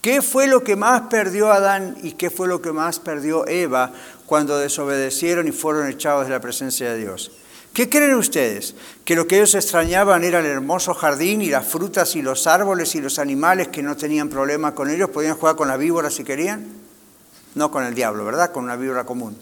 ¿Qué 0.00 0.22
fue 0.22 0.46
lo 0.46 0.64
que 0.64 0.76
más 0.76 1.02
perdió 1.10 1.52
Adán 1.52 1.98
y 2.02 2.12
qué 2.12 2.30
fue 2.30 2.48
lo 2.48 2.62
que 2.62 2.72
más 2.72 2.98
perdió 2.98 3.46
Eva 3.46 3.92
cuando 4.24 4.56
desobedecieron 4.56 5.46
y 5.46 5.52
fueron 5.52 5.90
echados 5.90 6.24
de 6.24 6.30
la 6.30 6.40
presencia 6.40 6.90
de 6.90 6.96
Dios? 6.96 7.32
¿Qué 7.74 7.90
creen 7.90 8.14
ustedes? 8.14 8.74
¿Que 9.04 9.14
lo 9.14 9.26
que 9.26 9.36
ellos 9.36 9.54
extrañaban 9.54 10.24
era 10.24 10.38
el 10.38 10.46
hermoso 10.46 10.94
jardín 10.94 11.42
y 11.42 11.50
las 11.50 11.66
frutas 11.66 12.16
y 12.16 12.22
los 12.22 12.46
árboles 12.46 12.94
y 12.94 13.02
los 13.02 13.18
animales 13.18 13.68
que 13.68 13.82
no 13.82 13.94
tenían 13.94 14.30
problema 14.30 14.74
con 14.74 14.88
ellos? 14.88 15.10
¿Podían 15.10 15.36
jugar 15.36 15.56
con 15.56 15.68
la 15.68 15.76
víbora 15.76 16.08
si 16.08 16.24
querían? 16.24 16.66
No 17.54 17.70
con 17.70 17.84
el 17.84 17.94
diablo, 17.94 18.24
¿verdad? 18.24 18.52
Con 18.52 18.64
una 18.64 18.76
víbora 18.76 19.04
común. 19.04 19.36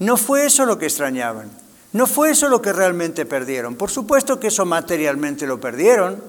No 0.00 0.16
fue 0.16 0.46
eso 0.46 0.66
lo 0.66 0.78
que 0.78 0.86
extrañaban. 0.86 1.67
No 1.92 2.06
fue 2.06 2.30
eso 2.30 2.48
lo 2.48 2.60
que 2.60 2.72
realmente 2.72 3.24
perdieron. 3.24 3.74
Por 3.74 3.90
supuesto 3.90 4.38
que 4.38 4.48
eso 4.48 4.66
materialmente 4.66 5.46
lo 5.46 5.60
perdieron, 5.60 6.22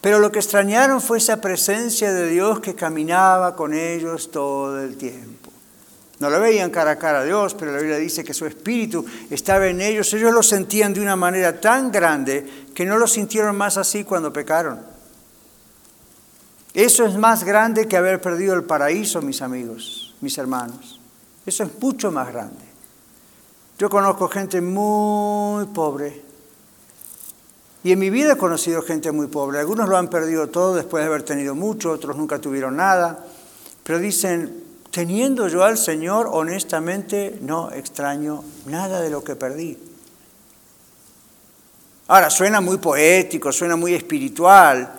pero 0.00 0.18
lo 0.18 0.30
que 0.30 0.38
extrañaron 0.38 1.00
fue 1.00 1.18
esa 1.18 1.40
presencia 1.40 2.12
de 2.12 2.28
Dios 2.28 2.60
que 2.60 2.74
caminaba 2.74 3.56
con 3.56 3.74
ellos 3.74 4.30
todo 4.30 4.82
el 4.82 4.96
tiempo. 4.96 5.50
No 6.20 6.30
lo 6.30 6.40
veían 6.40 6.70
cara 6.70 6.92
a 6.92 6.98
cara 6.98 7.20
a 7.20 7.24
Dios, 7.24 7.54
pero 7.54 7.72
la 7.72 7.78
Biblia 7.78 7.96
dice 7.96 8.24
que 8.24 8.34
su 8.34 8.44
espíritu 8.44 9.06
estaba 9.30 9.68
en 9.68 9.80
ellos. 9.80 10.12
Ellos 10.12 10.32
lo 10.32 10.42
sentían 10.42 10.92
de 10.92 11.00
una 11.00 11.16
manera 11.16 11.60
tan 11.60 11.92
grande 11.92 12.66
que 12.74 12.84
no 12.84 12.98
lo 12.98 13.06
sintieron 13.06 13.56
más 13.56 13.76
así 13.76 14.04
cuando 14.04 14.32
pecaron. 14.32 14.80
Eso 16.74 17.06
es 17.06 17.16
más 17.16 17.44
grande 17.44 17.88
que 17.88 17.96
haber 17.96 18.20
perdido 18.20 18.54
el 18.54 18.64
paraíso, 18.64 19.22
mis 19.22 19.42
amigos, 19.42 20.14
mis 20.20 20.36
hermanos. 20.38 21.00
Eso 21.46 21.62
es 21.62 21.70
mucho 21.80 22.10
más 22.10 22.28
grande. 22.32 22.67
Yo 23.78 23.88
conozco 23.88 24.28
gente 24.28 24.60
muy 24.60 25.66
pobre. 25.66 26.22
Y 27.84 27.92
en 27.92 27.98
mi 27.98 28.10
vida 28.10 28.32
he 28.32 28.36
conocido 28.36 28.82
gente 28.82 29.12
muy 29.12 29.28
pobre. 29.28 29.60
Algunos 29.60 29.88
lo 29.88 29.96
han 29.96 30.08
perdido 30.08 30.48
todo 30.48 30.74
después 30.74 31.02
de 31.02 31.08
haber 31.08 31.22
tenido 31.22 31.54
mucho, 31.54 31.92
otros 31.92 32.16
nunca 32.16 32.40
tuvieron 32.40 32.76
nada. 32.76 33.24
Pero 33.84 33.98
dicen, 33.98 34.68
Teniendo 34.90 35.48
yo 35.48 35.62
al 35.62 35.76
Señor, 35.76 36.28
honestamente, 36.32 37.38
no 37.42 37.70
extraño 37.70 38.42
nada 38.66 39.00
de 39.00 39.10
lo 39.10 39.22
que 39.22 39.36
perdí. 39.36 39.78
Ahora, 42.08 42.30
suena 42.30 42.60
muy 42.60 42.78
poético, 42.78 43.52
suena 43.52 43.76
muy 43.76 43.94
espiritual, 43.94 44.90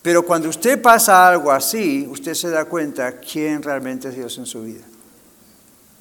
pero 0.00 0.24
cuando 0.24 0.48
usted 0.48 0.80
pasa 0.80 1.28
algo 1.28 1.52
así, 1.52 2.08
usted 2.10 2.32
se 2.32 2.48
da 2.48 2.64
cuenta 2.64 3.20
quién 3.20 3.62
realmente 3.62 4.08
es 4.08 4.16
Dios 4.16 4.38
en 4.38 4.46
su 4.46 4.62
vida 4.62 4.87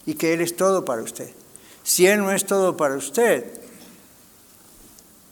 y 0.07 0.15
que 0.15 0.33
Él 0.33 0.41
es 0.41 0.55
todo 0.55 0.83
para 0.83 1.03
usted. 1.03 1.29
Si 1.83 2.07
Él 2.07 2.19
no 2.19 2.31
es 2.31 2.47
todo 2.47 2.75
para 2.75 2.95
usted, 2.95 3.61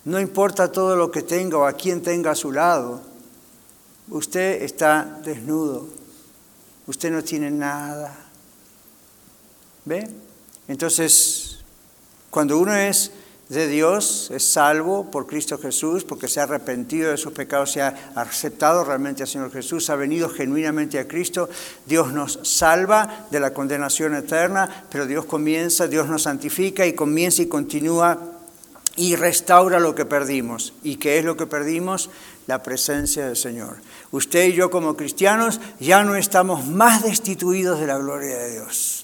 no 0.03 0.19
importa 0.19 0.71
todo 0.71 0.95
lo 0.95 1.09
que 1.09 1.23
tenga 1.23 1.57
o 1.57 1.65
a 1.65 1.73
quién 1.73 2.03
tenga 2.03 2.29
a 2.29 2.35
su 2.35 2.51
lado, 2.51 3.01
usted 4.09 4.61
está 4.61 5.19
desnudo 5.23 6.05
usted 6.87 7.11
no 7.11 7.23
tiene 7.23 7.51
nada. 7.51 8.15
¿Ve? 9.85 10.09
Entonces, 10.67 11.59
cuando 12.29 12.57
uno 12.57 12.75
es 12.75 13.11
de 13.49 13.67
Dios, 13.67 14.31
es 14.33 14.43
salvo 14.43 15.11
por 15.11 15.27
Cristo 15.27 15.57
Jesús, 15.57 16.03
porque 16.03 16.27
se 16.27 16.39
ha 16.39 16.43
arrepentido 16.43 17.11
de 17.11 17.17
sus 17.17 17.31
pecados, 17.33 17.71
se 17.71 17.81
ha 17.81 18.11
aceptado 18.15 18.83
realmente 18.83 19.23
al 19.23 19.29
Señor 19.29 19.51
Jesús, 19.51 19.89
ha 19.89 19.95
venido 19.95 20.29
genuinamente 20.29 20.97
a 20.97 21.07
Cristo, 21.07 21.49
Dios 21.85 22.11
nos 22.11 22.39
salva 22.43 23.27
de 23.29 23.39
la 23.39 23.53
condenación 23.53 24.15
eterna, 24.15 24.85
pero 24.89 25.05
Dios 25.05 25.25
comienza, 25.25 25.87
Dios 25.87 26.07
nos 26.07 26.23
santifica 26.23 26.85
y 26.85 26.93
comienza 26.93 27.43
y 27.43 27.47
continúa 27.47 28.19
y 28.95 29.15
restaura 29.15 29.79
lo 29.79 29.93
que 29.93 30.05
perdimos. 30.05 30.73
¿Y 30.83 30.95
qué 30.95 31.19
es 31.19 31.25
lo 31.25 31.37
que 31.37 31.47
perdimos? 31.47 32.09
La 32.47 32.63
presencia 32.63 33.27
del 33.27 33.35
Señor. 33.35 33.77
Usted 34.11 34.45
y 34.45 34.53
yo 34.53 34.69
como 34.71 34.95
cristianos 34.95 35.59
ya 35.79 36.03
no 36.03 36.15
estamos 36.15 36.65
más 36.65 37.03
destituidos 37.03 37.79
de 37.79 37.87
la 37.87 37.97
gloria 37.97 38.37
de 38.37 38.53
Dios. 38.53 38.94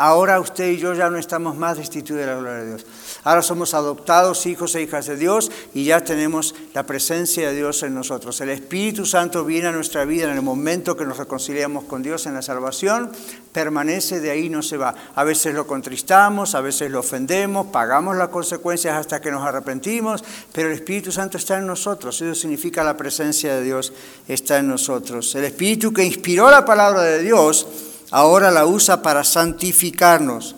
Ahora 0.00 0.40
usted 0.40 0.70
y 0.70 0.78
yo 0.78 0.94
ya 0.94 1.10
no 1.10 1.18
estamos 1.18 1.58
más 1.58 1.76
destituidos 1.76 2.24
de 2.24 2.32
la 2.32 2.38
gloria 2.38 2.60
de 2.60 2.66
Dios. 2.68 2.86
Ahora 3.22 3.42
somos 3.42 3.74
adoptados 3.74 4.46
hijos 4.46 4.74
e 4.74 4.80
hijas 4.80 5.04
de 5.04 5.16
Dios 5.16 5.52
y 5.74 5.84
ya 5.84 6.02
tenemos 6.02 6.54
la 6.72 6.86
presencia 6.86 7.50
de 7.50 7.54
Dios 7.54 7.82
en 7.82 7.94
nosotros. 7.94 8.40
El 8.40 8.48
Espíritu 8.48 9.04
Santo 9.04 9.44
viene 9.44 9.68
a 9.68 9.72
nuestra 9.72 10.06
vida 10.06 10.24
en 10.24 10.38
el 10.38 10.40
momento 10.40 10.96
que 10.96 11.04
nos 11.04 11.18
reconciliamos 11.18 11.84
con 11.84 12.02
Dios 12.02 12.24
en 12.24 12.32
la 12.32 12.40
salvación, 12.40 13.12
permanece 13.52 14.20
de 14.20 14.30
ahí, 14.30 14.48
no 14.48 14.62
se 14.62 14.78
va. 14.78 14.94
A 15.14 15.22
veces 15.22 15.52
lo 15.54 15.66
contristamos, 15.66 16.54
a 16.54 16.62
veces 16.62 16.90
lo 16.90 17.00
ofendemos, 17.00 17.66
pagamos 17.66 18.16
las 18.16 18.28
consecuencias 18.30 18.96
hasta 18.96 19.20
que 19.20 19.30
nos 19.30 19.46
arrepentimos, 19.46 20.24
pero 20.50 20.68
el 20.68 20.76
Espíritu 20.76 21.12
Santo 21.12 21.36
está 21.36 21.58
en 21.58 21.66
nosotros. 21.66 22.18
Eso 22.22 22.34
significa 22.34 22.82
la 22.82 22.96
presencia 22.96 23.54
de 23.54 23.64
Dios 23.64 23.92
está 24.26 24.60
en 24.60 24.68
nosotros. 24.68 25.34
El 25.34 25.44
Espíritu 25.44 25.92
que 25.92 26.04
inspiró 26.04 26.50
la 26.50 26.64
palabra 26.64 27.02
de 27.02 27.22
Dios 27.22 27.66
ahora 28.10 28.50
la 28.50 28.66
usa 28.66 29.02
para 29.02 29.24
santificarnos. 29.24 30.56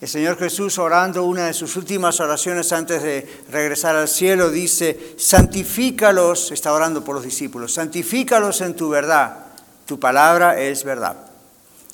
El 0.00 0.08
Señor 0.08 0.38
Jesús 0.38 0.78
orando 0.78 1.24
una 1.24 1.46
de 1.46 1.54
sus 1.54 1.76
últimas 1.76 2.20
oraciones 2.20 2.72
antes 2.72 3.02
de 3.02 3.44
regresar 3.50 3.96
al 3.96 4.08
cielo 4.08 4.50
dice, 4.50 5.14
santifícalos, 5.16 6.52
está 6.52 6.72
orando 6.72 7.02
por 7.02 7.14
los 7.14 7.24
discípulos, 7.24 7.72
santifícalos 7.72 8.60
en 8.60 8.76
tu 8.76 8.90
verdad, 8.90 9.46
tu 9.86 9.98
palabra 9.98 10.60
es 10.60 10.84
verdad. 10.84 11.16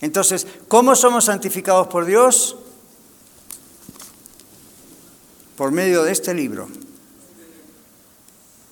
Entonces, 0.00 0.46
¿cómo 0.66 0.96
somos 0.96 1.26
santificados 1.26 1.87
por 1.87 2.05
Dios? 2.05 2.57
Por 5.56 5.71
medio 5.71 6.02
de 6.02 6.12
este 6.12 6.35
libro, 6.35 6.69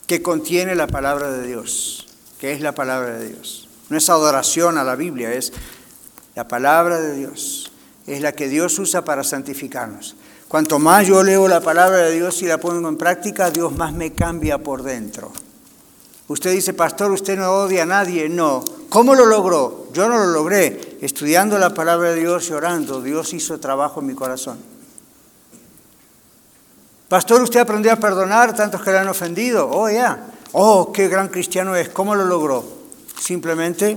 que 0.06 0.22
contiene 0.22 0.74
la 0.74 0.86
palabra 0.86 1.30
de 1.30 1.46
Dios, 1.46 2.06
que 2.40 2.52
es 2.52 2.60
la 2.62 2.74
palabra 2.74 3.18
de 3.18 3.28
Dios. 3.28 3.68
No 3.90 3.98
es 3.98 4.08
adoración 4.08 4.78
a 4.78 4.84
la 4.84 4.96
Biblia, 4.96 5.32
es 5.32 5.52
la 6.38 6.46
palabra 6.46 7.00
de 7.00 7.16
Dios 7.16 7.68
es 8.06 8.20
la 8.20 8.30
que 8.30 8.46
Dios 8.46 8.78
usa 8.78 9.04
para 9.04 9.24
santificarnos. 9.24 10.14
Cuanto 10.46 10.78
más 10.78 11.04
yo 11.04 11.24
leo 11.24 11.48
la 11.48 11.60
palabra 11.60 11.96
de 11.96 12.12
Dios 12.12 12.40
y 12.42 12.46
la 12.46 12.58
pongo 12.58 12.88
en 12.88 12.96
práctica, 12.96 13.50
Dios 13.50 13.76
más 13.76 13.92
me 13.92 14.12
cambia 14.12 14.56
por 14.58 14.84
dentro. 14.84 15.32
Usted 16.28 16.52
dice, 16.52 16.74
pastor, 16.74 17.10
usted 17.10 17.36
no 17.36 17.50
odia 17.50 17.82
a 17.82 17.86
nadie. 17.86 18.28
No. 18.28 18.62
¿Cómo 18.88 19.16
lo 19.16 19.26
logró? 19.26 19.88
Yo 19.92 20.08
no 20.08 20.16
lo 20.16 20.26
logré. 20.26 20.98
Estudiando 21.00 21.58
la 21.58 21.74
palabra 21.74 22.10
de 22.10 22.20
Dios 22.20 22.48
y 22.50 22.52
orando, 22.52 23.02
Dios 23.02 23.34
hizo 23.34 23.58
trabajo 23.58 23.98
en 23.98 24.06
mi 24.06 24.14
corazón. 24.14 24.58
Pastor, 27.08 27.42
usted 27.42 27.58
aprendió 27.58 27.90
a 27.90 27.96
perdonar 27.96 28.50
a 28.50 28.54
tantos 28.54 28.80
que 28.80 28.92
le 28.92 28.98
han 28.98 29.08
ofendido. 29.08 29.68
Oh, 29.68 29.90
ya. 29.90 30.24
Oh, 30.52 30.92
qué 30.92 31.08
gran 31.08 31.30
cristiano 31.30 31.74
es. 31.74 31.88
¿Cómo 31.88 32.14
lo 32.14 32.24
logró? 32.24 32.64
Simplemente 33.20 33.96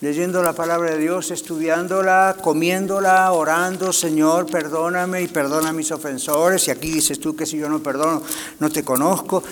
leyendo 0.00 0.42
la 0.42 0.52
palabra 0.52 0.92
de 0.92 0.98
Dios, 0.98 1.30
estudiándola, 1.30 2.36
comiéndola, 2.40 3.32
orando, 3.32 3.92
Señor, 3.92 4.46
perdóname 4.46 5.22
y 5.22 5.28
perdona 5.28 5.70
a 5.70 5.72
mis 5.72 5.90
ofensores. 5.92 6.68
Y 6.68 6.70
aquí 6.70 6.90
dices 6.90 7.20
tú 7.20 7.34
que 7.34 7.46
si 7.46 7.56
yo 7.56 7.68
no 7.68 7.82
perdono, 7.82 8.22
no 8.60 8.70
te 8.70 8.84
conozco. 8.84 9.42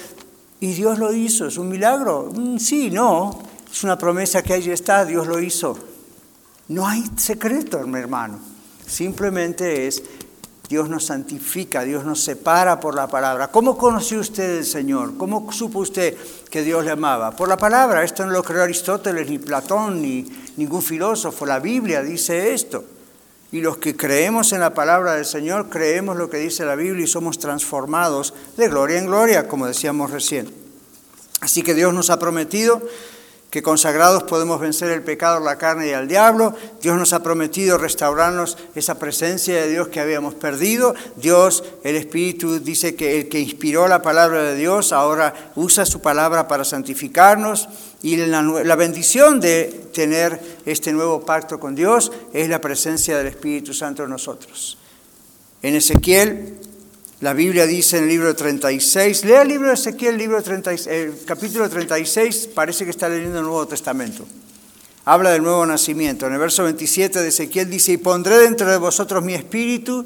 Y 0.60 0.74
Dios 0.74 0.98
lo 0.98 1.12
hizo, 1.12 1.46
es 1.46 1.58
un 1.58 1.68
milagro. 1.68 2.30
Mm, 2.34 2.58
sí, 2.58 2.90
no, 2.90 3.42
es 3.70 3.82
una 3.84 3.98
promesa 3.98 4.42
que 4.42 4.52
ahí 4.52 4.70
está, 4.70 5.04
Dios 5.04 5.26
lo 5.26 5.40
hizo. 5.40 5.76
No 6.68 6.86
hay 6.86 7.04
secreto, 7.16 7.80
mi 7.86 7.98
hermano. 7.98 8.38
Simplemente 8.86 9.86
es 9.86 10.02
Dios 10.72 10.88
nos 10.88 11.04
santifica, 11.04 11.84
Dios 11.84 12.02
nos 12.06 12.24
separa 12.24 12.80
por 12.80 12.94
la 12.94 13.06
palabra. 13.06 13.48
¿Cómo 13.48 13.76
conoció 13.76 14.20
usted 14.20 14.56
el 14.56 14.64
Señor? 14.64 15.18
¿Cómo 15.18 15.52
supo 15.52 15.80
usted 15.80 16.16
que 16.48 16.62
Dios 16.62 16.82
le 16.82 16.92
amaba? 16.92 17.32
Por 17.32 17.46
la 17.50 17.58
palabra. 17.58 18.02
Esto 18.02 18.24
no 18.24 18.32
lo 18.32 18.42
creó 18.42 18.62
Aristóteles, 18.62 19.28
ni 19.28 19.38
Platón, 19.38 20.00
ni 20.00 20.24
ningún 20.56 20.80
filósofo. 20.80 21.44
La 21.44 21.60
Biblia 21.60 22.00
dice 22.00 22.54
esto. 22.54 22.86
Y 23.52 23.60
los 23.60 23.76
que 23.76 23.94
creemos 23.94 24.54
en 24.54 24.60
la 24.60 24.72
palabra 24.72 25.12
del 25.12 25.26
Señor, 25.26 25.68
creemos 25.68 26.16
lo 26.16 26.30
que 26.30 26.38
dice 26.38 26.64
la 26.64 26.74
Biblia 26.74 27.04
y 27.04 27.06
somos 27.06 27.38
transformados 27.38 28.32
de 28.56 28.68
gloria 28.70 28.98
en 28.98 29.08
gloria, 29.08 29.48
como 29.48 29.66
decíamos 29.66 30.10
recién. 30.10 30.50
Así 31.42 31.62
que 31.62 31.74
Dios 31.74 31.92
nos 31.92 32.08
ha 32.08 32.18
prometido 32.18 32.80
que 33.52 33.62
consagrados 33.62 34.22
podemos 34.22 34.58
vencer 34.58 34.90
el 34.90 35.02
pecado, 35.02 35.38
la 35.38 35.58
carne 35.58 35.88
y 35.88 35.92
al 35.92 36.08
diablo. 36.08 36.54
Dios 36.80 36.96
nos 36.96 37.12
ha 37.12 37.22
prometido 37.22 37.76
restaurarnos 37.76 38.56
esa 38.74 38.98
presencia 38.98 39.56
de 39.56 39.68
Dios 39.68 39.88
que 39.88 40.00
habíamos 40.00 40.34
perdido. 40.34 40.94
Dios, 41.16 41.62
el 41.84 41.96
Espíritu, 41.96 42.60
dice 42.60 42.94
que 42.94 43.20
el 43.20 43.28
que 43.28 43.40
inspiró 43.40 43.88
la 43.88 44.00
palabra 44.00 44.42
de 44.42 44.56
Dios 44.56 44.90
ahora 44.90 45.52
usa 45.54 45.84
su 45.84 46.00
palabra 46.00 46.48
para 46.48 46.64
santificarnos. 46.64 47.68
Y 48.02 48.16
la, 48.16 48.40
la 48.40 48.74
bendición 48.74 49.38
de 49.38 49.64
tener 49.92 50.40
este 50.64 50.90
nuevo 50.94 51.20
pacto 51.20 51.60
con 51.60 51.74
Dios 51.74 52.10
es 52.32 52.48
la 52.48 52.58
presencia 52.58 53.18
del 53.18 53.26
Espíritu 53.26 53.74
Santo 53.74 54.04
en 54.04 54.08
nosotros. 54.08 54.78
En 55.60 55.74
Ezequiel 55.74 56.58
la 57.22 57.34
Biblia 57.34 57.68
dice 57.68 57.98
en 57.98 58.02
el 58.02 58.08
libro 58.08 58.34
36, 58.34 59.24
lea 59.24 59.42
el 59.42 59.48
libro 59.48 59.68
de 59.68 59.74
Ezequiel, 59.74 60.14
el, 60.14 60.18
libro 60.18 60.42
36, 60.42 60.86
el 60.88 61.24
capítulo 61.24 61.70
36, 61.70 62.48
parece 62.52 62.82
que 62.82 62.90
está 62.90 63.08
leyendo 63.08 63.38
el 63.38 63.44
Nuevo 63.44 63.64
Testamento. 63.68 64.26
Habla 65.04 65.30
del 65.30 65.44
nuevo 65.44 65.64
nacimiento. 65.64 66.26
En 66.26 66.32
el 66.32 66.40
verso 66.40 66.64
27 66.64 67.20
de 67.20 67.28
Ezequiel 67.28 67.70
dice, 67.70 67.92
y 67.92 67.96
pondré 67.96 68.38
dentro 68.38 68.68
de 68.68 68.76
vosotros 68.76 69.22
mi 69.22 69.34
espíritu 69.34 70.04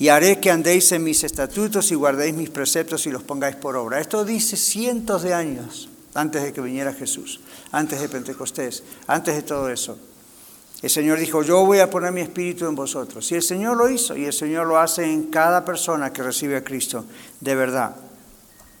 y 0.00 0.08
haré 0.08 0.40
que 0.40 0.50
andéis 0.50 0.90
en 0.90 1.04
mis 1.04 1.22
estatutos 1.22 1.92
y 1.92 1.94
guardéis 1.94 2.34
mis 2.34 2.50
preceptos 2.50 3.06
y 3.06 3.12
los 3.12 3.22
pongáis 3.22 3.54
por 3.54 3.76
obra. 3.76 4.00
Esto 4.00 4.24
dice 4.24 4.56
cientos 4.56 5.22
de 5.22 5.34
años 5.34 5.90
antes 6.12 6.42
de 6.42 6.52
que 6.52 6.60
viniera 6.60 6.92
Jesús, 6.92 7.38
antes 7.70 8.00
de 8.00 8.08
Pentecostés, 8.08 8.82
antes 9.06 9.36
de 9.36 9.42
todo 9.42 9.68
eso. 9.68 9.96
El 10.82 10.90
Señor 10.90 11.20
dijo, 11.20 11.42
yo 11.42 11.64
voy 11.64 11.78
a 11.78 11.88
poner 11.88 12.10
mi 12.10 12.22
espíritu 12.22 12.66
en 12.66 12.74
vosotros. 12.74 13.30
Y 13.30 13.36
el 13.36 13.42
Señor 13.42 13.76
lo 13.76 13.88
hizo, 13.88 14.16
y 14.16 14.24
el 14.24 14.32
Señor 14.32 14.66
lo 14.66 14.78
hace 14.78 15.04
en 15.04 15.30
cada 15.30 15.64
persona 15.64 16.12
que 16.12 16.24
recibe 16.24 16.56
a 16.56 16.64
Cristo, 16.64 17.04
de 17.40 17.54
verdad. 17.54 17.94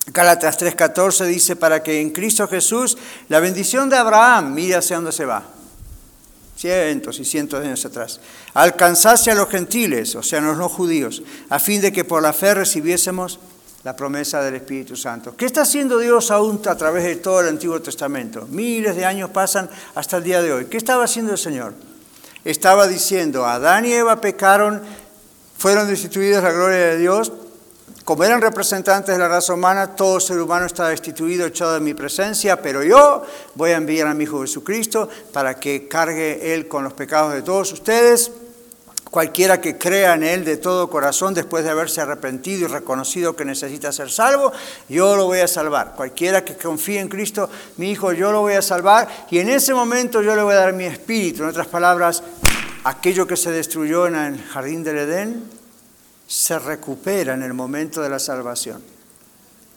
Gálatas 0.06 0.58
3:14 0.58 1.26
dice, 1.26 1.54
para 1.54 1.80
que 1.80 2.00
en 2.00 2.10
Cristo 2.10 2.48
Jesús 2.48 2.98
la 3.28 3.38
bendición 3.38 3.88
de 3.88 3.96
Abraham, 3.96 4.52
mire 4.52 4.74
hacia 4.74 4.96
dónde 4.96 5.12
se 5.12 5.24
va, 5.24 5.44
cientos 6.56 7.20
y 7.20 7.24
cientos 7.24 7.60
de 7.60 7.68
años 7.68 7.84
atrás, 7.84 8.20
alcanzase 8.52 9.30
a 9.30 9.36
los 9.36 9.48
gentiles, 9.48 10.16
o 10.16 10.24
sea, 10.24 10.40
a 10.40 10.42
los 10.42 10.58
no 10.58 10.68
judíos, 10.68 11.22
a 11.50 11.60
fin 11.60 11.80
de 11.80 11.92
que 11.92 12.04
por 12.04 12.20
la 12.20 12.32
fe 12.32 12.52
recibiésemos 12.52 13.38
la 13.84 13.94
promesa 13.94 14.42
del 14.42 14.56
Espíritu 14.56 14.96
Santo. 14.96 15.36
¿Qué 15.36 15.44
está 15.44 15.62
haciendo 15.62 15.98
Dios 15.98 16.32
aún 16.32 16.60
a 16.66 16.76
través 16.76 17.04
de 17.04 17.16
todo 17.16 17.40
el 17.40 17.48
Antiguo 17.48 17.80
Testamento? 17.80 18.48
Miles 18.50 18.96
de 18.96 19.04
años 19.04 19.30
pasan 19.30 19.70
hasta 19.94 20.16
el 20.16 20.24
día 20.24 20.42
de 20.42 20.52
hoy. 20.52 20.64
¿Qué 20.66 20.78
estaba 20.78 21.04
haciendo 21.04 21.30
el 21.30 21.38
Señor? 21.38 21.74
Estaba 22.44 22.86
diciendo, 22.86 23.46
Adán 23.46 23.86
y 23.86 23.92
Eva 23.92 24.20
pecaron, 24.20 24.82
fueron 25.56 25.88
destituidos 25.88 26.42
de 26.42 26.48
la 26.48 26.54
gloria 26.54 26.78
de 26.78 26.98
Dios, 26.98 27.32
como 28.04 28.24
eran 28.24 28.40
representantes 28.40 29.14
de 29.14 29.18
la 29.18 29.28
raza 29.28 29.54
humana, 29.54 29.94
todo 29.94 30.18
ser 30.18 30.40
humano 30.40 30.66
está 30.66 30.88
destituido, 30.88 31.46
echado 31.46 31.74
de 31.74 31.80
mi 31.80 31.94
presencia, 31.94 32.60
pero 32.60 32.82
yo 32.82 33.22
voy 33.54 33.70
a 33.70 33.76
enviar 33.76 34.08
a 34.08 34.14
mi 34.14 34.24
Hijo 34.24 34.40
Jesucristo 34.40 35.08
para 35.32 35.54
que 35.54 35.86
cargue 35.86 36.52
Él 36.52 36.66
con 36.66 36.82
los 36.82 36.94
pecados 36.94 37.32
de 37.32 37.42
todos 37.42 37.72
ustedes. 37.72 38.32
Cualquiera 39.12 39.60
que 39.60 39.76
crea 39.76 40.14
en 40.14 40.22
Él 40.22 40.42
de 40.42 40.56
todo 40.56 40.88
corazón 40.88 41.34
después 41.34 41.64
de 41.64 41.70
haberse 41.70 42.00
arrepentido 42.00 42.64
y 42.64 42.72
reconocido 42.72 43.36
que 43.36 43.44
necesita 43.44 43.92
ser 43.92 44.10
salvo, 44.10 44.50
yo 44.88 45.16
lo 45.16 45.26
voy 45.26 45.40
a 45.40 45.46
salvar. 45.46 45.92
Cualquiera 45.94 46.42
que 46.42 46.56
confíe 46.56 46.98
en 46.98 47.10
Cristo, 47.10 47.50
mi 47.76 47.90
Hijo, 47.90 48.14
yo 48.14 48.32
lo 48.32 48.40
voy 48.40 48.54
a 48.54 48.62
salvar 48.62 49.26
y 49.30 49.38
en 49.38 49.50
ese 49.50 49.74
momento 49.74 50.22
yo 50.22 50.34
le 50.34 50.42
voy 50.42 50.54
a 50.54 50.60
dar 50.60 50.72
mi 50.72 50.86
espíritu. 50.86 51.42
En 51.42 51.50
otras 51.50 51.66
palabras, 51.66 52.22
aquello 52.84 53.26
que 53.26 53.36
se 53.36 53.50
destruyó 53.50 54.06
en 54.06 54.14
el 54.14 54.42
jardín 54.44 54.82
del 54.82 54.96
Edén 54.96 55.42
se 56.26 56.58
recupera 56.58 57.34
en 57.34 57.42
el 57.42 57.52
momento 57.52 58.00
de 58.00 58.08
la 58.08 58.18
salvación. 58.18 58.82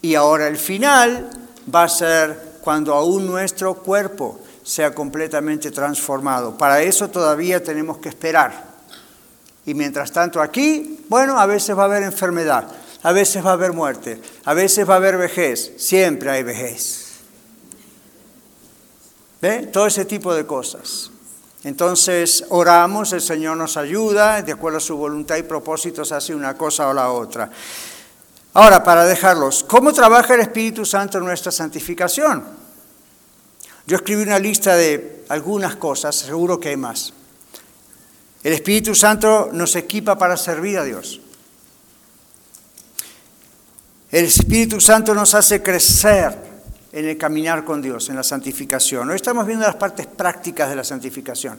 Y 0.02 0.16
ahora 0.16 0.48
el 0.48 0.56
final 0.56 1.30
va 1.76 1.84
a 1.84 1.90
ser 1.90 2.60
cuando 2.62 2.94
aún 2.94 3.28
nuestro 3.28 3.74
cuerpo 3.74 4.40
sea 4.64 4.96
completamente 4.96 5.72
transformado. 5.72 6.58
Para 6.58 6.82
eso 6.82 7.10
todavía 7.10 7.62
tenemos 7.62 7.98
que 7.98 8.08
esperar. 8.08 8.75
Y 9.66 9.74
mientras 9.74 10.12
tanto 10.12 10.42
aquí, 10.42 11.06
bueno, 11.10 11.40
a 11.40 11.46
veces 11.46 11.78
va 11.78 11.84
a 11.84 11.86
haber 11.86 12.04
enfermedad, 12.04 12.68
a 13.02 13.12
veces 13.12 13.44
va 13.44 13.52
a 13.52 13.54
haber 13.54 13.74
muerte, 13.74 14.22
a 14.44 14.54
veces 14.54 14.88
va 14.88 14.94
a 14.94 14.98
haber 14.98 15.18
vejez, 15.18 15.74
siempre 15.78 16.30
hay 16.30 16.44
vejez. 16.44 17.06
¿Ve? 19.42 19.68
Todo 19.68 19.88
ese 19.88 20.06
tipo 20.06 20.34
de 20.34 20.46
cosas. 20.46 21.12
Entonces 21.64 22.46
oramos, 22.50 23.12
el 23.14 23.22
Señor 23.22 23.58
nos 23.58 23.76
ayuda, 23.76 24.44
de 24.44 24.52
acuerdo 24.52 24.78
a 24.78 24.82
su 24.82 24.96
voluntad 24.98 25.38
y 25.38 25.44
propósitos 25.44 26.12
hace 26.12 26.36
una 26.36 26.56
cosa 26.56 26.88
o 26.88 26.94
la 26.94 27.12
otra. 27.12 27.50
Ahora, 28.54 28.84
para 28.84 29.04
dejarlos, 29.04 29.64
¿cómo 29.64 29.92
trabaja 29.92 30.36
el 30.36 30.42
Espíritu 30.42 30.86
Santo 30.86 31.18
en 31.18 31.26
nuestra 31.26 31.52
santificación? 31.52 32.46
Yo 33.88 33.98
escribí 33.98 34.22
una 34.22 34.40
lista 34.40 34.76
de 34.76 35.26
algunas 35.28 35.76
cosas, 35.76 36.16
seguro 36.16 36.60
que 36.60 36.70
hay 36.70 36.78
más. 36.78 37.15
El 38.46 38.54
Espíritu 38.54 38.94
Santo 38.94 39.50
nos 39.52 39.76
equipa 39.76 40.20
para 40.20 40.38
servir 40.38 40.78
a 40.78 40.84
Dios. 40.84 41.20
El 44.12 44.26
Espíritu 44.26 44.80
Santo 44.80 45.16
nos 45.16 45.34
hace 45.34 45.64
crecer 45.64 46.38
en 46.92 47.06
el 47.06 47.18
caminar 47.18 47.66
con 47.66 47.82
Dios, 47.82 48.08
en 48.10 48.16
la 48.16 48.22
santificación. 48.22 49.10
Hoy 49.10 49.16
estamos 49.16 49.48
viendo 49.48 49.66
las 49.66 49.78
partes 49.78 50.06
prácticas 50.06 50.70
de 50.70 50.76
la 50.76 50.84
santificación. 50.84 51.58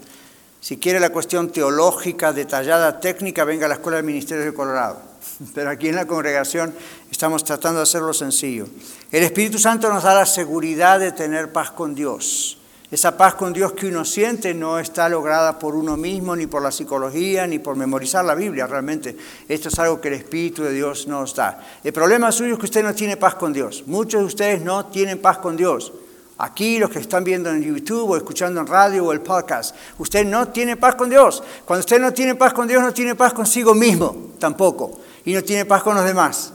Si 0.61 0.77
quiere 0.77 1.01
la 1.01 1.11
cuestión 1.11 1.51
teológica, 1.51 2.33
detallada, 2.33 3.01
técnica, 3.01 3.43
venga 3.43 3.67
a 3.67 3.69
la 3.69 3.75
Escuela 3.75 3.97
de 3.97 4.05
Ministerios 4.05 4.47
de 4.47 4.55
Colorado. 4.55 5.03
Pero 5.57 5.71
aquí 5.71 5.89
en 5.89 5.97
la 5.97 6.07
congregación 6.07 6.73
estamos 7.11 7.43
tratando 7.43 7.81
de 7.81 7.83
hacerlo 7.83 8.15
sencillo. 8.15 8.69
El 9.11 9.25
Espíritu 9.25 9.59
Santo 9.59 9.93
nos 9.93 10.05
da 10.05 10.15
la 10.15 10.25
seguridad 10.25 11.01
de 11.01 11.11
tener 11.11 11.51
paz 11.51 11.73
con 11.73 11.97
Dios. 11.97 12.59
Esa 12.89 13.17
paz 13.17 13.35
con 13.35 13.53
Dios 13.53 13.73
que 13.73 13.89
uno 13.89 14.05
siente 14.05 14.55
no 14.55 14.79
está 14.79 15.09
lograda 15.09 15.59
por 15.59 15.75
uno 15.75 15.97
mismo, 15.97 16.37
ni 16.37 16.47
por 16.47 16.63
la 16.63 16.71
psicología, 16.71 17.45
ni 17.47 17.59
por 17.59 17.75
memorizar 17.75 18.25
la 18.25 18.37
Biblia. 18.37 18.69
Realmente, 18.69 19.17
esto 19.49 19.69
es 19.69 19.79
algo 19.81 20.01
que 20.01 20.07
el 20.09 20.15
Espíritu 20.15 20.63
de 20.63 20.73
Dios 20.73 21.09
nos 21.09 21.35
da. 21.35 21.61
El 21.83 21.93
problema 21.93 22.31
suyo 22.31 22.55
es 22.55 22.59
que 22.61 22.67
usted 22.67 22.85
no 22.85 22.95
tiene 22.95 23.17
paz 23.17 23.35
con 23.35 23.53
Dios. 23.53 23.83
Muchos 23.87 24.21
de 24.21 24.27
ustedes 24.27 24.63
no 24.63 24.87
tienen 24.87 25.19
paz 25.19 25.39
con 25.39 25.57
Dios. 25.57 25.93
Aquí 26.39 26.79
los 26.79 26.91
que 26.91 27.01
están 27.01 27.25
viendo 27.25 27.51
en 27.51 27.63
YouTube 27.63 28.11
o 28.11 28.17
escuchando 28.17 28.61
en 28.61 28.67
radio 28.69 29.07
o 29.07 29.13
el 29.13 29.21
podcast, 29.21 29.75
usted 29.99 30.25
no 30.25 30.49
tiene 30.49 30.77
paz 30.77 30.95
con 30.95 31.11
Dios. 31.11 31.43
Cuando 31.65 31.81
usted 31.81 31.99
no 31.99 32.13
tiene 32.13 32.37
paz 32.37 32.53
con 32.53 32.69
Dios, 32.69 32.83
no 32.83 32.93
tiene 32.93 33.17
paz 33.17 33.33
consigo 33.33 33.75
mismo 33.75 34.35
tampoco. 34.39 35.01
Y 35.25 35.33
no 35.33 35.43
tiene 35.43 35.65
paz 35.65 35.83
con 35.83 35.97
los 35.97 36.05
demás 36.05 36.53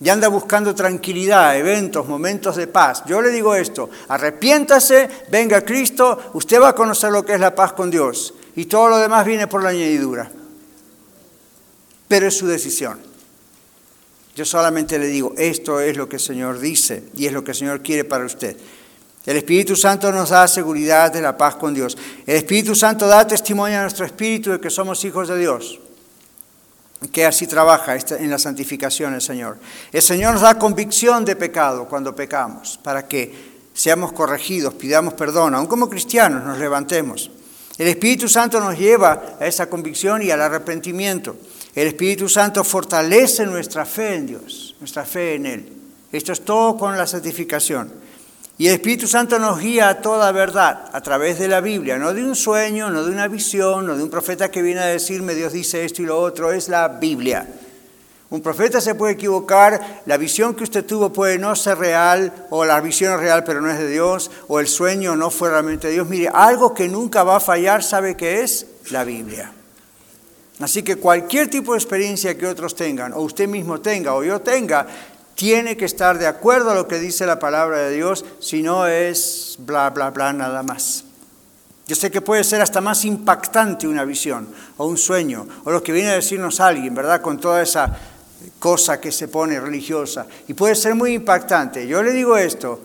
y 0.00 0.08
anda 0.10 0.28
buscando 0.28 0.74
tranquilidad, 0.74 1.56
eventos, 1.56 2.06
momentos 2.06 2.56
de 2.56 2.66
paz. 2.66 3.02
Yo 3.06 3.22
le 3.22 3.30
digo 3.30 3.54
esto, 3.54 3.88
arrepiéntase, 4.08 5.08
venga 5.30 5.62
Cristo, 5.62 6.32
usted 6.34 6.60
va 6.60 6.70
a 6.70 6.74
conocer 6.74 7.10
lo 7.10 7.24
que 7.24 7.34
es 7.34 7.40
la 7.40 7.54
paz 7.54 7.72
con 7.72 7.90
Dios 7.90 8.34
y 8.56 8.66
todo 8.66 8.90
lo 8.90 8.98
demás 8.98 9.24
viene 9.24 9.46
por 9.46 9.62
la 9.62 9.70
añadidura. 9.70 10.30
Pero 12.08 12.26
es 12.26 12.36
su 12.36 12.46
decisión. 12.46 12.98
Yo 14.34 14.44
solamente 14.44 14.98
le 14.98 15.06
digo, 15.06 15.32
esto 15.38 15.80
es 15.80 15.96
lo 15.96 16.08
que 16.08 16.16
el 16.16 16.22
Señor 16.22 16.58
dice 16.58 17.04
y 17.16 17.24
es 17.24 17.32
lo 17.32 17.42
que 17.42 17.52
el 17.52 17.56
Señor 17.56 17.82
quiere 17.82 18.04
para 18.04 18.26
usted. 18.26 18.54
El 19.24 19.38
Espíritu 19.38 19.74
Santo 19.74 20.12
nos 20.12 20.28
da 20.28 20.46
seguridad 20.46 21.10
de 21.10 21.22
la 21.22 21.36
paz 21.36 21.56
con 21.56 21.72
Dios. 21.72 21.96
El 22.26 22.36
Espíritu 22.36 22.74
Santo 22.74 23.08
da 23.08 23.26
testimonio 23.26 23.78
a 23.78 23.82
nuestro 23.82 24.04
espíritu 24.04 24.52
de 24.52 24.60
que 24.60 24.70
somos 24.70 25.02
hijos 25.04 25.26
de 25.28 25.38
Dios 25.38 25.80
que 27.12 27.26
así 27.26 27.46
trabaja 27.46 27.94
este, 27.94 28.16
en 28.16 28.30
la 28.30 28.38
santificación 28.38 29.14
el 29.14 29.20
Señor. 29.20 29.58
El 29.92 30.02
Señor 30.02 30.32
nos 30.32 30.42
da 30.42 30.58
convicción 30.58 31.24
de 31.24 31.36
pecado 31.36 31.86
cuando 31.86 32.14
pecamos, 32.14 32.78
para 32.82 33.06
que 33.06 33.56
seamos 33.74 34.12
corregidos, 34.12 34.74
pidamos 34.74 35.14
perdón, 35.14 35.54
aun 35.54 35.66
como 35.66 35.90
cristianos 35.90 36.44
nos 36.44 36.58
levantemos. 36.58 37.30
El 37.76 37.88
Espíritu 37.88 38.28
Santo 38.28 38.58
nos 38.58 38.78
lleva 38.78 39.36
a 39.38 39.46
esa 39.46 39.68
convicción 39.68 40.22
y 40.22 40.30
al 40.30 40.40
arrepentimiento. 40.40 41.36
El 41.74 41.88
Espíritu 41.88 42.26
Santo 42.28 42.64
fortalece 42.64 43.44
nuestra 43.44 43.84
fe 43.84 44.14
en 44.14 44.26
Dios, 44.26 44.74
nuestra 44.80 45.04
fe 45.04 45.34
en 45.34 45.46
Él. 45.46 45.72
Esto 46.10 46.32
es 46.32 46.42
todo 46.42 46.78
con 46.78 46.96
la 46.96 47.06
santificación. 47.06 48.05
Y 48.58 48.68
el 48.68 48.74
Espíritu 48.74 49.06
Santo 49.06 49.38
nos 49.38 49.60
guía 49.60 49.90
a 49.90 50.00
toda 50.00 50.32
verdad 50.32 50.88
a 50.92 51.00
través 51.02 51.38
de 51.38 51.46
la 51.46 51.60
Biblia, 51.60 51.98
no 51.98 52.14
de 52.14 52.24
un 52.24 52.34
sueño, 52.34 52.88
no 52.90 53.04
de 53.04 53.10
una 53.10 53.28
visión, 53.28 53.86
no 53.86 53.96
de 53.96 54.02
un 54.02 54.08
profeta 54.08 54.50
que 54.50 54.62
viene 54.62 54.80
a 54.80 54.86
decirme 54.86 55.34
Dios 55.34 55.52
dice 55.52 55.84
esto 55.84 56.00
y 56.00 56.06
lo 56.06 56.18
otro, 56.18 56.52
es 56.52 56.70
la 56.70 56.88
Biblia. 56.88 57.46
Un 58.30 58.40
profeta 58.40 58.80
se 58.80 58.94
puede 58.94 59.12
equivocar, 59.12 60.02
la 60.06 60.16
visión 60.16 60.54
que 60.54 60.64
usted 60.64 60.86
tuvo 60.86 61.12
puede 61.12 61.38
no 61.38 61.54
ser 61.54 61.78
real, 61.78 62.32
o 62.50 62.64
la 62.64 62.80
visión 62.80 63.12
es 63.12 63.20
real 63.20 63.44
pero 63.44 63.60
no 63.60 63.70
es 63.70 63.78
de 63.78 63.88
Dios, 63.88 64.30
o 64.48 64.58
el 64.58 64.68
sueño 64.68 65.16
no 65.16 65.30
fue 65.30 65.50
realmente 65.50 65.88
de 65.88 65.92
Dios. 65.92 66.08
Mire, 66.08 66.30
algo 66.32 66.72
que 66.72 66.88
nunca 66.88 67.24
va 67.24 67.36
a 67.36 67.40
fallar, 67.40 67.82
¿sabe 67.82 68.16
qué 68.16 68.42
es? 68.42 68.66
La 68.90 69.04
Biblia. 69.04 69.52
Así 70.60 70.82
que 70.82 70.96
cualquier 70.96 71.48
tipo 71.48 71.72
de 71.72 71.78
experiencia 71.78 72.36
que 72.38 72.46
otros 72.46 72.74
tengan, 72.74 73.12
o 73.12 73.20
usted 73.20 73.46
mismo 73.46 73.80
tenga, 73.82 74.14
o 74.14 74.24
yo 74.24 74.40
tenga, 74.40 74.86
tiene 75.36 75.76
que 75.76 75.84
estar 75.84 76.18
de 76.18 76.26
acuerdo 76.26 76.70
a 76.70 76.74
lo 76.74 76.88
que 76.88 76.98
dice 76.98 77.26
la 77.26 77.38
palabra 77.38 77.78
de 77.78 77.94
Dios, 77.94 78.24
si 78.40 78.62
no 78.62 78.86
es 78.86 79.56
bla, 79.60 79.90
bla, 79.90 80.10
bla, 80.10 80.32
nada 80.32 80.64
más. 80.64 81.04
Yo 81.86 81.94
sé 81.94 82.10
que 82.10 82.20
puede 82.20 82.42
ser 82.42 82.62
hasta 82.62 82.80
más 82.80 83.04
impactante 83.04 83.86
una 83.86 84.04
visión 84.04 84.48
o 84.76 84.86
un 84.86 84.96
sueño, 84.96 85.46
o 85.62 85.70
lo 85.70 85.82
que 85.82 85.92
viene 85.92 86.10
a 86.10 86.14
decirnos 86.14 86.58
alguien, 86.58 86.94
¿verdad? 86.94 87.20
Con 87.20 87.38
toda 87.38 87.62
esa 87.62 87.96
cosa 88.58 89.00
que 89.00 89.12
se 89.12 89.28
pone 89.28 89.60
religiosa. 89.60 90.26
Y 90.48 90.54
puede 90.54 90.74
ser 90.74 90.94
muy 90.94 91.12
impactante. 91.12 91.86
Yo 91.86 92.02
le 92.02 92.12
digo 92.12 92.36
esto, 92.36 92.80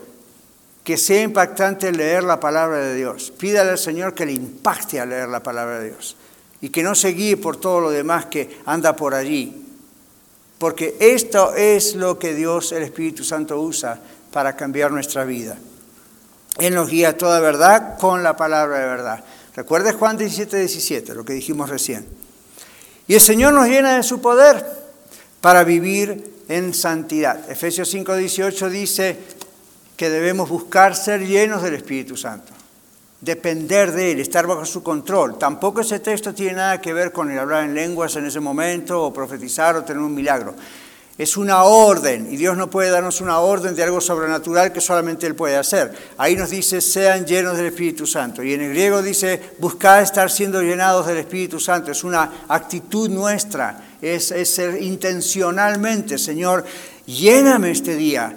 que 0.84 0.98
sea 0.98 1.22
impactante 1.22 1.92
leer 1.92 2.24
la 2.24 2.40
palabra 2.40 2.80
de 2.80 2.96
Dios. 2.96 3.32
Pídale 3.38 3.72
al 3.72 3.78
Señor 3.78 4.14
que 4.14 4.26
le 4.26 4.34
impacte 4.34 5.00
a 5.00 5.06
leer 5.06 5.30
la 5.30 5.42
palabra 5.42 5.80
de 5.80 5.90
Dios 5.90 6.18
y 6.60 6.70
que 6.70 6.84
no 6.84 6.96
se 6.96 7.10
guíe 7.10 7.38
por 7.38 7.58
todo 7.58 7.80
lo 7.80 7.90
demás 7.90 8.26
que 8.26 8.60
anda 8.66 8.96
por 8.96 9.16
allí. 9.16 9.71
Porque 10.62 10.96
esto 11.00 11.56
es 11.56 11.96
lo 11.96 12.20
que 12.20 12.36
Dios, 12.36 12.72
el 12.72 12.84
Espíritu 12.84 13.24
Santo, 13.24 13.60
usa 13.60 14.00
para 14.32 14.56
cambiar 14.56 14.92
nuestra 14.92 15.24
vida. 15.24 15.58
Él 16.60 16.76
nos 16.76 16.88
guía 16.88 17.18
toda 17.18 17.40
verdad 17.40 17.98
con 17.98 18.22
la 18.22 18.38
palabra 18.38 18.78
de 18.78 18.86
verdad. 18.86 19.24
Recuerde 19.56 19.92
Juan 19.94 20.18
17, 20.18 20.60
17, 20.60 21.16
lo 21.16 21.26
que 21.26 21.34
dijimos 21.34 21.68
recién. 21.68 22.06
Y 23.08 23.16
el 23.16 23.22
Señor 23.22 23.54
nos 23.54 23.70
llena 23.70 23.96
de 23.96 24.04
su 24.04 24.22
poder 24.22 24.64
para 25.42 25.64
vivir 25.64 26.32
en 26.48 26.76
santidad. 26.76 27.50
Efesios 27.50 27.90
5, 27.90 28.16
18 28.16 28.70
dice 28.70 29.18
que 29.98 30.12
debemos 30.12 30.48
buscar 30.48 30.96
ser 30.96 31.26
llenos 31.26 31.64
del 31.64 31.74
Espíritu 31.74 32.16
Santo 32.16 32.54
depender 33.22 33.92
de 33.92 34.12
Él, 34.12 34.20
estar 34.20 34.48
bajo 34.48 34.66
su 34.66 34.82
control. 34.82 35.38
Tampoco 35.38 35.82
ese 35.82 36.00
texto 36.00 36.34
tiene 36.34 36.54
nada 36.54 36.82
que 36.82 36.92
ver 36.92 37.12
con 37.12 37.32
el 37.32 37.38
hablar 37.38 37.64
en 37.64 37.76
lenguas 37.76 38.16
en 38.16 38.26
ese 38.26 38.40
momento, 38.40 39.04
o 39.04 39.14
profetizar, 39.14 39.76
o 39.76 39.84
tener 39.84 40.02
un 40.02 40.14
milagro. 40.14 40.56
Es 41.18 41.38
una 41.38 41.64
orden, 41.64 42.34
y 42.34 42.38
Dios 42.38 42.58
no 42.58 42.72
puede 42.72 42.90
darnos 42.90 43.22
una 43.22 43.40
orden 43.40 43.76
de 43.76 43.84
algo 43.84 44.02
sobrenatural 44.02 44.74
que 44.74 44.82
solamente 44.82 45.28
Él 45.28 45.36
puede 45.36 45.56
hacer. 45.56 45.94
Ahí 46.18 46.36
nos 46.36 46.50
dice, 46.50 46.82
sean 46.82 47.26
llenos 47.28 47.58
del 47.58 47.68
Espíritu 47.68 48.08
Santo. 48.08 48.42
Y 48.42 48.54
en 48.54 48.62
el 48.62 48.70
griego 48.70 49.04
dice, 49.04 49.40
buscad 49.60 50.02
estar 50.02 50.32
siendo 50.32 50.64
llenados 50.64 51.06
del 51.06 51.18
Espíritu 51.18 51.60
Santo. 51.60 51.92
Es 51.92 52.04
una 52.04 52.46
actitud 52.48 53.08
nuestra, 53.08 53.98
es, 54.02 54.32
es 54.32 54.50
ser 54.50 54.82
intencionalmente, 54.82 56.18
Señor, 56.18 56.66
lléname 57.06 57.70
este 57.70 57.96
día, 57.96 58.36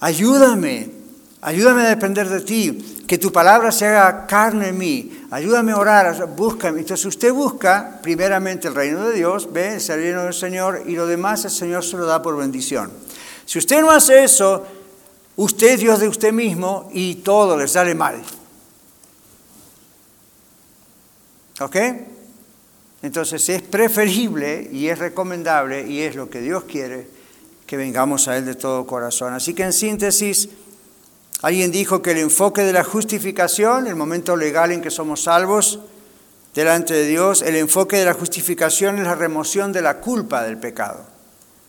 ayúdame, 0.00 1.03
ayúdame 1.44 1.82
a 1.82 1.88
depender 1.90 2.28
de 2.28 2.40
ti, 2.40 3.04
que 3.06 3.18
tu 3.18 3.30
palabra 3.30 3.70
se 3.70 3.86
haga 3.86 4.26
carne 4.26 4.68
en 4.68 4.78
mí, 4.78 5.26
ayúdame 5.30 5.72
a 5.72 5.76
orar, 5.76 6.26
búscame. 6.34 6.80
Entonces 6.80 7.04
usted 7.04 7.32
busca 7.32 8.00
primeramente 8.02 8.68
el 8.68 8.74
reino 8.74 9.06
de 9.06 9.14
Dios, 9.14 9.52
ve, 9.52 9.78
ser 9.78 10.00
lleno 10.00 10.24
del 10.24 10.32
Señor 10.32 10.84
y 10.86 10.96
lo 10.96 11.06
demás 11.06 11.44
el 11.44 11.50
Señor 11.50 11.84
se 11.84 11.98
lo 11.98 12.06
da 12.06 12.22
por 12.22 12.36
bendición. 12.36 12.90
Si 13.44 13.58
usted 13.58 13.82
no 13.82 13.90
hace 13.90 14.24
eso, 14.24 14.66
usted 15.36 15.74
es 15.74 15.80
Dios 15.80 16.00
de 16.00 16.08
usted 16.08 16.32
mismo 16.32 16.88
y 16.94 17.16
todo 17.16 17.58
le 17.58 17.68
sale 17.68 17.94
mal. 17.94 18.22
¿Ok? 21.60 21.76
Entonces 23.02 23.46
es 23.50 23.60
preferible 23.60 24.70
y 24.72 24.88
es 24.88 24.98
recomendable 24.98 25.86
y 25.86 26.00
es 26.00 26.16
lo 26.16 26.30
que 26.30 26.40
Dios 26.40 26.64
quiere 26.64 27.06
que 27.66 27.76
vengamos 27.76 28.28
a 28.28 28.36
Él 28.36 28.46
de 28.46 28.54
todo 28.54 28.86
corazón. 28.86 29.34
Así 29.34 29.54
que 29.54 29.62
en 29.62 29.72
síntesis, 29.72 30.48
Alguien 31.44 31.70
dijo 31.70 32.00
que 32.00 32.12
el 32.12 32.16
enfoque 32.16 32.62
de 32.62 32.72
la 32.72 32.84
justificación, 32.84 33.86
el 33.86 33.96
momento 33.96 34.34
legal 34.34 34.72
en 34.72 34.80
que 34.80 34.90
somos 34.90 35.24
salvos 35.24 35.78
delante 36.54 36.94
de 36.94 37.06
Dios, 37.06 37.42
el 37.42 37.56
enfoque 37.56 37.98
de 37.98 38.06
la 38.06 38.14
justificación 38.14 38.96
es 38.96 39.04
la 39.04 39.14
remoción 39.14 39.70
de 39.70 39.82
la 39.82 39.98
culpa 39.98 40.42
del 40.42 40.56
pecado. 40.56 41.04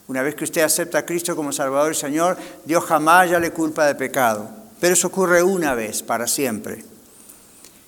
Una 0.08 0.22
vez 0.22 0.34
que 0.34 0.46
usted 0.46 0.62
acepta 0.62 1.00
a 1.00 1.06
Cristo 1.06 1.36
como 1.36 1.52
Salvador 1.52 1.92
y 1.92 1.96
Señor, 1.96 2.38
Dios 2.64 2.86
jamás 2.86 3.30
ya 3.30 3.38
le 3.38 3.52
culpa 3.52 3.86
de 3.86 3.96
pecado. 3.96 4.50
Pero 4.80 4.94
eso 4.94 5.08
ocurre 5.08 5.44
una 5.44 5.76
vez, 5.76 6.04
para 6.04 6.26
siempre. 6.26 6.86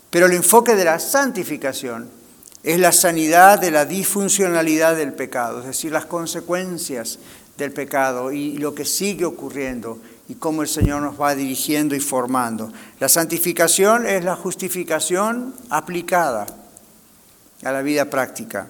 Pero 0.09 0.25
el 0.25 0.33
enfoque 0.33 0.75
de 0.75 0.83
la 0.83 0.99
santificación 0.99 2.09
es 2.63 2.81
la 2.81 2.91
sanidad 2.91 3.59
de 3.59 3.71
la 3.71 3.85
disfuncionalidad 3.85 4.97
del 4.97 5.13
pecado, 5.13 5.61
es 5.61 5.67
decir, 5.67 5.93
las 5.93 6.05
consecuencias 6.05 7.17
del 7.57 7.71
pecado 7.71 8.33
y 8.33 8.57
lo 8.57 8.75
que 8.75 8.83
sigue 8.83 9.23
ocurriendo 9.23 9.99
y 10.29 10.35
cómo 10.35 10.61
el 10.61 10.67
Señor 10.67 11.01
nos 11.01 11.19
va 11.19 11.35
dirigiendo 11.35 11.95
y 11.95 11.99
formando. 11.99 12.71
La 12.99 13.09
santificación 13.09 14.05
es 14.05 14.23
la 14.23 14.35
justificación 14.35 15.53
aplicada 15.69 16.45
a 17.63 17.71
la 17.71 17.81
vida 17.81 18.09
práctica. 18.09 18.67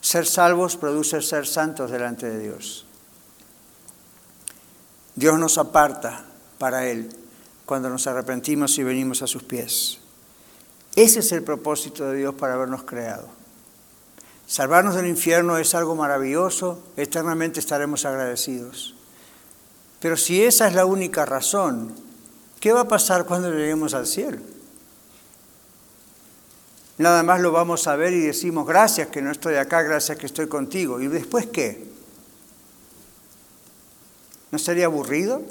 Ser 0.00 0.26
salvos 0.26 0.76
produce 0.76 1.22
ser 1.22 1.46
santos 1.46 1.90
delante 1.90 2.28
de 2.28 2.38
Dios. 2.40 2.86
Dios 5.14 5.38
nos 5.38 5.58
aparta 5.58 6.24
para 6.58 6.86
Él 6.86 7.08
cuando 7.64 7.88
nos 7.88 8.06
arrepentimos 8.06 8.76
y 8.78 8.82
venimos 8.82 9.22
a 9.22 9.26
sus 9.26 9.42
pies. 9.42 9.98
Ese 10.96 11.20
es 11.20 11.32
el 11.32 11.42
propósito 11.42 12.10
de 12.10 12.18
Dios 12.18 12.34
para 12.34 12.54
habernos 12.54 12.82
creado. 12.82 13.39
Salvarnos 14.50 14.96
del 14.96 15.06
infierno 15.06 15.58
es 15.58 15.76
algo 15.76 15.94
maravilloso, 15.94 16.82
eternamente 16.96 17.60
estaremos 17.60 18.04
agradecidos. 18.04 18.96
Pero 20.00 20.16
si 20.16 20.42
esa 20.42 20.66
es 20.66 20.74
la 20.74 20.86
única 20.86 21.24
razón, 21.24 21.94
¿qué 22.58 22.72
va 22.72 22.80
a 22.80 22.88
pasar 22.88 23.26
cuando 23.26 23.52
lleguemos 23.52 23.94
al 23.94 24.08
cielo? 24.08 24.38
Nada 26.98 27.22
más 27.22 27.40
lo 27.40 27.52
vamos 27.52 27.86
a 27.86 27.94
ver 27.94 28.12
y 28.12 28.22
decimos, 28.22 28.66
gracias 28.66 29.06
que 29.06 29.22
no 29.22 29.30
estoy 29.30 29.54
acá, 29.54 29.82
gracias 29.82 30.18
que 30.18 30.26
estoy 30.26 30.48
contigo. 30.48 31.00
¿Y 31.00 31.06
después 31.06 31.46
qué? 31.46 31.86
¿No 34.50 34.58
sería 34.58 34.86
aburrido? 34.86 35.42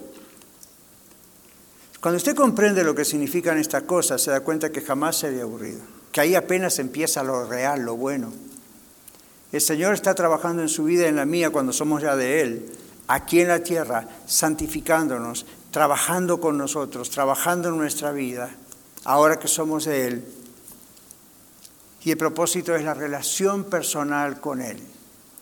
Cuando 2.01 2.17
usted 2.17 2.35
comprende 2.35 2.83
lo 2.83 2.93
que 2.93 3.05
significan 3.05 3.59
estas 3.59 3.83
cosas, 3.83 4.21
se 4.21 4.31
da 4.31 4.41
cuenta 4.41 4.73
que 4.73 4.81
jamás 4.81 5.15
sería 5.15 5.43
aburrido, 5.43 5.79
que 6.11 6.19
ahí 6.19 6.35
apenas 6.35 6.79
empieza 6.79 7.23
lo 7.23 7.45
real, 7.45 7.83
lo 7.83 7.95
bueno. 7.95 8.48
El 9.51 9.61
Señor 9.61 9.95
está 9.95 10.13
trabajando 10.13 10.61
en 10.61 10.69
su 10.69 10.83
vida 10.83 11.05
y 11.05 11.09
en 11.09 11.15
la 11.15 11.25
mía 11.25 11.49
cuando 11.49 11.73
somos 11.73 12.01
ya 12.01 12.15
de 12.15 12.41
Él, 12.41 12.71
aquí 13.07 13.41
en 13.41 13.47
la 13.47 13.63
tierra, 13.63 14.07
santificándonos, 14.27 15.45
trabajando 15.71 16.39
con 16.39 16.57
nosotros, 16.57 17.09
trabajando 17.09 17.69
en 17.69 17.77
nuestra 17.77 18.11
vida, 18.11 18.51
ahora 19.05 19.39
que 19.39 19.47
somos 19.47 19.85
de 19.85 20.07
Él. 20.07 20.25
Y 22.03 22.11
el 22.11 22.17
propósito 22.17 22.75
es 22.75 22.83
la 22.83 22.93
relación 22.93 23.63
personal 23.63 24.39
con 24.39 24.61
Él. 24.61 24.79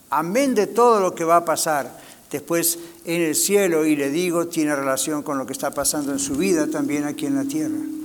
Amén 0.09 0.55
de 0.55 0.67
todo 0.67 1.01
lo 1.01 1.13
que 1.13 1.25
va 1.25 1.37
a 1.37 1.45
pasar 1.45 1.91
después 2.31 2.79
en 3.05 3.21
el 3.21 3.35
cielo, 3.35 3.85
y 3.85 3.95
le 3.95 4.09
digo, 4.09 4.47
tiene 4.47 4.75
relación 4.75 5.21
con 5.21 5.37
lo 5.37 5.45
que 5.45 5.53
está 5.53 5.71
pasando 5.71 6.11
en 6.11 6.19
su 6.19 6.35
vida 6.35 6.67
también 6.67 7.05
aquí 7.05 7.25
en 7.25 7.35
la 7.35 7.43
tierra. 7.43 7.96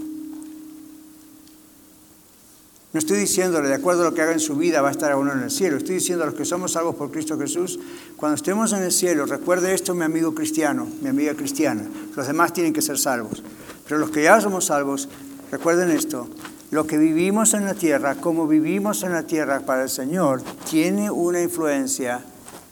No 2.93 2.99
estoy 2.99 3.19
diciéndole, 3.19 3.69
de 3.69 3.75
acuerdo 3.75 4.03
a 4.03 4.05
lo 4.05 4.15
que 4.15 4.21
haga 4.21 4.33
en 4.33 4.41
su 4.41 4.55
vida, 4.55 4.83
va 4.83 4.89
a 4.89 4.93
estar 4.93 5.17
uno 5.17 5.33
en 5.33 5.41
el 5.41 5.51
cielo. 5.51 5.79
Estoy 5.79 5.95
diciendo 5.95 6.25
a 6.25 6.27
los 6.27 6.35
que 6.35 6.45
somos 6.45 6.73
salvos 6.73 6.95
por 6.95 7.11
Cristo 7.11 7.39
Jesús, 7.39 7.81
cuando 8.17 8.37
estemos 8.37 8.73
en 8.75 8.83
el 8.83 8.93
cielo, 8.93 9.25
recuerde 9.25 9.73
esto 9.73 9.95
mi 9.95 10.05
amigo 10.05 10.35
cristiano, 10.35 10.87
mi 11.01 11.09
amiga 11.09 11.35
cristiana. 11.35 11.89
Los 12.15 12.27
demás 12.27 12.53
tienen 12.53 12.75
que 12.75 12.83
ser 12.83 12.99
salvos. 12.99 13.43
Pero 13.89 13.99
los 13.99 14.11
que 14.11 14.25
ya 14.25 14.39
somos 14.43 14.67
salvos, 14.67 15.09
recuerden 15.51 15.91
esto, 15.91 16.29
lo 16.71 16.87
que 16.87 16.99
vivimos 16.99 17.55
en 17.55 17.65
la 17.65 17.75
tierra, 17.75 18.15
como 18.17 18.47
vivimos 18.47 19.03
en 19.05 19.13
la 19.13 19.23
tierra 19.23 19.61
para 19.61 19.85
el 19.85 19.89
Señor, 19.89 20.43
tiene 20.69 21.11
una 21.11 21.41
influencia 21.41 22.23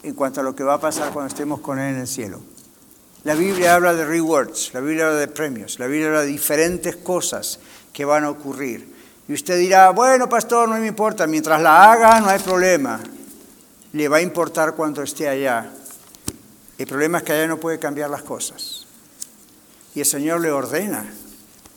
en 0.03 0.13
cuanto 0.13 0.41
a 0.41 0.43
lo 0.43 0.55
que 0.55 0.63
va 0.63 0.75
a 0.75 0.79
pasar 0.79 1.11
cuando 1.13 1.29
estemos 1.29 1.61
con 1.61 1.79
Él 1.79 1.95
en 1.95 2.01
el 2.01 2.07
cielo. 2.07 2.41
La 3.23 3.33
Biblia 3.33 3.75
habla 3.75 3.93
de 3.93 4.05
rewards, 4.05 4.71
la 4.73 4.81
Biblia 4.81 5.07
habla 5.07 5.19
de 5.19 5.27
premios, 5.27 5.79
la 5.79 5.87
Biblia 5.87 6.07
habla 6.07 6.21
de 6.21 6.27
diferentes 6.27 6.95
cosas 6.95 7.59
que 7.93 8.05
van 8.05 8.23
a 8.23 8.29
ocurrir. 8.29 9.00
Y 9.27 9.33
usted 9.33 9.57
dirá, 9.57 9.91
bueno, 9.91 10.27
pastor, 10.27 10.67
no 10.67 10.77
me 10.77 10.87
importa, 10.87 11.27
mientras 11.27 11.61
la 11.61 11.91
haga 11.91 12.19
no 12.19 12.29
hay 12.29 12.39
problema. 12.39 12.99
Le 13.93 14.07
va 14.07 14.17
a 14.17 14.21
importar 14.21 14.73
cuando 14.75 15.03
esté 15.03 15.27
allá. 15.27 15.69
El 16.77 16.87
problema 16.87 17.19
es 17.19 17.23
que 17.23 17.33
allá 17.33 17.47
no 17.47 17.57
puede 17.57 17.79
cambiar 17.79 18.09
las 18.09 18.23
cosas. 18.23 18.87
Y 19.93 19.99
el 19.99 20.05
Señor 20.05 20.41
le 20.41 20.51
ordena, 20.51 21.05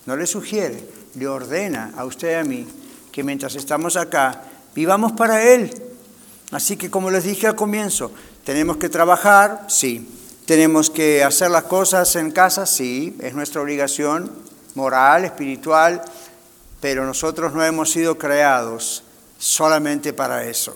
no 0.06 0.16
le 0.16 0.26
sugiere, 0.26 0.88
le 1.14 1.26
ordena 1.26 1.92
a 1.96 2.04
usted 2.04 2.30
y 2.30 2.34
a 2.34 2.44
mí 2.44 2.66
que 3.14 3.22
mientras 3.22 3.54
estamos 3.54 3.96
acá, 3.96 4.42
vivamos 4.74 5.12
para 5.12 5.40
Él. 5.42 5.70
Así 6.50 6.76
que 6.76 6.90
como 6.90 7.12
les 7.12 7.22
dije 7.22 7.46
al 7.46 7.54
comienzo, 7.54 8.10
tenemos 8.44 8.76
que 8.78 8.88
trabajar, 8.88 9.66
sí. 9.68 10.08
Tenemos 10.46 10.90
que 10.90 11.22
hacer 11.22 11.50
las 11.50 11.62
cosas 11.62 12.16
en 12.16 12.32
casa, 12.32 12.66
sí, 12.66 13.16
es 13.20 13.34
nuestra 13.34 13.62
obligación 13.62 14.32
moral, 14.74 15.24
espiritual, 15.24 16.02
pero 16.84 17.06
nosotros 17.06 17.54
no 17.54 17.64
hemos 17.64 17.92
sido 17.92 18.18
creados 18.18 19.04
solamente 19.38 20.12
para 20.12 20.44
eso. 20.44 20.74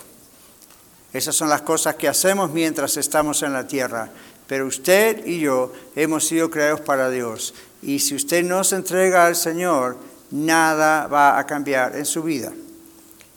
Esas 1.12 1.36
son 1.36 1.50
las 1.50 1.60
cosas 1.60 1.96
que 1.96 2.08
hacemos 2.08 2.50
mientras 2.50 2.96
estamos 2.96 3.42
en 3.42 3.52
la 3.52 3.66
tierra. 3.66 4.08
Pero 4.46 4.66
usted 4.66 5.26
y 5.26 5.40
yo 5.40 5.70
hemos 5.94 6.26
sido 6.26 6.48
creados 6.48 6.80
para 6.80 7.10
Dios. 7.10 7.52
Y 7.82 7.98
si 7.98 8.14
usted 8.14 8.42
no 8.42 8.64
se 8.64 8.76
entrega 8.76 9.26
al 9.26 9.36
Señor, 9.36 9.98
nada 10.30 11.08
va 11.08 11.38
a 11.38 11.44
cambiar 11.44 11.94
en 11.94 12.06
su 12.06 12.22
vida. 12.22 12.54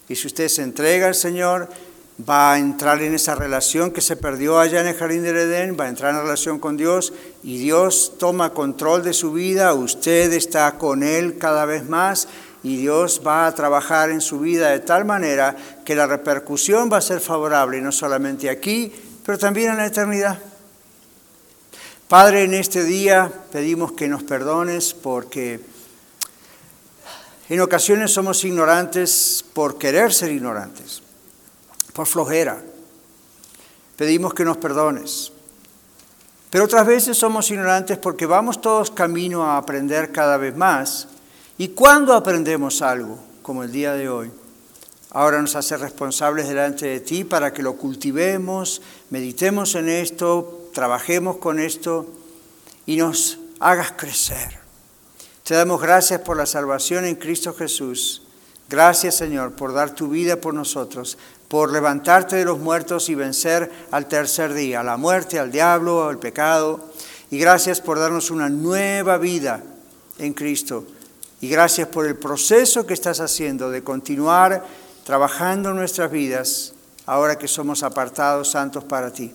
Y 0.08 0.16
si 0.16 0.28
usted 0.28 0.48
se 0.48 0.62
entrega 0.62 1.08
al 1.08 1.16
Señor, 1.16 1.68
va 2.30 2.54
a 2.54 2.58
entrar 2.58 3.02
en 3.02 3.14
esa 3.14 3.36
relación 3.36 3.92
que 3.92 4.00
se 4.00 4.16
perdió 4.16 4.60
allá 4.60 4.80
en 4.80 4.88
el 4.88 4.96
jardín 4.96 5.24
del 5.24 5.36
Edén, 5.36 5.76
va 5.78 5.86
a 5.86 5.90
entrar 5.90 6.14
en 6.14 6.22
relación 6.22 6.58
con 6.58 6.78
Dios 6.78 7.12
y 7.44 7.58
Dios 7.58 8.14
toma 8.18 8.54
control 8.54 9.04
de 9.04 9.14
su 9.14 9.34
vida, 9.34 9.74
usted 9.74 10.32
está 10.32 10.78
con 10.78 11.04
Él 11.04 11.38
cada 11.38 11.66
vez 11.66 11.90
más 11.90 12.30
y 12.64 12.78
Dios 12.78 13.22
va 13.26 13.48
a 13.48 13.56
trabajar 13.56 14.10
en 14.10 14.22
su 14.22 14.40
vida 14.40 14.70
de 14.70 14.80
tal 14.80 15.06
manera 15.06 15.56
que 15.84 15.96
la 15.96 16.08
repercusión 16.08 16.90
va 16.92 16.98
a 16.98 17.02
ser 17.02 17.20
favorable, 17.20 17.82
no 17.82 17.92
solamente 17.92 18.50
aquí, 18.50 18.94
pero 19.26 19.38
también 19.38 19.72
en 19.72 19.78
la 19.78 19.86
eternidad. 19.86 20.38
Padre, 22.08 22.44
en 22.44 22.54
este 22.54 22.84
día 22.84 23.32
pedimos 23.52 23.94
que 23.94 24.08
nos 24.08 24.24
perdones 24.24 24.94
porque 24.94 25.62
en 27.50 27.62
ocasiones 27.62 28.12
somos 28.12 28.44
ignorantes 28.44 29.46
por 29.54 29.78
querer 29.78 30.14
ser 30.14 30.32
ignorantes 30.32 31.02
por 31.94 32.08
flojera. 32.08 32.62
Pedimos 33.98 34.34
que 34.34 34.46
nos 34.46 34.58
perdones. 34.58 35.32
Pero 36.50 36.66
otras 36.66 36.86
veces 36.86 37.18
somos 37.18 37.50
ignorantes 37.52 37.98
porque 37.98 38.26
vamos 38.26 38.62
todos 38.62 38.92
camino 38.92 39.46
a 39.46 39.58
aprender 39.58 40.12
cada 40.12 40.38
vez 40.38 40.56
más. 40.56 41.08
Y 41.62 41.68
cuando 41.68 42.16
aprendemos 42.16 42.82
algo, 42.82 43.20
como 43.44 43.62
el 43.62 43.72
día 43.72 43.94
de 43.94 44.10
hoy, 44.10 44.32
ahora 45.12 45.40
nos 45.40 45.56
hace 45.56 45.78
responsables 45.78 46.48
delante 46.48 46.88
de 46.88 47.02
ti 47.02 47.24
para 47.24 47.54
que 47.54 47.62
lo 47.62 47.76
cultivemos, 47.76 48.82
meditemos 49.12 49.76
en 49.76 49.88
esto, 49.88 50.72
trabajemos 50.74 51.38
con 51.38 51.60
esto 51.60 52.08
y 52.88 52.98
nos 52.98 53.38
hagas 53.60 53.92
crecer. 53.92 54.58
Te 55.44 55.54
damos 55.54 55.80
gracias 55.80 56.22
por 56.22 56.36
la 56.36 56.48
salvación 56.48 57.06
en 57.06 57.14
Cristo 57.14 57.54
Jesús. 57.54 58.24
Gracias 58.68 59.18
Señor 59.18 59.52
por 59.52 59.72
dar 59.72 59.94
tu 59.94 60.08
vida 60.08 60.42
por 60.42 60.56
nosotros 60.56 61.20
por 61.48 61.72
levantarte 61.72 62.38
de 62.38 62.46
los 62.46 62.58
muertos 62.58 63.08
y 63.10 63.14
vencer 63.14 63.72
al 63.92 64.08
tercer 64.08 64.56
día, 64.56 64.80
a 64.80 64.84
la 64.84 64.98
muerte, 64.98 65.38
al 65.38 65.52
diablo, 65.52 66.10
al 66.10 66.18
pecado. 66.18 66.80
Y 67.30 67.38
gracias 67.38 67.82
por 67.82 68.00
darnos 68.00 68.32
una 68.32 68.50
nueva 68.50 69.20
vida 69.20 69.62
en 70.18 70.34
Cristo. 70.34 70.88
Y 71.42 71.50
gracias 71.50 71.88
por 71.88 72.06
el 72.06 72.16
proceso 72.16 72.86
que 72.86 72.94
estás 72.94 73.20
haciendo 73.20 73.70
de 73.70 73.84
continuar 73.84 74.66
trabajando 75.04 75.72
en 75.72 75.76
nuestras 75.76 76.12
vidas 76.12 76.74
ahora 77.06 77.38
que 77.38 77.48
somos 77.48 77.84
apartados 77.84 78.52
santos 78.52 78.84
para 78.84 79.12
ti. 79.12 79.34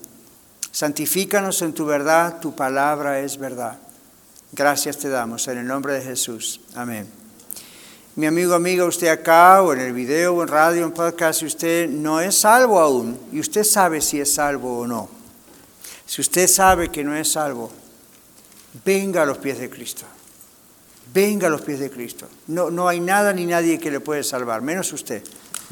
Santifícanos 0.71 1.61
en 1.61 1.73
tu 1.73 1.85
verdad, 1.85 2.39
tu 2.39 2.55
palabra 2.55 3.19
es 3.19 3.37
verdad. 3.37 3.77
Gracias 4.53 4.97
te 4.97 5.09
damos 5.09 5.47
en 5.47 5.57
el 5.57 5.67
nombre 5.67 5.93
de 5.93 6.01
Jesús. 6.01 6.61
Amén 6.73 7.27
mi 8.17 8.25
amigo, 8.25 8.55
amiga, 8.55 8.83
usted 8.83 9.09
acá 9.09 9.61
o 9.61 9.73
en 9.73 9.79
el 9.79 9.93
video 9.93 10.33
o 10.33 10.41
en 10.41 10.47
radio, 10.47 10.83
en 10.83 10.91
podcast, 10.91 11.43
usted 11.43 11.87
no 11.87 12.19
es 12.19 12.35
salvo 12.35 12.79
aún 12.79 13.15
y 13.31 13.39
usted 13.39 13.63
sabe 13.63 14.01
si 14.01 14.19
es 14.19 14.33
salvo 14.33 14.79
o 14.79 14.87
no. 14.87 15.07
Si 16.03 16.21
usted 16.21 16.47
sabe 16.47 16.89
que 16.89 17.03
no 17.03 17.15
es 17.15 17.31
salvo, 17.31 17.69
venga 18.83 19.21
a 19.21 19.25
los 19.27 19.37
pies 19.37 19.59
de 19.59 19.69
Cristo. 19.69 20.05
Venga 21.13 21.47
a 21.47 21.49
los 21.49 21.61
pies 21.61 21.79
de 21.79 21.89
Cristo. 21.89 22.27
No, 22.47 22.69
no 22.69 22.87
hay 22.87 22.99
nada 22.99 23.33
ni 23.33 23.45
nadie 23.45 23.79
que 23.79 23.91
le 23.91 23.99
puede 23.99 24.23
salvar, 24.23 24.61
menos 24.61 24.91
usted. 24.93 25.23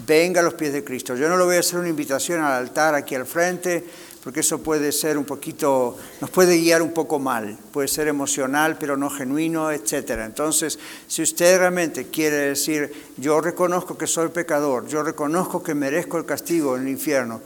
Venga 0.06 0.42
a 0.42 0.44
los 0.44 0.56
pies 0.56 0.74
de 0.74 0.84
Cristo. 0.84 1.16
Yo 1.16 1.30
no 1.30 1.38
le 1.38 1.46
voy 1.46 1.56
a 1.56 1.60
hacer 1.60 1.80
una 1.80 1.90
invitación 1.90 2.42
al 2.42 2.54
altar 2.54 2.96
aquí 2.96 3.16
al 3.16 3.26
frente 3.26 3.84
porque 4.26 4.40
eso 4.40 4.58
puede 4.58 4.92
ser 4.92 5.20
un 5.20 5.24
poquito, 5.24 5.96
nos 6.20 6.32
puede 6.32 6.58
guiar 6.58 6.82
un 6.82 6.94
poco 6.94 7.20
mal, 7.20 7.60
puede 7.72 7.88
ser 7.88 8.08
emocional 8.08 8.76
pero 8.76 8.98
no 8.98 9.08
genuino, 9.12 9.70
etc. 9.70 10.22
Entonces, 10.26 10.80
si 11.08 11.22
usted 11.22 11.60
realmente 11.60 12.08
quiere 12.08 12.38
decir, 12.38 12.92
yo 13.18 13.40
reconozco 13.40 13.96
que 13.96 14.08
soy 14.08 14.30
pecador, 14.30 14.88
yo 14.88 15.04
reconozco 15.04 15.62
que 15.62 15.76
merezco 15.76 16.18
el 16.18 16.26
castigo 16.26 16.76
en 16.76 16.82
el 16.82 16.90
infierno, 16.90 17.40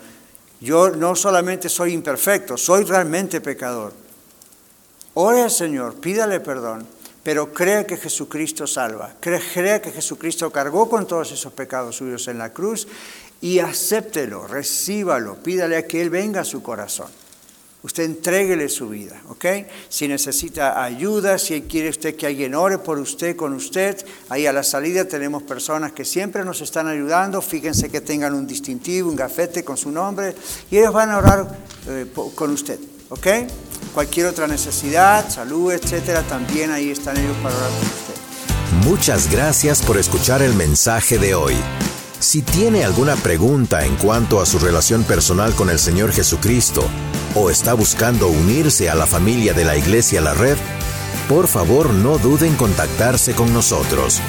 yo 0.61 0.89
no 0.91 1.17
solamente 1.17 1.67
soy 1.67 1.91
imperfecto, 1.91 2.55
soy 2.55 2.85
realmente 2.85 3.41
pecador. 3.41 3.91
Ore 5.15 5.41
al 5.41 5.51
Señor, 5.51 5.95
pídale 5.95 6.39
perdón, 6.39 6.87
pero 7.29 7.53
crea 7.53 7.85
que 7.85 7.95
Jesucristo 7.95 8.65
salva, 8.65 9.13
crea 9.19 9.79
que 9.79 9.91
Jesucristo 9.91 10.49
cargó 10.49 10.89
con 10.89 11.05
todos 11.05 11.31
esos 11.31 11.53
pecados 11.53 11.97
suyos 11.97 12.27
en 12.27 12.39
la 12.39 12.51
cruz 12.51 12.87
y 13.39 13.59
acéptelo, 13.59 14.47
recíbalo, 14.47 15.35
pídale 15.35 15.77
a 15.77 15.85
que 15.85 16.01
Él 16.01 16.09
venga 16.09 16.41
a 16.41 16.43
su 16.43 16.63
corazón. 16.63 17.05
Usted 17.83 18.05
entréguele 18.05 18.67
su 18.67 18.89
vida, 18.89 19.21
¿ok? 19.29 19.45
Si 19.89 20.07
necesita 20.07 20.83
ayuda, 20.83 21.37
si 21.37 21.61
quiere 21.61 21.89
usted 21.89 22.15
que 22.15 22.25
alguien 22.25 22.55
ore 22.55 22.79
por 22.79 22.97
usted, 22.97 23.35
con 23.35 23.53
usted, 23.53 24.03
ahí 24.29 24.47
a 24.47 24.51
la 24.51 24.63
salida 24.63 25.05
tenemos 25.05 25.43
personas 25.43 25.91
que 25.91 26.05
siempre 26.05 26.43
nos 26.43 26.61
están 26.61 26.87
ayudando. 26.87 27.43
Fíjense 27.43 27.91
que 27.91 28.01
tengan 28.01 28.33
un 28.33 28.47
distintivo, 28.47 29.07
un 29.07 29.15
gafete 29.15 29.63
con 29.63 29.77
su 29.77 29.91
nombre, 29.91 30.33
y 30.71 30.79
ellos 30.79 30.93
van 30.93 31.11
a 31.11 31.19
orar 31.19 31.47
eh, 31.87 32.07
con 32.33 32.49
usted, 32.49 32.79
¿ok? 33.09 33.27
Cualquier 33.93 34.27
otra 34.27 34.47
necesidad, 34.47 35.29
salud, 35.29 35.71
etcétera, 35.71 36.23
también 36.23 36.71
ahí 36.71 36.91
están 36.91 37.17
ellos 37.17 37.35
para 37.43 37.55
orar 37.55 37.69
con 37.69 37.87
usted. 37.87 38.89
Muchas 38.89 39.31
gracias 39.31 39.81
por 39.81 39.97
escuchar 39.97 40.41
el 40.41 40.53
mensaje 40.53 41.17
de 41.17 41.35
hoy. 41.35 41.55
Si 42.19 42.41
tiene 42.41 42.83
alguna 42.83 43.15
pregunta 43.15 43.85
en 43.85 43.95
cuanto 43.95 44.41
a 44.41 44.45
su 44.45 44.59
relación 44.59 45.03
personal 45.03 45.55
con 45.55 45.69
el 45.69 45.79
Señor 45.79 46.11
Jesucristo 46.11 46.83
o 47.33 47.49
está 47.49 47.73
buscando 47.73 48.27
unirse 48.27 48.89
a 48.89 48.95
la 48.95 49.07
familia 49.07 49.53
de 49.53 49.65
la 49.65 49.77
Iglesia 49.77 50.21
La 50.21 50.33
Red, 50.33 50.57
por 51.29 51.47
favor 51.47 51.93
no 51.93 52.17
duden 52.17 52.51
en 52.51 52.57
contactarse 52.57 53.33
con 53.33 53.53
nosotros. 53.53 54.21